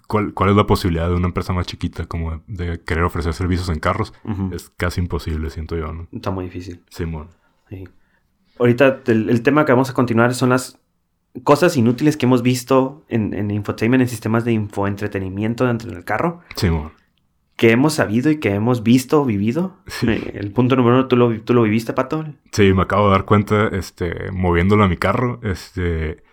¿cuál, 0.09 0.33
¿cuál 0.33 0.49
es 0.49 0.55
la 0.55 0.65
posibilidad 0.65 1.07
de 1.07 1.15
una 1.15 1.27
empresa 1.27 1.53
más 1.53 1.67
chiquita 1.67 2.05
como 2.07 2.41
de, 2.47 2.81
querer 2.81 3.03
ofrecer 3.03 3.33
servicios 3.33 3.69
en 3.69 3.79
carros? 3.79 4.11
Es 4.51 4.71
casi 4.75 4.99
imposible, 4.99 5.49
siento 5.51 5.77
yo, 5.77 5.93
¿no? 5.93 6.07
Está 6.11 6.31
muy 6.31 6.45
difícil. 6.45 6.83
Simón. 6.89 7.29
Sí. 7.69 7.87
Ahorita 8.57 9.01
el, 9.05 9.41
tema 9.43 9.63
que 9.65 9.71
vamos 9.71 9.91
a 9.91 9.93
continuar 9.93 10.33
son 10.33 10.49
las 10.49 10.79
cosas 11.43 11.77
inútiles 11.77 12.17
que 12.17 12.25
hemos 12.25 12.41
visto 12.41 13.05
en, 13.07 13.35
en 13.35 13.51
infotainment, 13.51 14.01
en 14.01 14.09
sistemas 14.09 14.43
de 14.43 14.51
infoentretenimiento 14.51 15.65
dentro 15.65 15.91
del 15.91 16.03
carro. 16.03 16.41
Simón 16.55 16.91
que 17.55 17.71
hemos 17.71 17.95
sabido 17.95 18.31
y 18.31 18.39
que 18.39 18.53
hemos 18.53 18.83
visto, 18.83 19.25
vivido. 19.25 19.75
Eh, 20.07 20.31
el 20.35 20.53
punto 20.53 20.77
número 20.77 20.95
uno, 20.95 21.07
¿tú 21.09 21.17
lo, 21.17 21.41
¿tú 21.41 21.53
lo 21.53 21.63
viviste, 21.63 21.91
Pato? 21.91 22.23
Sí, 22.53 22.73
me 22.73 22.83
acabo 22.83 23.07
de 23.07 23.11
dar 23.11 23.25
cuenta, 23.25 23.67
este, 23.67 24.31
moviéndolo 24.31 24.85
a 24.85 24.87
mi 24.87 24.95
carro, 24.95 25.41
este, 25.43 26.23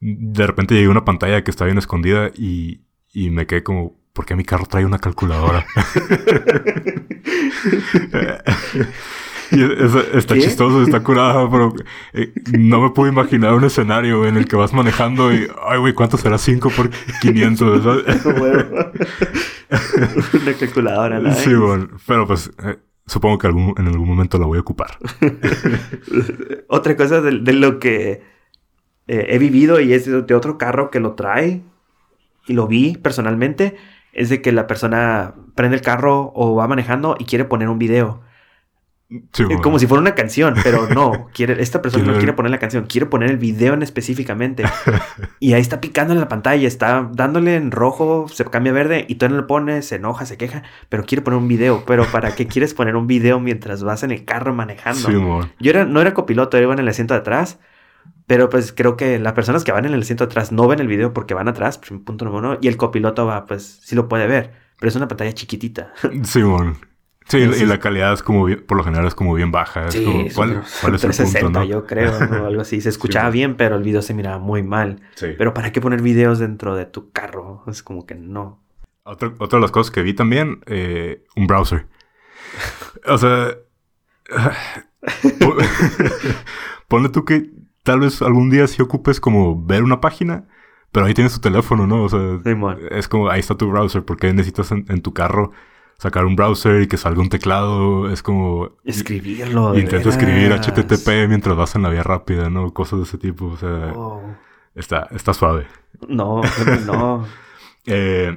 de 0.00 0.46
repente 0.46 0.74
llegué 0.74 0.88
a 0.88 0.90
una 0.90 1.04
pantalla 1.04 1.44
que 1.44 1.52
está 1.52 1.66
bien 1.66 1.78
escondida 1.78 2.32
y, 2.34 2.81
y 3.12 3.30
me 3.30 3.46
quedé 3.46 3.62
como, 3.62 3.96
¿por 4.12 4.26
qué 4.26 4.34
mi 4.34 4.44
carro 4.44 4.66
trae 4.66 4.84
una 4.84 4.98
calculadora? 4.98 5.64
está 10.14 10.34
chistoso, 10.34 10.82
está 10.82 11.02
curado, 11.02 11.50
pero 11.50 11.74
eh, 12.14 12.32
no 12.58 12.80
me 12.80 12.90
puedo 12.90 13.10
imaginar 13.10 13.54
un 13.54 13.64
escenario 13.64 14.26
en 14.26 14.36
el 14.36 14.46
que 14.46 14.56
vas 14.56 14.72
manejando 14.72 15.32
y, 15.32 15.48
ay, 15.66 15.78
güey, 15.78 15.92
¿cuánto 15.92 16.16
será 16.16 16.38
5 16.38 16.70
por 16.70 16.90
500? 17.20 17.86
Una 20.42 20.54
calculadora. 20.58 21.34
Sí, 21.34 21.54
bueno, 21.54 21.88
pero 22.06 22.26
pues 22.26 22.50
eh, 22.64 22.78
supongo 23.06 23.38
que 23.38 23.46
algún, 23.46 23.74
en 23.76 23.88
algún 23.88 24.08
momento 24.08 24.38
la 24.38 24.46
voy 24.46 24.58
a 24.58 24.62
ocupar. 24.62 24.98
Otra 26.68 26.96
cosa 26.96 27.20
de, 27.20 27.52
lo 27.52 27.78
que 27.78 28.22
eh, 29.06 29.26
he 29.28 29.38
vivido 29.38 29.80
y 29.80 29.92
es 29.92 30.06
de 30.06 30.34
otro 30.34 30.56
carro 30.56 30.90
que 30.90 31.00
lo 31.00 31.12
trae 31.12 31.62
y 32.46 32.52
lo 32.54 32.66
vi 32.66 32.96
personalmente, 32.96 33.76
es 34.12 34.28
de 34.28 34.42
que 34.42 34.52
la 34.52 34.66
persona 34.66 35.34
prende 35.54 35.76
el 35.76 35.82
carro 35.82 36.32
o 36.34 36.54
va 36.54 36.68
manejando 36.68 37.16
y 37.18 37.24
quiere 37.24 37.44
poner 37.44 37.68
un 37.68 37.78
video 37.78 38.22
como 39.62 39.78
si 39.78 39.86
fuera 39.86 40.00
una 40.00 40.14
canción, 40.14 40.54
pero 40.62 40.88
no. 40.88 41.28
Quiere, 41.32 41.60
esta 41.62 41.82
persona 41.82 42.12
no 42.12 42.16
quiere 42.16 42.32
poner 42.32 42.50
la 42.50 42.58
canción, 42.58 42.86
quiere 42.86 43.06
poner 43.06 43.30
el 43.30 43.36
video 43.36 43.74
en 43.74 43.82
específicamente. 43.82 44.64
y 45.40 45.52
ahí 45.52 45.60
está 45.60 45.80
picando 45.80 46.14
en 46.14 46.20
la 46.20 46.28
pantalla, 46.28 46.66
está 46.66 47.08
dándole 47.12 47.56
en 47.56 47.70
rojo, 47.70 48.26
se 48.28 48.44
cambia 48.44 48.72
verde 48.72 49.04
y 49.08 49.16
tú 49.16 49.28
no 49.28 49.36
lo 49.36 49.46
pones, 49.46 49.86
se 49.86 49.96
enoja, 49.96 50.24
se 50.26 50.36
queja, 50.36 50.62
pero 50.88 51.04
quiere 51.04 51.22
poner 51.22 51.38
un 51.38 51.48
video. 51.48 51.84
Pero 51.86 52.06
¿para 52.06 52.34
qué 52.34 52.46
quieres 52.46 52.74
poner 52.74 52.96
un 52.96 53.06
video 53.06 53.40
mientras 53.40 53.82
vas 53.82 54.02
en 54.02 54.12
el 54.12 54.24
carro 54.24 54.54
manejando? 54.54 55.08
Yo 55.58 55.70
era, 55.70 55.84
no 55.84 56.00
era 56.00 56.14
copiloto, 56.14 56.58
iba 56.58 56.72
en 56.72 56.78
el 56.78 56.88
asiento 56.88 57.14
de 57.14 57.20
atrás. 57.20 57.58
Pero 58.26 58.48
pues 58.48 58.72
creo 58.72 58.96
que 58.96 59.18
las 59.18 59.32
personas 59.32 59.64
que 59.64 59.72
van 59.72 59.84
en 59.84 59.94
el 59.94 60.02
asiento 60.02 60.24
atrás 60.24 60.52
no 60.52 60.68
ven 60.68 60.80
el 60.80 60.86
video 60.86 61.12
porque 61.12 61.34
van 61.34 61.48
atrás, 61.48 61.78
pues, 61.78 62.00
punto 62.02 62.24
número 62.24 62.50
uno. 62.50 62.58
Y 62.60 62.68
el 62.68 62.76
copiloto 62.76 63.26
va, 63.26 63.46
pues 63.46 63.80
sí 63.82 63.94
lo 63.94 64.08
puede 64.08 64.26
ver, 64.26 64.52
pero 64.78 64.88
es 64.88 64.96
una 64.96 65.08
pantalla 65.08 65.32
chiquitita. 65.32 65.92
Sí, 66.24 66.42
bueno. 66.42 66.76
Sí, 67.28 67.38
y 67.38 67.66
la 67.66 67.78
calidad 67.78 68.12
es 68.12 68.22
como 68.22 68.46
por 68.66 68.76
lo 68.76 68.84
general 68.84 69.06
es 69.06 69.14
como 69.14 69.32
bien 69.34 69.52
baja. 69.52 69.86
Es 69.86 69.96
como, 69.96 70.24
¿cuál, 70.34 70.62
¿cuál, 70.80 70.94
es 70.96 71.04
el 71.04 71.40
punto, 71.40 71.62
yo 71.62 71.86
creo, 71.86 72.12
o 72.12 72.16
algo 72.46 72.62
así. 72.62 72.80
Se 72.80 72.88
escuchaba 72.88 73.30
bien, 73.30 73.56
pero 73.56 73.76
el 73.76 73.82
video 73.82 74.02
se 74.02 74.12
miraba 74.12 74.38
muy 74.38 74.62
mal. 74.62 75.00
Pero 75.20 75.54
¿para 75.54 75.72
qué 75.72 75.80
poner 75.80 76.02
videos 76.02 76.40
dentro 76.40 76.74
de 76.74 76.84
tu 76.84 77.12
carro? 77.12 77.62
Es 77.68 77.82
como 77.82 78.06
que 78.06 78.16
no. 78.16 78.60
Otra, 79.04 79.32
otra 79.38 79.58
de 79.58 79.62
las 79.62 79.70
cosas 79.70 79.90
que 79.90 80.02
vi 80.02 80.14
también, 80.14 80.62
eh, 80.66 81.24
un 81.36 81.46
browser. 81.46 81.86
o 83.06 83.18
sea, 83.18 83.56
ponle 86.88 87.08
tú 87.08 87.24
que 87.24 87.50
tal 87.82 88.00
vez 88.00 88.22
algún 88.22 88.50
día 88.50 88.66
sí 88.66 88.82
ocupes 88.82 89.20
como 89.20 89.64
ver 89.64 89.82
una 89.82 90.00
página, 90.00 90.48
pero 90.90 91.06
ahí 91.06 91.14
tienes 91.14 91.34
tu 91.34 91.40
teléfono, 91.40 91.86
¿no? 91.86 92.04
O 92.04 92.08
sea, 92.08 92.40
es 92.90 93.08
como 93.08 93.30
ahí 93.30 93.40
está 93.40 93.56
tu 93.56 93.70
browser, 93.70 94.04
porque 94.04 94.32
necesitas 94.32 94.72
en 94.72 95.02
tu 95.02 95.12
carro 95.12 95.52
sacar 96.02 96.24
un 96.24 96.34
browser 96.34 96.82
y 96.82 96.88
que 96.88 96.96
salga 96.96 97.20
un 97.20 97.28
teclado. 97.28 98.10
Es 98.10 98.22
como... 98.22 98.72
Escribirlo. 98.84 99.78
Intento 99.78 100.08
escribir 100.08 100.52
HTTP 100.52 101.28
mientras 101.28 101.56
vas 101.56 101.76
en 101.76 101.82
la 101.82 101.90
vía 101.90 102.02
rápida, 102.02 102.50
¿no? 102.50 102.74
Cosas 102.74 102.98
de 102.98 103.04
ese 103.04 103.18
tipo. 103.18 103.46
O 103.46 103.56
sea, 103.56 103.94
está, 104.74 105.08
está 105.12 105.32
suave. 105.32 105.68
No, 106.08 106.40
no. 106.86 107.24
eh, 107.86 108.36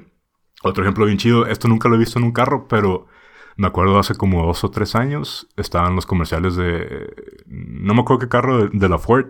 otro 0.61 0.83
ejemplo 0.83 1.05
bien 1.07 1.17
chido. 1.17 1.47
Esto 1.47 1.67
nunca 1.67 1.89
lo 1.89 1.95
he 1.95 1.99
visto 1.99 2.19
en 2.19 2.25
un 2.25 2.31
carro, 2.31 2.67
pero 2.67 3.07
me 3.57 3.67
acuerdo 3.67 3.97
hace 3.99 4.15
como 4.15 4.45
dos 4.45 4.63
o 4.63 4.71
tres 4.71 4.95
años. 4.95 5.47
Estaban 5.57 5.95
los 5.95 6.05
comerciales 6.05 6.55
de... 6.55 7.13
No 7.47 7.93
me 7.93 8.01
acuerdo 8.01 8.19
qué 8.19 8.29
carro 8.29 8.67
de, 8.67 8.89
la 8.89 8.97
Ford. 8.97 9.27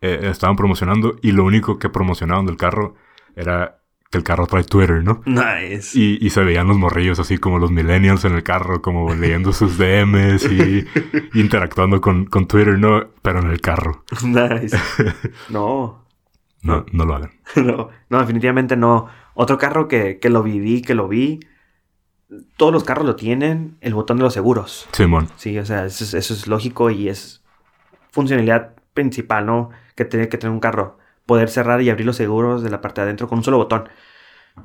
Eh, 0.00 0.20
estaban 0.30 0.56
promocionando 0.56 1.16
y 1.22 1.32
lo 1.32 1.44
único 1.44 1.78
que 1.78 1.88
promocionaban 1.88 2.46
del 2.46 2.56
carro 2.56 2.96
era 3.36 3.82
que 4.10 4.18
el 4.18 4.24
carro 4.24 4.46
trae 4.46 4.62
Twitter, 4.64 5.02
¿no? 5.02 5.22
Nice. 5.24 5.98
Y, 5.98 6.28
se 6.28 6.44
veían 6.44 6.68
los 6.68 6.76
morrillos 6.76 7.18
así 7.18 7.38
como 7.38 7.58
los 7.58 7.70
millennials 7.70 8.26
en 8.26 8.34
el 8.34 8.42
carro, 8.42 8.82
como 8.82 9.14
leyendo 9.14 9.54
sus 9.54 9.78
DMs 9.78 10.44
y 10.52 10.84
interactuando 11.34 12.02
con, 12.02 12.26
Twitter, 12.26 12.78
¿no? 12.78 13.06
Pero 13.22 13.40
en 13.40 13.50
el 13.50 13.60
carro. 13.60 14.04
Nice. 14.22 14.76
No. 15.48 16.04
no, 16.62 16.84
no 16.92 17.04
lo 17.06 17.14
hagan. 17.14 17.30
No, 17.56 17.88
no, 18.10 18.18
definitivamente 18.18 18.76
no. 18.76 19.08
Otro 19.34 19.56
carro 19.56 19.88
que, 19.88 20.18
que 20.18 20.28
lo 20.28 20.42
viví, 20.42 20.82
que 20.82 20.94
lo 20.94 21.08
vi. 21.08 21.40
Todos 22.56 22.72
los 22.72 22.84
carros 22.84 23.06
lo 23.06 23.16
tienen, 23.16 23.76
el 23.80 23.94
botón 23.94 24.16
de 24.16 24.22
los 24.24 24.34
seguros. 24.34 24.88
Simón. 24.92 25.28
Sí, 25.36 25.58
o 25.58 25.66
sea, 25.66 25.84
eso 25.86 26.16
es, 26.16 26.46
lógico 26.46 26.90
y 26.90 27.08
es 27.08 27.42
funcionalidad 28.10 28.74
principal, 28.94 29.46
¿no? 29.46 29.70
Que 29.94 30.04
tiene 30.04 30.28
que 30.28 30.38
tener 30.38 30.52
un 30.52 30.60
carro 30.60 30.98
poder 31.26 31.48
cerrar 31.48 31.80
y 31.82 31.90
abrir 31.90 32.06
los 32.06 32.16
seguros 32.16 32.62
de 32.62 32.70
la 32.70 32.80
parte 32.80 33.00
de 33.00 33.06
adentro 33.06 33.28
con 33.28 33.38
un 33.38 33.44
solo 33.44 33.58
botón. 33.58 33.88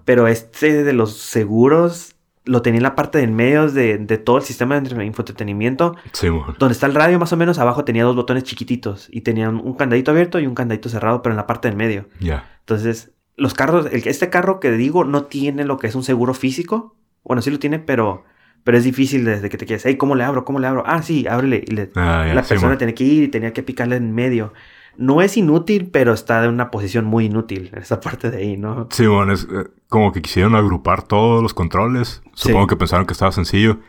Pero 0.05 0.27
este 0.27 0.83
de 0.83 0.93
los 0.93 1.17
seguros 1.17 2.15
lo 2.47 2.61
tenía 2.61 2.77
en 2.77 2.83
la 2.83 2.95
parte 2.95 3.17
de 3.17 3.25
en 3.25 3.35
medio 3.35 3.69
de, 3.69 3.97
todo 4.17 4.37
el 4.37 4.43
sistema 4.43 4.79
de 4.79 5.05
infoentretenimiento. 5.05 5.95
Sí, 6.13 6.27
Donde 6.57 6.73
está 6.73 6.85
el 6.85 6.95
radio, 6.95 7.19
más 7.19 7.33
o 7.33 7.37
menos, 7.37 7.59
abajo 7.59 7.83
tenía 7.83 8.03
dos 8.03 8.15
botones 8.15 8.43
chiquititos. 8.43 9.07
Y 9.11 9.21
tenía 9.21 9.49
un 9.49 9.73
candadito 9.75 10.11
abierto 10.11 10.39
y 10.39 10.47
un 10.47 10.55
candadito 10.55 10.89
cerrado, 10.89 11.21
pero 11.21 11.33
en 11.33 11.37
la 11.37 11.47
parte 11.47 11.67
del 11.67 11.77
medio. 11.77 12.07
Ya. 12.19 12.49
Entonces, 12.59 13.11
los 13.35 13.53
carros, 13.53 13.87
el, 13.91 14.05
este 14.07 14.29
carro 14.29 14.59
que 14.59 14.71
digo 14.71 15.03
no 15.03 15.25
tiene 15.25 15.63
lo 15.63 15.77
que 15.77 15.87
es 15.87 15.95
un 15.95 16.03
seguro 16.03 16.33
físico. 16.33 16.95
Bueno, 17.27 17.41
sí 17.41 17.51
lo 17.51 17.59
tiene, 17.59 17.79
pero, 17.79 18.23
pero 18.63 18.77
es 18.77 18.83
difícil 18.83 19.25
desde 19.25 19.49
que 19.49 19.57
te 19.57 19.65
quieres. 19.65 19.85
Hey, 19.85 19.97
¿cómo 19.97 20.15
le 20.15 20.23
abro? 20.23 20.45
¿Cómo 20.45 20.59
le 20.59 20.67
abro? 20.67 20.83
Ah, 20.85 21.01
sí, 21.01 21.27
ábrele. 21.27 21.63
Y 21.67 21.79
ah, 21.95 22.31
la 22.33 22.43
persona 22.43 22.77
tiene 22.77 22.93
que 22.93 23.03
ir 23.03 23.23
y 23.23 23.27
tenía 23.27 23.53
que 23.53 23.63
picarle 23.63 23.97
en 23.97 24.13
medio 24.13 24.53
no 24.97 25.21
es 25.21 25.37
inútil, 25.37 25.89
pero 25.91 26.13
está 26.13 26.43
en 26.43 26.49
una 26.49 26.71
posición 26.71 27.05
muy 27.05 27.25
inútil 27.25 27.69
en 27.71 27.81
esa 27.81 27.99
parte 27.99 28.31
de 28.31 28.37
ahí, 28.37 28.57
¿no? 28.57 28.87
Sí, 28.91 29.05
bueno, 29.05 29.31
es 29.31 29.43
eh, 29.43 29.69
como 29.87 30.11
que 30.11 30.21
quisieron 30.21 30.55
agrupar 30.55 31.03
todos 31.03 31.41
los 31.41 31.53
controles. 31.53 32.21
Supongo 32.33 32.67
que 32.67 32.75
pensaron 32.75 33.05
que 33.05 33.13
estaba 33.13 33.31
sencillo. 33.31 33.79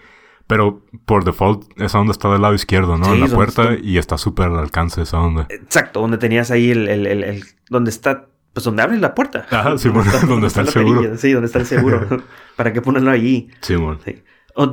Pero 0.46 0.82
por 1.04 1.24
default, 1.24 1.78
esa 1.78 2.00
onda 2.00 2.12
está 2.12 2.30
del 2.30 2.40
lado 2.40 2.54
izquierdo, 2.54 2.96
¿no? 2.96 3.12
en 3.12 3.20
la 3.20 3.26
puerta 3.26 3.76
y 3.82 3.98
está 3.98 4.16
súper 4.16 4.46
al 4.46 4.58
alcance 4.58 5.02
esa 5.02 5.20
onda. 5.20 5.46
Exacto, 5.50 6.00
donde 6.00 6.16
tenías 6.16 6.50
ahí 6.50 6.70
el, 6.70 6.88
el, 6.88 7.06
el, 7.06 7.44
donde 7.68 7.90
está, 7.90 8.28
pues 8.58 8.64
donde 8.64 8.82
abres 8.82 9.00
la 9.00 9.14
puerta. 9.14 9.46
Ajá, 9.50 9.78
sí, 9.78 9.88
bueno, 9.88 10.10
donde, 10.28 10.48
está, 10.48 10.62
el 10.62 10.68
seguro. 10.68 11.16
Sí, 11.16 11.30
donde 11.32 11.46
está 11.46 11.60
el 11.60 11.66
seguro. 11.66 12.24
¿Para 12.56 12.72
qué 12.72 12.82
ponerlo 12.82 13.08
ahí? 13.12 13.48
Sí, 13.60 13.76
bueno. 13.76 14.00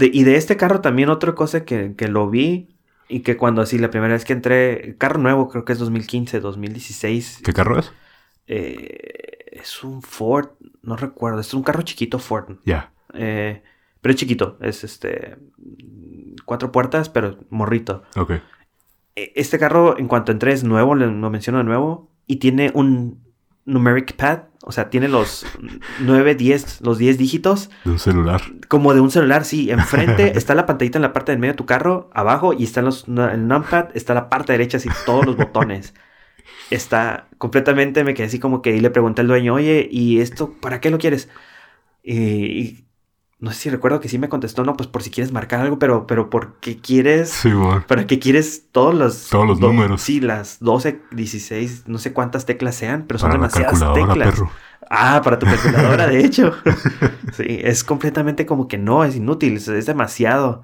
y 0.02 0.24
de 0.24 0.36
este 0.38 0.58
carro 0.58 0.82
también 0.82 1.10
otra 1.10 1.36
cosa 1.36 1.66
que, 1.66 1.94
que 1.96 2.08
lo 2.08 2.28
vi 2.28 2.76
y 3.08 3.20
que 3.20 3.38
cuando 3.38 3.62
así, 3.62 3.78
la 3.78 3.92
primera 3.92 4.14
vez 4.14 4.26
que 4.26 4.34
entré, 4.34 4.96
carro 4.98 5.20
nuevo, 5.20 5.50
creo 5.50 5.66
que 5.66 5.74
es 5.74 5.78
2015, 5.78 6.40
2016. 6.40 7.42
¿Qué 7.46 7.54
carro 7.54 7.78
es? 7.78 7.94
Eh, 8.48 9.50
es 9.52 9.84
un 9.84 10.02
Ford, 10.02 10.50
no 10.82 10.96
recuerdo, 10.98 11.40
es 11.40 11.54
un 11.54 11.62
carro 11.62 11.84
chiquito 11.84 12.18
Ford. 12.18 12.58
Ya. 12.66 12.92
Eh, 13.14 13.62
pero 14.02 14.14
es 14.14 14.20
chiquito. 14.20 14.58
Es 14.62 14.84
este. 14.84 15.38
Cuatro 16.46 16.72
puertas, 16.72 17.10
pero 17.10 17.38
morrito. 17.52 18.02
Ok. 18.16 18.32
E- 19.16 19.32
Este 19.36 19.60
carro, 19.60 20.00
en 20.00 20.08
cuanto 20.08 20.32
entré, 20.32 20.54
es 20.54 20.64
nuevo, 20.64 20.96
lo 20.96 21.30
menciono 21.30 21.60
de 21.60 21.64
nuevo. 21.66 22.10
Y 22.26 22.38
tiene 22.38 22.72
un 22.74 23.25
numeric 23.66 24.16
pad. 24.16 24.44
O 24.64 24.72
sea, 24.72 24.90
tiene 24.90 25.08
los 25.08 25.46
9, 26.00 26.36
10, 26.36 26.82
los 26.82 26.98
10 26.98 27.18
dígitos. 27.18 27.70
De 27.84 27.92
un 27.92 28.00
celular. 28.00 28.42
Como 28.68 28.94
de 28.94 29.02
un 29.02 29.12
celular, 29.12 29.46
sí. 29.46 29.70
Enfrente 29.70 30.34
está 30.38 30.56
la 30.56 30.66
pantallita 30.66 30.98
en 30.98 31.04
la 31.04 31.14
parte 31.14 31.32
del 31.32 31.40
medio 31.40 31.54
de 31.54 31.58
tu 31.58 31.66
carro. 31.66 32.10
Abajo 32.14 32.54
y 32.54 32.64
está 32.64 32.80
en 32.80 32.86
los, 32.86 33.08
el 33.08 33.48
numpad. 33.48 33.90
Está 33.94 34.14
la 34.14 34.30
parte 34.30 34.54
derecha, 34.54 34.78
así 34.78 34.90
todos 35.06 35.26
los 35.26 35.36
botones. 35.36 35.94
Está 36.72 37.28
completamente, 37.38 38.04
me 38.04 38.14
quedé 38.14 38.28
así 38.28 38.40
como 38.40 38.62
que 38.62 38.76
y 38.76 38.80
le 38.80 38.90
pregunté 38.90 39.22
al 39.22 39.28
dueño, 39.28 39.54
oye, 39.54 39.88
¿y 39.92 40.20
esto 40.20 40.54
para 40.60 40.80
qué 40.80 40.90
lo 40.90 40.98
quieres? 40.98 41.30
Y, 42.04 42.16
y 42.16 42.85
no 43.46 43.52
sé 43.52 43.60
si 43.60 43.70
recuerdo 43.70 44.00
que 44.02 44.10
sí 44.10 44.18
me 44.20 44.28
contestó, 44.28 44.64
no, 44.66 44.76
pues 44.76 44.88
por 44.90 45.04
si 45.04 45.10
quieres 45.12 45.32
marcar 45.32 45.62
algo, 45.62 45.80
pero, 45.80 46.08
pero 46.08 46.30
¿por 46.30 46.56
qué 46.60 46.78
quieres? 46.82 47.30
Sí, 47.30 47.50
mon. 47.50 47.84
¿Para 47.84 48.06
qué 48.08 48.20
quieres 48.20 48.66
todos 48.72 48.94
los... 48.94 49.30
Todos 49.30 49.48
los 49.48 49.60
do- 49.60 49.68
números. 49.68 50.02
Sí, 50.02 50.20
las 50.20 50.60
12, 50.60 51.02
16, 51.12 51.84
no 51.88 51.98
sé 51.98 52.12
cuántas 52.14 52.46
teclas 52.46 52.76
sean, 52.76 53.06
pero 53.08 53.20
son 53.20 53.30
Para 53.30 53.40
la 53.42 53.48
demasiadas 53.48 53.80
calculadora, 53.80 54.14
teclas. 54.14 54.36
perro. 54.36 54.52
Ah, 54.90 55.22
para 55.24 55.40
tu 55.40 55.46
calculadora, 55.46 56.08
de 56.08 56.26
hecho. 56.26 56.54
Sí, 57.34 57.60
es 57.64 57.84
completamente 57.84 58.46
como 58.46 58.68
que 58.68 58.78
no, 58.78 59.04
es 59.04 59.16
inútil, 59.16 59.58
es, 59.58 59.68
es 59.68 59.86
demasiado. 59.86 60.64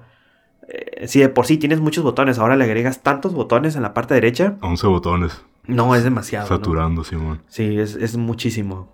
Eh, 0.68 1.06
si 1.08 1.20
de 1.20 1.28
por 1.28 1.46
sí 1.46 1.58
tienes 1.58 1.80
muchos 1.80 2.04
botones, 2.04 2.38
ahora 2.38 2.56
le 2.56 2.64
agregas 2.64 3.02
tantos 3.02 3.34
botones 3.34 3.76
en 3.76 3.82
la 3.82 3.94
parte 3.94 4.14
derecha, 4.14 4.56
11 4.62 4.86
botones. 4.86 5.42
no, 5.66 5.94
es 5.94 6.04
demasiado. 6.04 6.48
¿no? 6.48 6.56
Saturando, 6.56 7.04
Simón. 7.04 7.42
Sí, 7.48 7.78
es, 7.78 7.94
es 7.96 8.16
muchísimo. 8.16 8.88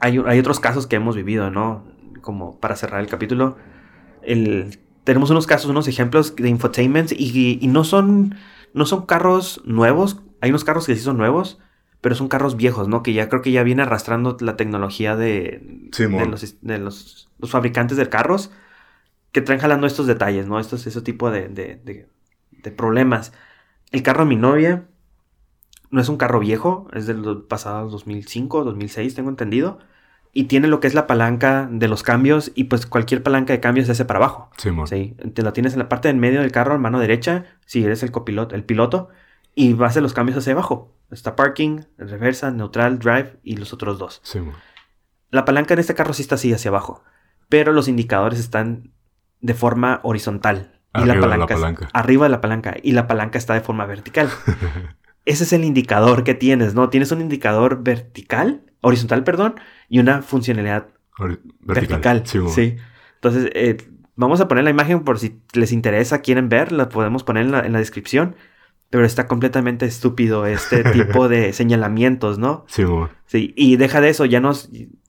Hay, 0.00 0.18
hay 0.26 0.38
otros 0.38 0.60
casos 0.60 0.86
que 0.86 0.96
hemos 0.96 1.16
vivido, 1.16 1.50
¿no? 1.50 1.82
Como 2.20 2.58
para 2.60 2.76
cerrar 2.76 3.00
el 3.00 3.06
capítulo. 3.08 3.56
El, 4.22 4.80
tenemos 5.04 5.30
unos 5.30 5.46
casos, 5.46 5.70
unos 5.70 5.88
ejemplos 5.88 6.36
de 6.36 6.48
infotainment 6.48 7.12
y, 7.12 7.58
y 7.60 7.66
no, 7.68 7.84
son, 7.84 8.36
no 8.74 8.86
son 8.86 9.06
carros 9.06 9.62
nuevos. 9.64 10.20
Hay 10.40 10.50
unos 10.50 10.64
carros 10.64 10.86
que 10.86 10.94
sí 10.94 11.00
son 11.02 11.18
nuevos, 11.18 11.58
pero 12.00 12.14
son 12.14 12.28
carros 12.28 12.56
viejos, 12.56 12.88
¿no? 12.88 13.02
Que 13.02 13.12
ya 13.14 13.28
creo 13.28 13.42
que 13.42 13.52
ya 13.52 13.62
viene 13.62 13.82
arrastrando 13.82 14.36
la 14.40 14.56
tecnología 14.56 15.16
de, 15.16 15.90
de, 16.06 16.26
los, 16.26 16.60
de 16.62 16.78
los, 16.78 17.30
los 17.38 17.50
fabricantes 17.50 17.96
de 17.96 18.08
carros 18.08 18.50
que 19.32 19.40
traen 19.42 19.60
jalando 19.60 19.86
estos 19.86 20.06
detalles, 20.06 20.46
¿no? 20.46 20.58
Estos, 20.60 20.86
ese 20.86 21.02
tipo 21.02 21.30
de, 21.30 21.48
de, 21.48 21.76
de- 21.76 22.08
de 22.52 22.70
problemas. 22.72 23.32
El 23.92 24.02
carro 24.02 24.24
de 24.24 24.30
mi 24.30 24.36
novia 24.36 24.88
no 25.90 26.00
es 26.00 26.08
un 26.08 26.16
carro 26.18 26.40
viejo, 26.40 26.88
es 26.92 27.06
del 27.06 27.42
pasado 27.48 27.88
2005, 27.88 28.64
2006, 28.64 29.14
tengo 29.14 29.30
entendido. 29.30 29.78
Y 30.32 30.44
tiene 30.44 30.68
lo 30.68 30.78
que 30.80 30.86
es 30.86 30.94
la 30.94 31.06
palanca 31.06 31.68
de 31.70 31.88
los 31.88 32.02
cambios 32.02 32.52
y 32.54 32.64
pues 32.64 32.86
cualquier 32.86 33.22
palanca 33.22 33.52
de 33.52 33.60
cambios 33.60 33.86
se 33.86 33.92
hace 33.92 34.04
para 34.04 34.18
abajo. 34.18 34.50
Simón. 34.56 34.86
Sí, 34.86 35.16
te 35.34 35.42
la 35.42 35.52
tienes 35.52 35.72
en 35.72 35.78
la 35.80 35.88
parte 35.88 36.08
del 36.08 36.16
medio 36.18 36.40
del 36.40 36.52
carro, 36.52 36.74
en 36.74 36.80
mano 36.80 37.00
derecha, 37.00 37.44
si 37.66 37.84
eres 37.84 38.02
el 38.02 38.10
copiloto, 38.12 38.54
el 38.54 38.64
piloto, 38.64 39.08
y 39.54 39.72
vas 39.72 39.88
a 39.88 39.90
hacer 39.90 40.02
los 40.02 40.12
cambios 40.14 40.38
hacia 40.38 40.52
abajo. 40.52 40.94
Está 41.10 41.34
parking, 41.34 41.80
reversa, 41.96 42.50
neutral, 42.50 42.98
drive 42.98 43.38
y 43.42 43.56
los 43.56 43.72
otros 43.72 43.98
dos. 43.98 44.20
Simón. 44.22 44.54
La 45.30 45.44
palanca 45.44 45.74
en 45.74 45.80
este 45.80 45.94
carro 45.94 46.12
sí 46.12 46.22
está 46.22 46.36
así 46.36 46.52
hacia 46.52 46.68
abajo, 46.70 47.02
pero 47.48 47.72
los 47.72 47.88
indicadores 47.88 48.38
están 48.38 48.92
de 49.40 49.54
forma 49.54 50.00
horizontal. 50.02 50.80
Y 50.94 51.00
Arriba 51.00 51.28
de 51.28 51.36
la 51.38 51.46
palanca. 51.46 51.88
arriba 51.92 52.24
de 52.26 52.30
la 52.30 52.40
palanca. 52.40 52.76
Y 52.82 52.92
la 52.92 53.06
palanca 53.06 53.38
está 53.38 53.54
de 53.54 53.60
forma 53.60 53.84
vertical. 53.86 54.28
Ese 55.24 55.44
es 55.44 55.52
el 55.52 55.64
indicador 55.64 56.24
que 56.24 56.34
tienes, 56.34 56.74
¿no? 56.74 56.88
Tienes 56.88 57.12
un 57.12 57.20
indicador 57.20 57.82
vertical, 57.82 58.62
horizontal, 58.80 59.24
perdón, 59.24 59.56
y 59.88 59.98
una 59.98 60.22
funcionalidad 60.22 60.88
vertical. 61.60 62.22
Sí. 62.26 62.76
Entonces, 63.16 63.50
eh, 63.54 63.76
vamos 64.16 64.40
a 64.40 64.48
poner 64.48 64.64
la 64.64 64.70
imagen 64.70 65.04
por 65.04 65.18
si 65.18 65.40
les 65.52 65.72
interesa, 65.72 66.20
quieren 66.20 66.48
ver, 66.48 66.72
la 66.72 66.88
podemos 66.88 67.24
poner 67.24 67.46
en 67.46 67.52
la, 67.52 67.60
en 67.60 67.72
la 67.72 67.78
descripción. 67.78 68.36
Pero 68.90 69.04
está 69.04 69.26
completamente 69.26 69.84
estúpido 69.84 70.46
este 70.46 70.82
tipo 70.92 71.28
de 71.28 71.52
señalamientos, 71.52 72.38
¿no? 72.38 72.64
Simón. 72.68 73.10
Sí, 73.26 73.52
y 73.56 73.76
deja 73.76 74.00
de 74.00 74.10
eso, 74.10 74.24
ya 74.24 74.40
no... 74.40 74.52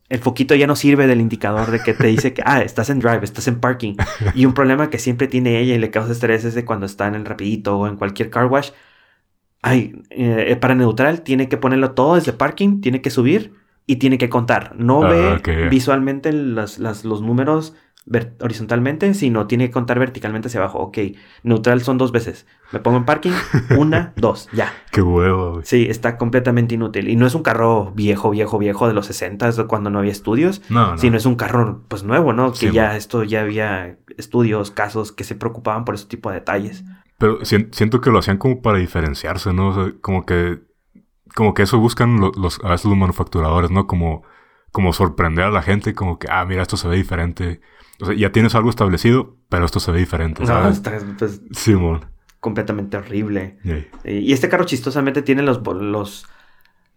El 0.10 0.20
foquito 0.20 0.56
ya 0.56 0.66
no 0.66 0.76
sirve 0.76 1.06
del 1.06 1.22
indicador 1.22 1.70
de 1.70 1.82
que 1.82 1.94
te 1.94 2.08
dice 2.08 2.34
que, 2.34 2.42
ah, 2.44 2.64
estás 2.64 2.90
en 2.90 2.98
drive, 2.98 3.20
estás 3.24 3.48
en 3.48 3.60
parking. 3.60 3.96
Y 4.34 4.46
un 4.46 4.56
problema 4.56 4.90
que 4.90 4.98
siempre 4.98 5.28
tiene 5.28 5.60
ella 5.60 5.76
y 5.76 5.78
le 5.78 5.92
causa 5.92 6.12
estrés 6.12 6.46
es 6.46 6.56
de 6.56 6.66
cuando 6.66 6.88
está 6.88 7.06
en 7.06 7.14
el 7.14 7.26
rapidito 7.26 7.78
o 7.78 7.88
en 7.88 7.96
cualquier 7.96 8.32
car 8.32 8.48
wash. 8.48 8.72
Ay, 9.62 10.02
eh, 10.10 10.58
para 10.60 10.74
neutral 10.74 11.22
tiene 11.22 11.48
que 11.48 11.58
ponerlo 11.58 11.92
todo 11.92 12.16
desde 12.16 12.34
parking, 12.34 12.82
tiene 12.82 13.04
que 13.04 13.12
subir 13.12 13.54
y 13.92 13.96
tiene 13.96 14.18
que 14.20 14.30
contar. 14.30 14.76
No 14.78 15.04
Ah, 15.04 15.10
ve 15.46 15.68
visualmente 15.70 16.32
las- 16.32 16.78
las- 16.78 17.04
los 17.06 17.22
números 17.24 17.74
horizontalmente, 18.42 19.14
sino 19.14 19.48
tiene 19.48 19.68
que 19.68 19.72
contar 19.72 20.00
verticalmente 20.00 20.48
hacia 20.48 20.60
abajo. 20.60 20.80
Ok, 20.80 20.98
neutral 21.44 21.82
son 21.82 21.98
dos 21.98 22.12
veces. 22.12 22.48
Me 22.72 22.80
pongo 22.80 22.98
en 22.98 23.06
parking, 23.06 23.32
una, 23.78 24.14
dos, 24.16 24.48
ya. 24.54 24.72
Qué 24.92 25.02
huevo, 25.02 25.52
güey. 25.54 25.66
Sí, 25.66 25.88
está 25.90 26.18
completamente 26.18 26.76
inútil. 26.76 27.10
Y 27.10 27.16
no 27.16 27.26
es 27.28 27.36
un 27.36 27.44
carro 27.44 27.92
viejo, 27.96 28.30
viejo, 28.30 28.58
viejo 28.58 28.88
de 28.88 28.94
los 28.94 29.06
60 29.08 29.52
de 29.52 29.66
cuando 29.68 29.90
no 29.90 30.00
había 30.00 30.12
estudios, 30.12 30.62
No, 30.70 30.92
no. 30.92 30.98
sino 30.98 31.18
es 31.18 31.26
un 31.26 31.36
carro 31.36 31.84
pues 31.88 32.04
nuevo, 32.04 32.34
¿no? 32.34 32.52
Que 32.52 32.58
Sí, 32.58 32.72
ya 32.72 32.96
esto 32.96 33.24
ya 33.24 33.42
había 33.42 33.98
estudios, 34.18 34.72
casos 34.72 35.12
que 35.12 35.24
se 35.24 35.36
preocupaban 35.36 35.86
por 35.86 35.96
ese 35.96 36.06
tipo 36.06 36.30
de 36.30 36.36
detalles. 36.36 36.84
Pero 37.18 37.40
sien- 37.44 37.70
siento 37.74 38.02
que 38.02 38.12
lo 38.12 38.20
hacían 38.20 38.38
como 38.38 38.62
para 38.62 38.78
diferenciarse, 38.80 39.52
¿no? 39.54 39.70
O 39.70 39.74
sea, 39.74 39.94
como 40.02 40.26
que... 40.26 40.60
Como 41.40 41.54
que 41.54 41.64
eso 41.64 41.80
buscan 41.80 42.20
lo- 42.20 42.34
los, 42.36 42.60
a 42.66 42.70
veces 42.72 42.86
los 42.86 42.98
manufacturadores, 42.98 43.72
¿no? 43.72 43.88
Como, 43.88 44.24
como 44.74 44.92
sorprender 44.92 45.46
a 45.46 45.52
la 45.52 45.62
gente, 45.62 45.96
como 45.96 46.20
que, 46.20 46.28
ah, 46.30 46.44
mira, 46.44 46.62
esto 46.64 46.76
se 46.76 46.90
ve 46.90 46.98
diferente. 46.98 47.62
O 48.02 48.06
sea, 48.08 48.14
ya 48.14 48.34
tienes 48.34 48.56
algo 48.56 48.70
establecido, 48.70 49.38
pero 49.48 49.64
esto 49.66 49.80
se 49.80 49.94
ve 49.94 50.00
diferente, 50.00 50.44
No, 50.44 50.48
pues, 51.18 51.42
Simón. 51.54 52.06
completamente 52.42 52.98
horrible. 52.98 53.58
Eh, 53.64 54.20
Y 54.20 54.34
este 54.34 54.50
carro 54.50 54.66
chistosamente 54.66 55.22
tiene 55.22 55.42
los, 55.42 55.62
los, 55.66 56.28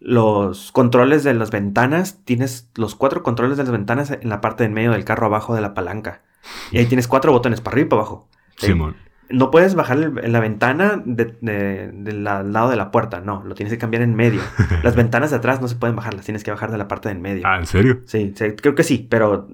los 0.00 0.72
controles 0.72 1.22
de 1.24 1.34
las 1.34 1.50
ventanas. 1.52 2.18
Tienes 2.24 2.68
los 2.74 2.94
cuatro 2.96 3.22
controles 3.22 3.56
de 3.58 3.62
las 3.62 3.72
ventanas 3.72 4.10
en 4.10 4.28
la 4.28 4.40
parte 4.40 4.64
del 4.64 4.72
medio 4.72 4.90
del 4.90 5.04
carro 5.04 5.26
abajo 5.26 5.54
de 5.54 5.60
la 5.60 5.72
palanca. 5.74 6.22
Y 6.72 6.78
ahí 6.78 6.86
tienes 6.86 7.06
cuatro 7.06 7.30
botones 7.32 7.60
para 7.60 7.74
arriba 7.74 7.86
y 7.86 7.90
para 7.90 8.02
abajo. 8.02 8.28
Sí. 8.56 8.66
No 9.32 9.50
puedes 9.50 9.74
bajar 9.74 9.98
el- 9.98 10.32
la 10.32 10.40
ventana 10.40 11.02
de- 11.04 11.36
de- 11.40 11.90
del 11.92 12.22
la- 12.24 12.42
lado 12.42 12.70
de 12.70 12.76
la 12.76 12.90
puerta, 12.90 13.20
no, 13.20 13.42
lo 13.44 13.54
tienes 13.54 13.72
que 13.72 13.78
cambiar 13.78 14.02
en 14.02 14.14
medio. 14.14 14.40
Las 14.84 14.94
ventanas 14.94 15.30
de 15.30 15.36
atrás 15.38 15.60
no 15.60 15.68
se 15.68 15.76
pueden 15.76 15.96
bajar, 15.96 16.14
las 16.14 16.24
tienes 16.24 16.44
que 16.44 16.50
bajar 16.50 16.70
de 16.70 16.78
la 16.78 16.86
parte 16.88 17.08
del 17.08 17.18
medio. 17.18 17.42
Ah, 17.46 17.56
¿en 17.58 17.66
serio? 17.66 18.00
Sí, 18.06 18.32
sí, 18.36 18.44
creo 18.60 18.74
que 18.74 18.82
sí, 18.84 19.06
pero 19.10 19.48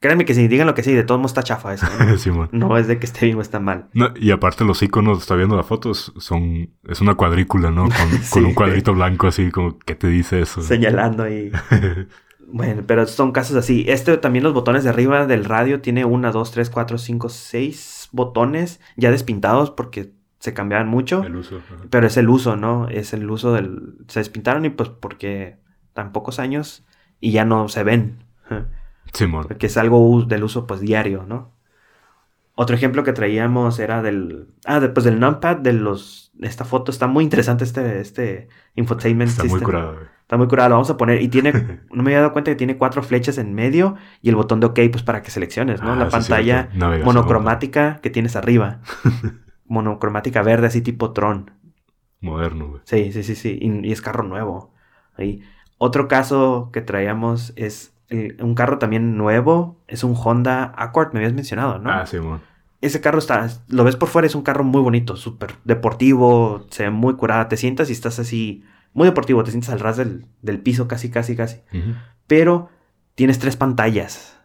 créanme 0.00 0.24
que 0.24 0.32
si 0.34 0.46
digan 0.46 0.66
lo 0.68 0.74
que 0.74 0.82
sí, 0.84 0.94
de 0.94 1.02
todos 1.02 1.18
modos 1.18 1.32
está 1.32 1.42
chafa 1.42 1.74
eso. 1.74 1.86
¿no? 1.98 2.16
Simón. 2.18 2.48
No 2.52 2.76
es 2.78 2.86
de 2.86 2.98
que 3.00 3.06
esté 3.06 3.26
bien 3.26 3.36
o 3.38 3.40
está 3.42 3.58
mal. 3.60 3.88
No, 3.94 4.10
y 4.16 4.30
aparte 4.30 4.64
los 4.64 4.82
iconos, 4.82 5.18
está 5.18 5.34
viendo 5.34 5.56
las 5.56 5.66
fotos, 5.66 6.12
son... 6.18 6.70
Es 6.88 7.00
una 7.00 7.14
cuadrícula, 7.14 7.70
¿no? 7.72 7.84
Con, 7.84 7.92
Sí. 8.22 8.30
con 8.30 8.44
un 8.46 8.54
cuadrito 8.54 8.94
blanco 8.94 9.26
así, 9.26 9.50
como, 9.50 9.78
¿qué 9.80 9.94
te 9.96 10.06
dice 10.06 10.40
eso? 10.40 10.62
Señalando 10.62 11.28
y... 11.28 11.50
Bueno, 12.50 12.82
pero 12.86 13.06
son 13.06 13.32
casos 13.32 13.56
así. 13.56 13.84
Este 13.88 14.16
también 14.16 14.42
los 14.42 14.54
botones 14.54 14.82
de 14.84 14.88
arriba 14.90 15.26
del 15.26 15.44
radio 15.44 15.82
tiene 15.82 16.06
una, 16.06 16.30
dos, 16.32 16.50
tres, 16.50 16.70
cuatro, 16.70 16.96
cinco, 16.96 17.28
seis 17.28 17.97
botones 18.12 18.80
ya 18.96 19.10
despintados 19.10 19.70
porque 19.70 20.12
se 20.38 20.54
cambiaban 20.54 20.88
mucho. 20.88 21.24
El 21.24 21.36
uso. 21.36 21.58
ajá. 21.58 21.76
Pero 21.90 22.06
es 22.06 22.16
el 22.16 22.28
uso, 22.28 22.56
¿no? 22.56 22.88
Es 22.88 23.12
el 23.12 23.28
uso 23.30 23.52
del... 23.52 23.96
Se 24.08 24.20
despintaron 24.20 24.64
y 24.64 24.70
pues 24.70 24.88
porque 24.88 25.58
tan 25.92 26.12
pocos 26.12 26.38
años 26.38 26.84
y 27.20 27.32
ya 27.32 27.44
no 27.44 27.68
se 27.68 27.82
ven. 27.82 28.24
Simón. 29.12 29.46
Porque 29.48 29.66
es 29.66 29.76
algo 29.76 30.22
del 30.26 30.44
uso 30.44 30.66
pues 30.66 30.80
diario, 30.80 31.24
¿no? 31.26 31.52
Otro 32.54 32.74
ejemplo 32.74 33.04
que 33.04 33.12
traíamos 33.12 33.78
era 33.78 34.02
del... 34.02 34.48
Ah, 34.64 34.80
después 34.80 35.04
del 35.04 35.20
numpad 35.20 35.56
de 35.56 35.72
los... 35.72 36.32
Esta 36.40 36.64
foto 36.64 36.90
está 36.92 37.06
muy 37.06 37.24
interesante 37.24 37.64
este, 37.64 38.00
este 38.00 38.48
infotainment 38.74 39.30
Está 39.30 39.42
muy 39.42 39.50
system. 39.50 39.64
curado, 39.64 39.94
güey. 39.94 40.06
Está 40.28 40.36
muy 40.36 40.46
curado, 40.46 40.68
lo 40.68 40.74
vamos 40.74 40.90
a 40.90 40.98
poner. 40.98 41.22
Y 41.22 41.28
tiene... 41.30 41.52
no 41.90 42.02
me 42.02 42.10
había 42.10 42.18
dado 42.18 42.32
cuenta 42.34 42.50
que 42.50 42.56
tiene 42.56 42.76
cuatro 42.76 43.02
flechas 43.02 43.38
en 43.38 43.54
medio 43.54 43.96
y 44.20 44.28
el 44.28 44.36
botón 44.36 44.60
de 44.60 44.66
OK 44.66 44.78
pues 44.92 45.02
para 45.02 45.22
que 45.22 45.30
selecciones, 45.30 45.80
¿no? 45.80 45.94
Ah, 45.94 45.96
La 45.96 46.04
sí, 46.06 46.12
pantalla 46.12 46.68
monocromática 47.02 47.98
que 48.02 48.10
tienes 48.10 48.36
arriba. 48.36 48.80
monocromática 49.64 50.42
verde 50.42 50.66
así 50.66 50.82
tipo 50.82 51.12
Tron. 51.12 51.50
Moderno, 52.20 52.68
güey. 52.68 52.82
Sí, 52.84 53.10
sí, 53.12 53.22
sí, 53.22 53.34
sí. 53.34 53.58
Y, 53.58 53.88
y 53.88 53.90
es 53.90 54.02
carro 54.02 54.22
nuevo. 54.22 54.74
Ahí. 55.16 55.42
Otro 55.78 56.08
caso 56.08 56.68
que 56.72 56.82
traíamos 56.82 57.54
es 57.56 57.94
eh, 58.10 58.36
un 58.40 58.54
carro 58.54 58.78
también 58.78 59.16
nuevo. 59.16 59.80
Es 59.86 60.04
un 60.04 60.14
Honda 60.14 60.74
Accord, 60.76 61.12
me 61.14 61.20
habías 61.20 61.32
mencionado, 61.32 61.78
¿no? 61.78 61.90
Ah, 61.90 62.04
Simón. 62.04 62.42
Ese 62.80 63.00
carro 63.00 63.18
está, 63.18 63.48
lo 63.68 63.82
ves 63.82 63.96
por 63.96 64.08
fuera, 64.08 64.26
es 64.26 64.36
un 64.36 64.42
carro 64.42 64.62
muy 64.62 64.80
bonito, 64.80 65.16
súper 65.16 65.54
deportivo, 65.64 66.66
se 66.70 66.84
ve 66.84 66.90
muy 66.90 67.14
curada. 67.14 67.48
Te 67.48 67.56
sientas 67.56 67.88
y 67.90 67.92
estás 67.92 68.18
así, 68.18 68.62
muy 68.98 69.06
deportivo, 69.06 69.42
te 69.44 69.50
sientas 69.50 69.70
al 69.70 69.80
ras 69.80 69.96
del, 69.96 70.26
del 70.42 70.60
piso 70.60 70.86
casi, 70.88 71.10
casi, 71.10 71.34
casi. 71.36 71.62
Pero 72.26 72.68
tienes 73.14 73.38
tres 73.38 73.56
pantallas. 73.56 74.36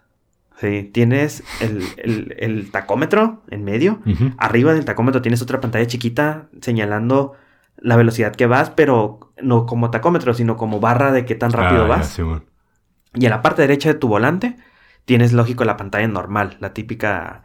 Sí, 0.59 0.89
tienes 0.93 1.43
el, 1.61 1.81
el- 1.97 2.35
el 2.39 2.71
tacómetro 2.71 3.43
en 3.49 3.63
medio. 3.65 3.99
Arriba 4.37 4.73
del 4.73 4.85
tacómetro 4.85 5.21
tienes 5.21 5.41
otra 5.41 5.59
pantalla 5.59 5.85
chiquita 5.87 6.47
señalando 6.61 7.33
la 7.77 7.97
velocidad 7.97 8.33
que 8.33 8.45
vas, 8.45 8.69
pero 8.69 9.33
no 9.41 9.65
como 9.65 9.91
tacómetro, 9.91 10.33
sino 10.33 10.55
como 10.55 10.79
barra 10.79 11.11
de 11.11 11.25
qué 11.25 11.35
tan 11.35 11.51
rápido 11.51 11.83
Ah, 11.83 11.87
ya, 11.87 11.95
vas. 11.97 12.07
Simón. 12.09 12.45
Y 13.15 13.25
en 13.25 13.31
la 13.31 13.41
parte 13.41 13.61
derecha 13.63 13.89
de 13.91 13.99
tu 13.99 14.07
volante 14.07 14.55
tienes 15.05 15.33
lógico 15.33 15.65
la 15.65 15.75
pantalla 15.75 16.07
normal, 16.07 16.55
la 16.61 16.73
típica 16.73 17.43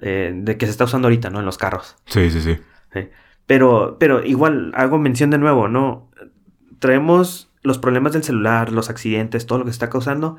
eh, 0.00 0.32
de 0.34 0.56
que 0.56 0.66
se 0.66 0.72
está 0.72 0.84
usando 0.84 1.06
ahorita, 1.06 1.30
¿no? 1.30 1.38
En 1.38 1.44
los 1.46 1.58
carros. 1.58 1.96
Sí, 2.06 2.30
sí, 2.30 2.40
sí. 2.40 2.56
Sí. 2.92 3.08
Pero, 3.46 3.96
pero 4.00 4.24
igual, 4.24 4.72
hago 4.74 4.98
mención 4.98 5.30
de 5.30 5.38
nuevo, 5.38 5.68
¿no? 5.68 6.10
Traemos 6.78 7.50
los 7.62 7.78
problemas 7.78 8.12
del 8.12 8.22
celular, 8.24 8.72
los 8.72 8.90
accidentes, 8.90 9.46
todo 9.46 9.58
lo 9.58 9.64
que 9.64 9.70
se 9.70 9.76
está 9.76 9.90
causando. 9.90 10.36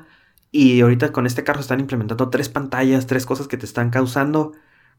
Y 0.52 0.80
ahorita 0.80 1.12
con 1.12 1.26
este 1.26 1.44
carro 1.44 1.60
están 1.60 1.80
implementando 1.80 2.28
tres 2.28 2.48
pantallas, 2.48 3.06
tres 3.06 3.26
cosas 3.26 3.46
que 3.46 3.56
te 3.56 3.66
están 3.66 3.90
causando. 3.90 4.52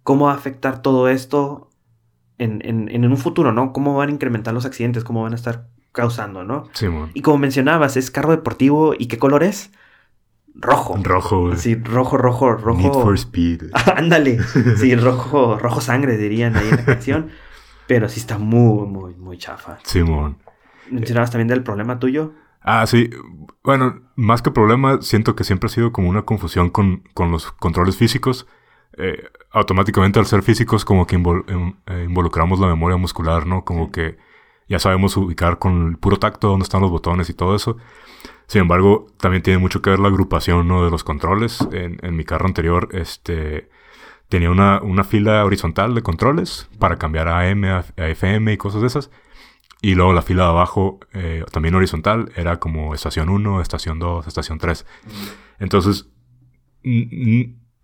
¿Cómo 0.04 0.26
va 0.26 0.32
a 0.32 0.36
afectar 0.36 0.82
todo 0.82 1.10
esto 1.10 1.70
en, 2.38 2.62
en, 2.64 2.89
en 2.89 3.06
un 3.06 3.18
futuro, 3.18 3.52
¿no? 3.52 3.74
¿Cómo 3.74 3.96
van 3.96 4.10
a 4.10 4.14
incrementar 4.14 4.54
los 4.54 4.66
accidentes? 4.66 5.04
¿Cómo 5.04 5.24
van 5.24 5.34
a 5.34 5.36
estar 5.36 5.68
causando, 5.92 6.44
¿no? 6.44 6.70
Sí. 6.74 6.88
Y 7.14 7.22
como 7.22 7.38
mencionabas, 7.38 7.98
es 7.98 8.12
carro 8.12 8.32
deportivo. 8.32 8.94
¿Y 8.98 9.08
qué 9.08 9.18
color 9.18 9.44
es? 9.44 9.72
Rojo. 10.56 10.98
Rojo, 11.02 11.42
güey. 11.42 11.58
Sí, 11.58 11.76
rojo, 11.76 12.18
rojo, 12.18 12.54
rojo. 12.54 12.80
Need 12.80 12.94
for 12.94 13.16
Speed. 13.16 13.64
Ándale. 13.96 14.42
Sí, 14.78 14.96
rojo, 14.96 15.58
rojo 15.58 15.82
sangre, 15.82 16.18
dirían 16.18 16.56
ahí 16.56 16.70
en 16.70 16.78
la 16.78 16.86
canción. 16.86 17.30
Pero 17.88 18.08
sí 18.08 18.20
está 18.20 18.38
muy, 18.38 18.88
muy, 18.88 19.16
muy 19.16 19.38
chafa. 19.38 19.80
Simón. 19.84 20.38
Mencionabas 20.92 21.32
también 21.32 21.48
del 21.48 21.64
problema 21.64 22.00
tuyo. 22.00 22.34
Ah, 22.62 22.86
sí. 22.86 23.10
Bueno, 23.64 24.02
más 24.16 24.42
que 24.42 24.52
problema, 24.52 25.02
siento 25.02 25.36
que 25.36 25.44
siempre 25.44 25.68
ha 25.68 25.70
sido 25.70 25.92
como 25.92 26.10
una 26.10 26.24
confusión 26.24 26.70
con, 26.70 27.04
con 27.14 27.32
los 27.32 27.52
controles 27.52 27.98
físicos. 27.98 28.48
Eh, 28.98 29.24
automáticamente 29.52 30.20
al 30.20 30.26
ser 30.26 30.44
físicos 30.44 30.84
como 30.86 31.08
que 31.08 31.18
invol- 31.18 31.46
em- 31.48 31.76
eh, 31.88 32.06
involucramos 32.08 32.60
la 32.60 32.68
memoria 32.68 32.98
muscular, 32.98 33.48
¿no? 33.48 33.64
Como 33.64 33.92
que 33.92 34.18
ya 34.68 34.80
sabemos 34.80 35.18
ubicar 35.18 35.60
con 35.60 35.88
el 35.89 35.98
puro 35.98 36.18
tacto 36.18 36.50
dónde 36.50 36.64
están 36.64 36.82
los 36.82 36.92
botones 36.92 37.30
y 37.30 37.34
todo 37.34 37.56
eso. 37.56 37.78
Sin 38.48 38.62
embargo, 38.62 39.08
también 39.18 39.44
tiene 39.44 39.60
mucho 39.60 39.82
que 39.82 39.89
ver 39.89 40.00
la 40.00 40.10
agrupación, 40.10 40.68
¿no? 40.68 40.84
De 40.84 40.92
los 40.92 41.04
controles. 41.04 41.62
En, 41.72 41.98
en 42.04 42.16
mi 42.16 42.26
carro 42.26 42.46
anterior, 42.48 42.89
este... 42.92 43.70
Tenía 44.30 44.50
una, 44.50 44.82
una 44.82 45.04
fila 45.04 45.44
horizontal 45.44 45.94
de 45.94 46.04
controles 46.04 46.70
para 46.80 46.98
cambiar 46.98 47.28
a 47.28 47.42
AM, 47.42 47.66
a, 47.66 47.86
a 47.98 48.08
FM 48.08 48.54
y 48.54 48.58
cosas 48.58 48.82
de 48.82 48.88
esas. 48.88 49.12
Y 49.82 49.96
luego 49.96 50.14
la 50.14 50.22
fila 50.22 50.44
de 50.44 50.50
abajo, 50.50 51.00
eh, 51.14 51.44
también 51.52 51.74
horizontal, 51.76 52.32
era 52.36 52.60
como 52.60 52.94
estación 52.94 53.30
1, 53.30 53.62
estación 53.62 53.98
2, 54.00 54.28
estación 54.28 54.60
3. 54.60 54.86
Entonces, 55.60 56.08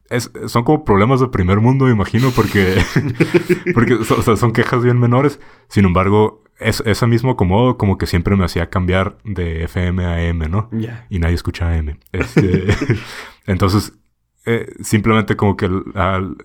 es- 0.10 0.32
son 0.48 0.64
como 0.64 0.86
problemas 0.86 1.20
de 1.20 1.28
primer 1.28 1.60
mundo, 1.60 1.86
me 1.86 1.92
imagino, 1.92 2.32
porque, 2.32 2.78
porque 3.74 3.96
o 3.96 4.04
sea, 4.04 4.36
son 4.36 4.54
quejas 4.54 4.84
bien 4.84 5.00
menores. 5.00 5.40
Sin 5.70 5.86
embargo, 5.86 6.44
es, 6.60 6.82
ese 6.86 7.08
mismo 7.08 7.32
acomodo 7.32 7.78
como 7.78 7.98
que 7.98 8.06
siempre 8.08 8.36
me 8.36 8.46
hacía 8.46 8.70
cambiar 8.70 9.18
de 9.24 9.64
FM 9.66 10.06
a 10.06 10.14
AM, 10.30 10.50
¿no? 10.50 10.70
Ya. 10.72 11.06
y 11.10 11.20
nadie 11.20 11.36
escucha 11.36 11.72
AM. 11.72 12.00
Este, 12.12 12.68
entonces, 13.48 13.94
eh, 14.46 14.72
simplemente 14.82 15.36
como 15.36 15.58
que 15.58 15.66
el- 15.66 15.84
al- 15.96 16.38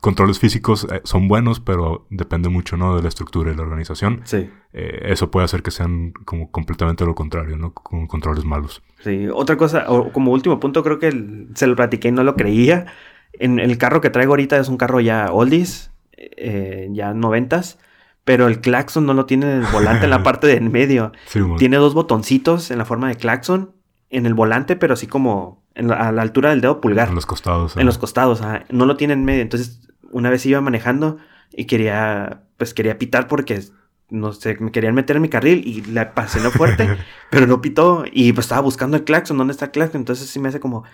controles 0.00 0.38
físicos 0.38 0.86
eh, 0.92 1.00
son 1.04 1.26
buenos, 1.28 1.60
pero 1.60 2.06
depende 2.10 2.48
mucho, 2.48 2.76
¿no? 2.76 2.94
De 2.96 3.02
la 3.02 3.08
estructura 3.08 3.52
y 3.52 3.56
la 3.56 3.62
organización. 3.62 4.20
Sí. 4.24 4.48
Eh, 4.72 5.00
eso 5.06 5.30
puede 5.30 5.44
hacer 5.44 5.62
que 5.62 5.70
sean 5.70 6.12
como 6.24 6.50
completamente 6.50 7.04
lo 7.04 7.14
contrario, 7.14 7.56
¿no? 7.56 7.72
Con 7.74 8.06
controles 8.06 8.44
malos. 8.44 8.82
Sí. 9.02 9.26
Otra 9.32 9.56
cosa, 9.56 9.86
o 9.88 10.12
como 10.12 10.32
último 10.32 10.60
punto, 10.60 10.82
creo 10.84 10.98
que 10.98 11.08
el- 11.08 11.48
se 11.54 11.66
lo 11.66 11.74
platiqué 11.76 12.08
y 12.08 12.12
no 12.12 12.22
lo 12.24 12.36
creía. 12.36 12.86
En 13.32 13.58
el 13.58 13.76
carro 13.78 14.00
que 14.00 14.10
traigo 14.10 14.32
ahorita 14.32 14.56
es 14.58 14.68
un 14.68 14.76
carro 14.76 15.00
ya 15.00 15.32
oldies, 15.32 15.90
eh, 16.16 16.88
ya 16.92 17.12
noventas, 17.12 17.78
pero 18.24 18.46
el 18.46 18.60
claxon 18.60 19.04
no 19.04 19.14
lo 19.14 19.26
tiene 19.26 19.46
en 19.52 19.58
el 19.62 19.72
volante 19.72 20.04
en 20.04 20.10
la 20.10 20.22
parte 20.22 20.46
de 20.46 20.54
en 20.56 20.70
medio. 20.72 21.12
Sí. 21.26 21.40
Tiene 21.58 21.76
dos 21.76 21.92
botoncitos 21.94 22.70
en 22.70 22.78
la 22.78 22.84
forma 22.84 23.08
de 23.08 23.16
claxon 23.16 23.72
en 24.10 24.26
el 24.26 24.34
volante, 24.34 24.76
pero 24.76 24.94
así 24.94 25.06
como 25.08 25.62
en 25.76 25.88
la- 25.88 26.08
a 26.08 26.12
la 26.12 26.22
altura 26.22 26.50
del 26.50 26.60
dedo 26.60 26.80
pulgar. 26.80 27.08
En 27.08 27.14
los 27.14 27.26
costados. 27.26 27.76
En 27.76 27.86
los 27.86 27.98
costados, 27.98 28.40
ajá. 28.42 28.64
no 28.70 28.84
lo 28.86 28.96
tiene 28.96 29.12
en 29.12 29.24
medio. 29.24 29.42
Entonces, 29.42 29.88
una 30.10 30.30
vez 30.30 30.44
iba 30.46 30.60
manejando 30.60 31.18
y 31.52 31.66
quería, 31.66 32.42
pues 32.56 32.74
quería 32.74 32.98
pitar 32.98 33.28
porque, 33.28 33.62
no 34.10 34.32
sé, 34.32 34.56
me 34.60 34.72
querían 34.72 34.94
meter 34.94 35.16
en 35.16 35.22
mi 35.22 35.28
carril 35.28 35.62
y 35.66 35.82
la 35.82 36.14
pasé 36.14 36.40
no 36.40 36.50
fuerte, 36.50 36.88
pero 37.30 37.46
no 37.46 37.60
pitó 37.60 38.04
y 38.10 38.32
pues 38.32 38.46
estaba 38.46 38.62
buscando 38.62 38.96
el 38.96 39.04
claxon, 39.04 39.36
¿dónde 39.38 39.52
está 39.52 39.66
el 39.66 39.70
claxon? 39.72 40.00
Entonces 40.00 40.28
sí 40.28 40.38
me 40.40 40.48
hace 40.48 40.60
como, 40.60 40.84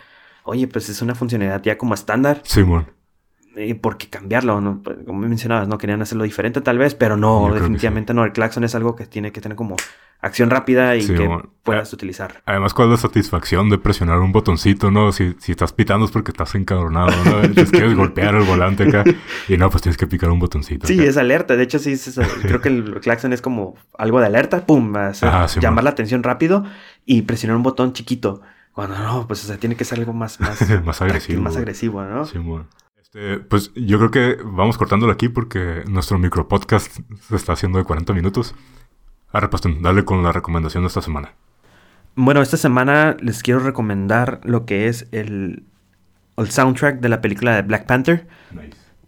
oye, 0.44 0.66
pues 0.68 0.88
es 0.88 1.00
una 1.02 1.14
funcionalidad 1.14 1.62
ya 1.62 1.78
como 1.78 1.94
estándar, 1.94 2.40
Sí, 2.44 2.62
¿y 3.56 3.74
por 3.74 3.96
qué 3.98 4.08
cambiarlo? 4.08 4.60
¿no? 4.60 4.80
Pues, 4.82 4.98
como 5.06 5.20
mencionabas, 5.20 5.68
no 5.68 5.78
querían 5.78 6.02
hacerlo 6.02 6.24
diferente 6.24 6.60
tal 6.60 6.78
vez, 6.78 6.94
pero 6.94 7.16
no, 7.16 7.52
definitivamente 7.52 8.14
no. 8.14 8.24
El 8.24 8.32
claxon 8.32 8.64
es 8.64 8.74
algo 8.74 8.96
que 8.96 9.06
tiene 9.06 9.32
que 9.32 9.40
tener 9.40 9.56
como 9.56 9.76
acción 10.20 10.50
rápida 10.50 10.94
y 10.94 11.02
Sí, 11.02 11.14
que 11.14 11.26
bueno. 11.26 11.50
puedas 11.64 11.92
utilizar. 11.92 12.42
Además, 12.46 12.74
¿cuál 12.74 12.88
es 12.88 12.92
la 12.92 12.96
satisfacción 13.08 13.68
de 13.70 13.78
presionar 13.78 14.20
un 14.20 14.30
botoncito, 14.30 14.90
no? 14.92 15.10
Si, 15.10 15.34
si 15.40 15.50
estás 15.52 15.72
pitando 15.72 16.06
es 16.06 16.12
porque 16.12 16.30
estás 16.30 16.54
encabronado, 16.54 17.10
¿no? 17.24 17.38
Entonces 17.42 17.70
quieres 17.72 17.94
golpear 17.96 18.34
el 18.36 18.44
volante 18.44 18.84
acá 18.84 19.02
y 19.48 19.56
no, 19.56 19.68
pues 19.68 19.82
tienes 19.82 19.96
que 19.96 20.06
picar 20.06 20.30
un 20.30 20.38
botoncito. 20.38 20.86
Sí, 20.86 20.94
acá. 21.00 21.08
es 21.08 21.16
alerta. 21.16 21.56
De 21.56 21.64
hecho, 21.64 21.78
sí, 21.80 21.92
es- 21.92 22.20
creo 22.42 22.60
que 22.60 22.68
el 22.68 23.00
claxon 23.00 23.32
es 23.32 23.42
como 23.42 23.74
algo 23.98 24.20
de 24.20 24.26
alerta. 24.26 24.64
Pum, 24.64 24.94
va 24.94 25.06
a 25.06 25.08
hacer- 25.08 25.28
Ajá, 25.28 25.48
sí, 25.48 25.58
llamar 25.60 25.82
la 25.84 25.90
atención 25.90 26.22
rápido 26.22 26.64
y 27.04 27.22
presionar 27.22 27.56
un 27.56 27.64
botón 27.64 27.92
chiquito. 27.92 28.42
Cuando 28.72 28.96
no, 28.98 29.26
pues 29.26 29.44
o 29.44 29.48
sea, 29.48 29.58
tiene 29.58 29.74
que 29.76 29.84
ser 29.84 29.98
algo 29.98 30.12
más, 30.14 30.40
más, 30.40 30.60
Más 30.84 31.02
agresivo. 31.02 31.42
más 31.42 31.56
agresivo, 31.56 32.02
¿no? 32.04 32.24
Sí, 32.26 32.38
bueno. 32.38 32.66
Este, 33.14 33.40
pues 33.40 33.72
yo 33.74 33.98
creo 33.98 34.10
que 34.10 34.42
vamos 34.42 34.78
cortándolo 34.78 35.12
aquí 35.12 35.28
porque 35.28 35.82
nuestro 35.86 36.18
micro 36.18 36.48
podcast 36.48 36.98
se 37.20 37.36
está 37.36 37.52
haciendo 37.52 37.78
de 37.78 37.84
40 37.84 38.14
minutos. 38.14 38.54
Ahora, 39.30 39.50
Pastón, 39.50 39.82
dale 39.82 40.06
con 40.06 40.22
la 40.22 40.32
recomendación 40.32 40.82
de 40.82 40.88
esta 40.88 41.02
semana. 41.02 41.34
Bueno, 42.14 42.40
esta 42.40 42.56
semana 42.56 43.18
les 43.20 43.42
quiero 43.42 43.60
recomendar 43.60 44.40
lo 44.44 44.64
que 44.64 44.88
es 44.88 45.08
el, 45.12 45.62
el 46.38 46.50
soundtrack 46.50 47.00
de 47.00 47.08
la 47.10 47.20
película 47.20 47.54
de 47.54 47.60
Black 47.60 47.84
Panther. 47.84 48.26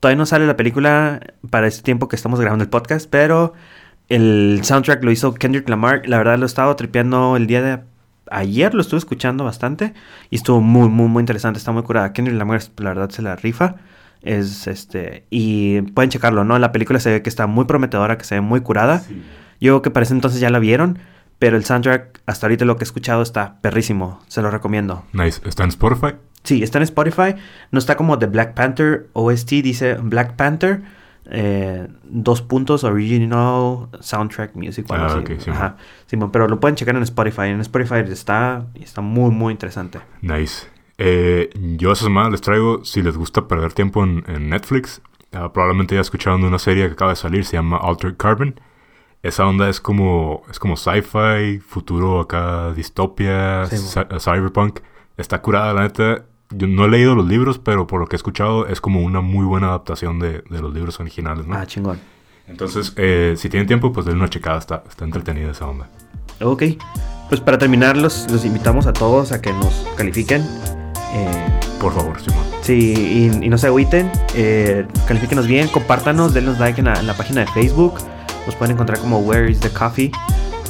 Todavía 0.01 0.19
no 0.19 0.27
sale 0.27 0.47
la 0.47 0.57
película 0.57 1.21
para 1.49 1.67
este 1.67 1.83
tiempo 1.83 2.07
que 2.07 2.17
estamos 2.17 2.39
grabando 2.39 2.63
el 2.63 2.71
podcast, 2.71 3.09
pero 3.09 3.55
el 4.11 4.61
soundtrack 4.65 5.03
lo 5.03 5.13
hizo 5.13 5.33
Kendrick 5.33 5.67
Lamar. 5.71 6.07
La 6.07 6.19
verdad 6.19 6.37
lo 6.37 6.45
he 6.45 6.47
estado 6.47 6.77
tripeando 6.77 7.39
el 7.39 7.47
día 7.47 7.63
de 7.63 7.81
ayer, 8.31 8.75
lo 8.75 8.83
estuve 8.83 8.99
escuchando 8.99 9.45
bastante 9.45 9.95
y 10.29 10.37
estuvo 10.37 10.61
muy, 10.61 10.91
muy, 10.91 11.09
muy 11.09 11.21
interesante. 11.23 11.57
Está 11.57 11.73
muy 11.73 11.85
curada. 11.85 12.13
Kendrick 12.13 12.37
Lamar, 12.37 12.61
la 12.77 12.91
verdad, 12.91 13.09
se 13.09 13.23
la 13.23 13.37
rifa. 13.37 13.77
Es 14.25 14.67
este. 14.67 15.27
Y 15.31 15.83
pueden 15.83 16.11
checarlo, 16.11 16.45
¿no? 16.45 16.59
La 16.59 16.73
película 16.73 16.99
se 16.99 17.11
ve 17.11 17.23
que 17.23 17.29
está 17.29 17.47
muy 17.47 17.67
prometedora, 17.67 18.19
que 18.19 18.25
se 18.25 18.35
ve 18.37 18.41
muy 18.41 18.61
curada. 18.63 19.03
Yo 19.61 19.73
creo 19.75 19.83
que 19.83 19.91
para 19.91 20.05
ese 20.05 20.15
entonces 20.15 20.41
ya 20.41 20.51
la 20.51 20.59
vieron, 20.59 20.99
pero 21.39 21.57
el 21.57 21.65
soundtrack, 21.65 22.21
hasta 22.27 22.47
ahorita 22.47 22.65
lo 22.65 22.77
que 22.77 22.85
he 22.85 22.87
escuchado, 22.87 23.23
está 23.23 23.61
perrísimo. 23.61 24.21
Se 24.29 24.41
lo 24.43 24.51
recomiendo. 24.51 25.05
Nice. 25.13 25.41
¿Está 25.45 25.63
en 25.63 25.69
Spotify? 25.69 26.15
Sí, 26.43 26.63
está 26.63 26.79
en 26.79 26.85
Spotify. 26.85 27.35
No 27.71 27.79
está 27.79 27.97
como 27.97 28.19
The 28.19 28.27
Black 28.27 28.55
Panther 28.55 29.09
OST, 29.13 29.51
dice 29.63 29.95
Black 29.95 30.35
Panther. 30.37 30.83
eh, 31.31 31.89
dos 32.05 32.43
puntos, 32.43 32.85
original 32.85 33.89
soundtrack 34.01 34.55
music. 34.55 34.87
Ah, 34.91 35.07
así. 35.07 35.37
sí, 35.39 35.51
Ajá. 35.51 35.77
Simón, 36.07 36.31
pero 36.31 36.49
lo 36.49 36.61
pueden 36.61 36.77
checar 36.77 36.97
en 36.97 37.03
Spotify. 37.03 37.49
En 37.49 37.61
Spotify 37.61 38.03
está, 38.11 38.67
está 38.75 39.01
muy, 39.01 39.31
muy 39.31 39.53
interesante. 39.53 40.01
Nice. 40.21 40.67
Eh, 40.99 41.51
yo 41.77 41.93
esa 41.93 42.05
semana 42.05 42.31
les 42.31 42.41
traigo, 42.41 42.85
si 42.85 43.03
les 43.03 43.17
gusta 43.17 43.49
perder 43.49 43.73
tiempo 43.73 44.05
en, 44.05 44.25
en 44.29 44.49
Netflix, 44.51 45.03
ah, 45.33 45.53
probablemente 45.53 45.95
ya 45.95 46.01
escucharon 46.01 46.41
de 46.43 46.47
una 46.49 46.59
serie 46.59 46.87
que 46.87 46.93
acaba 46.93 47.11
de 47.11 47.17
salir, 47.17 47.45
se 47.45 47.57
llama 47.57 47.79
Altered 47.79 48.17
Carbon. 48.17 48.61
Esa 49.23 49.47
onda 49.47 49.69
es 49.71 49.81
como, 49.81 50.43
es 50.51 50.59
como 50.59 50.77
sci-fi, 50.77 51.59
futuro 51.59 52.21
acá, 52.21 52.73
distopia, 52.75 53.65
Sí, 53.67 53.77
cy- 53.77 54.21
cyberpunk. 54.21 54.81
Está 55.17 55.41
curada, 55.41 55.73
la 55.73 55.83
neta. 55.83 56.27
Yo 56.51 56.67
no 56.67 56.85
he 56.85 56.89
leído 56.89 57.15
los 57.15 57.27
libros, 57.27 57.59
pero 57.59 57.87
por 57.87 58.01
lo 58.01 58.07
que 58.07 58.17
he 58.17 58.19
escuchado 58.19 58.67
es 58.67 58.81
como 58.83 59.01
una 59.01 59.21
muy 59.23 59.47
buena 59.47 59.69
adaptación 59.69 60.19
de, 60.19 60.43
de 60.51 60.61
los 60.61 60.73
libros 60.75 61.01
originales, 61.01 61.47
¿no? 61.47 61.57
Ah, 61.57 61.67
chingón. 61.67 61.99
Entonces, 62.47 62.93
eh, 62.99 63.35
si 63.39 63.49
tienen 63.49 63.67
tiempo, 63.67 63.93
pues 63.93 64.05
denle 64.05 64.21
una 64.21 64.29
checada, 64.29 64.59
está, 64.59 64.85
está 64.87 65.07
entretenida 65.07 65.51
esa 65.53 65.67
onda. 65.67 65.89
Ok. 66.43 66.63
Pues 67.31 67.41
para 67.41 67.57
terminar, 67.57 67.97
los, 67.97 68.31
los 68.31 68.45
invitamos 68.45 68.87
a 68.87 68.93
todos 68.93 69.33
a 69.33 69.41
que 69.41 69.53
nos 69.55 69.87
califiquen. 69.97 70.45
Eh, 71.15 71.61
Por 71.81 71.95
favor, 71.95 72.21
Simón. 72.21 72.45
Sí, 72.63 73.31
y, 73.41 73.45
y 73.45 73.49
no 73.49 73.59
se 73.59 73.67
agüiten. 73.69 74.11
Eh, 74.35 74.87
califíquenos 75.07 75.47
bien, 75.47 75.69
compártanos, 75.69 76.35
denos 76.35 76.59
like 76.59 76.81
en 76.81 76.87
la, 76.87 76.95
en 76.99 77.07
la 77.07 77.15
página 77.15 77.43
de 77.43 77.47
Facebook. 77.49 77.95
Nos 78.47 78.55
pueden 78.57 78.73
encontrar 78.75 78.99
como 78.99 79.19
Where 79.19 79.51
is 79.51 79.61
the 79.61 79.71
Coffee. 79.71 80.11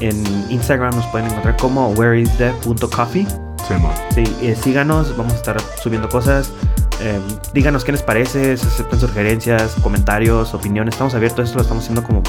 En 0.01 0.24
Instagram 0.51 0.95
nos 0.95 1.07
pueden 1.07 1.28
encontrar 1.28 1.57
como 1.57 1.88
Where 1.90 2.20
is 2.20 2.30
the 2.36 2.51
punto 2.62 2.90
coffee. 2.90 3.26
Simón. 3.66 3.92
Sí, 4.14 4.24
eh, 4.42 4.57
síganos, 4.61 5.16
vamos 5.16 5.32
a 5.32 5.36
estar 5.36 5.57
subiendo 5.82 6.09
cosas. 6.09 6.51
Eh, 7.01 7.18
díganos 7.53 7.84
qué 7.84 7.92
les 7.92 8.03
parece, 8.03 8.57
si 8.57 8.66
aceptan 8.66 9.01
sugerencias, 9.01 9.74
comentarios, 9.82 10.53
opiniones. 10.55 10.95
Estamos 10.95 11.14
abiertos, 11.14 11.45
esto 11.47 11.57
lo 11.59 11.62
estamos 11.62 11.84
haciendo 11.84 12.03
como 12.05 12.22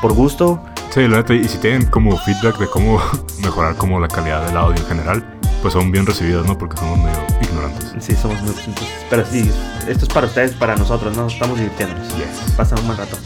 por 0.00 0.12
gusto. 0.14 0.60
Sí, 0.90 1.06
neta, 1.08 1.32
y 1.34 1.48
si 1.48 1.58
tienen 1.58 1.86
como 1.86 2.16
feedback 2.18 2.58
de 2.58 2.66
cómo 2.66 3.00
mejorar 3.42 3.76
como 3.76 4.00
la 4.00 4.08
calidad 4.08 4.44
del 4.46 4.56
audio 4.56 4.82
en 4.82 4.88
general, 4.88 5.24
pues 5.62 5.72
son 5.72 5.90
bien 5.92 6.04
recibidos, 6.04 6.46
¿no? 6.46 6.58
Porque 6.58 6.76
somos 6.76 6.98
medio 6.98 7.18
ignorantes. 7.40 7.94
Sí, 8.04 8.14
somos 8.16 8.42
muy. 8.42 8.52
pero 9.08 9.24
sí, 9.24 9.50
esto 9.88 10.04
es 10.04 10.12
para 10.12 10.26
ustedes, 10.26 10.52
para 10.54 10.76
nosotros, 10.76 11.16
¿no? 11.16 11.28
Estamos 11.28 11.56
divirtiéndonos. 11.56 12.08
Yes. 12.16 12.52
Pasa 12.56 12.74
un 12.74 12.86
buen 12.86 12.98
rato. 12.98 13.16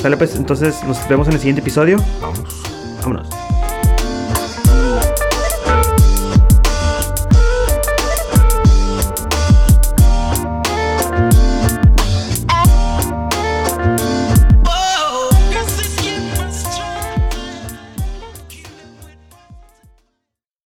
Sale 0.00 0.16
pues, 0.16 0.36
entonces 0.36 0.82
nos 0.84 1.06
vemos 1.08 1.26
en 1.26 1.34
el 1.34 1.40
siguiente 1.40 1.60
episodio. 1.60 1.98
Vamos. 2.22 2.62
Vámonos. 3.02 3.28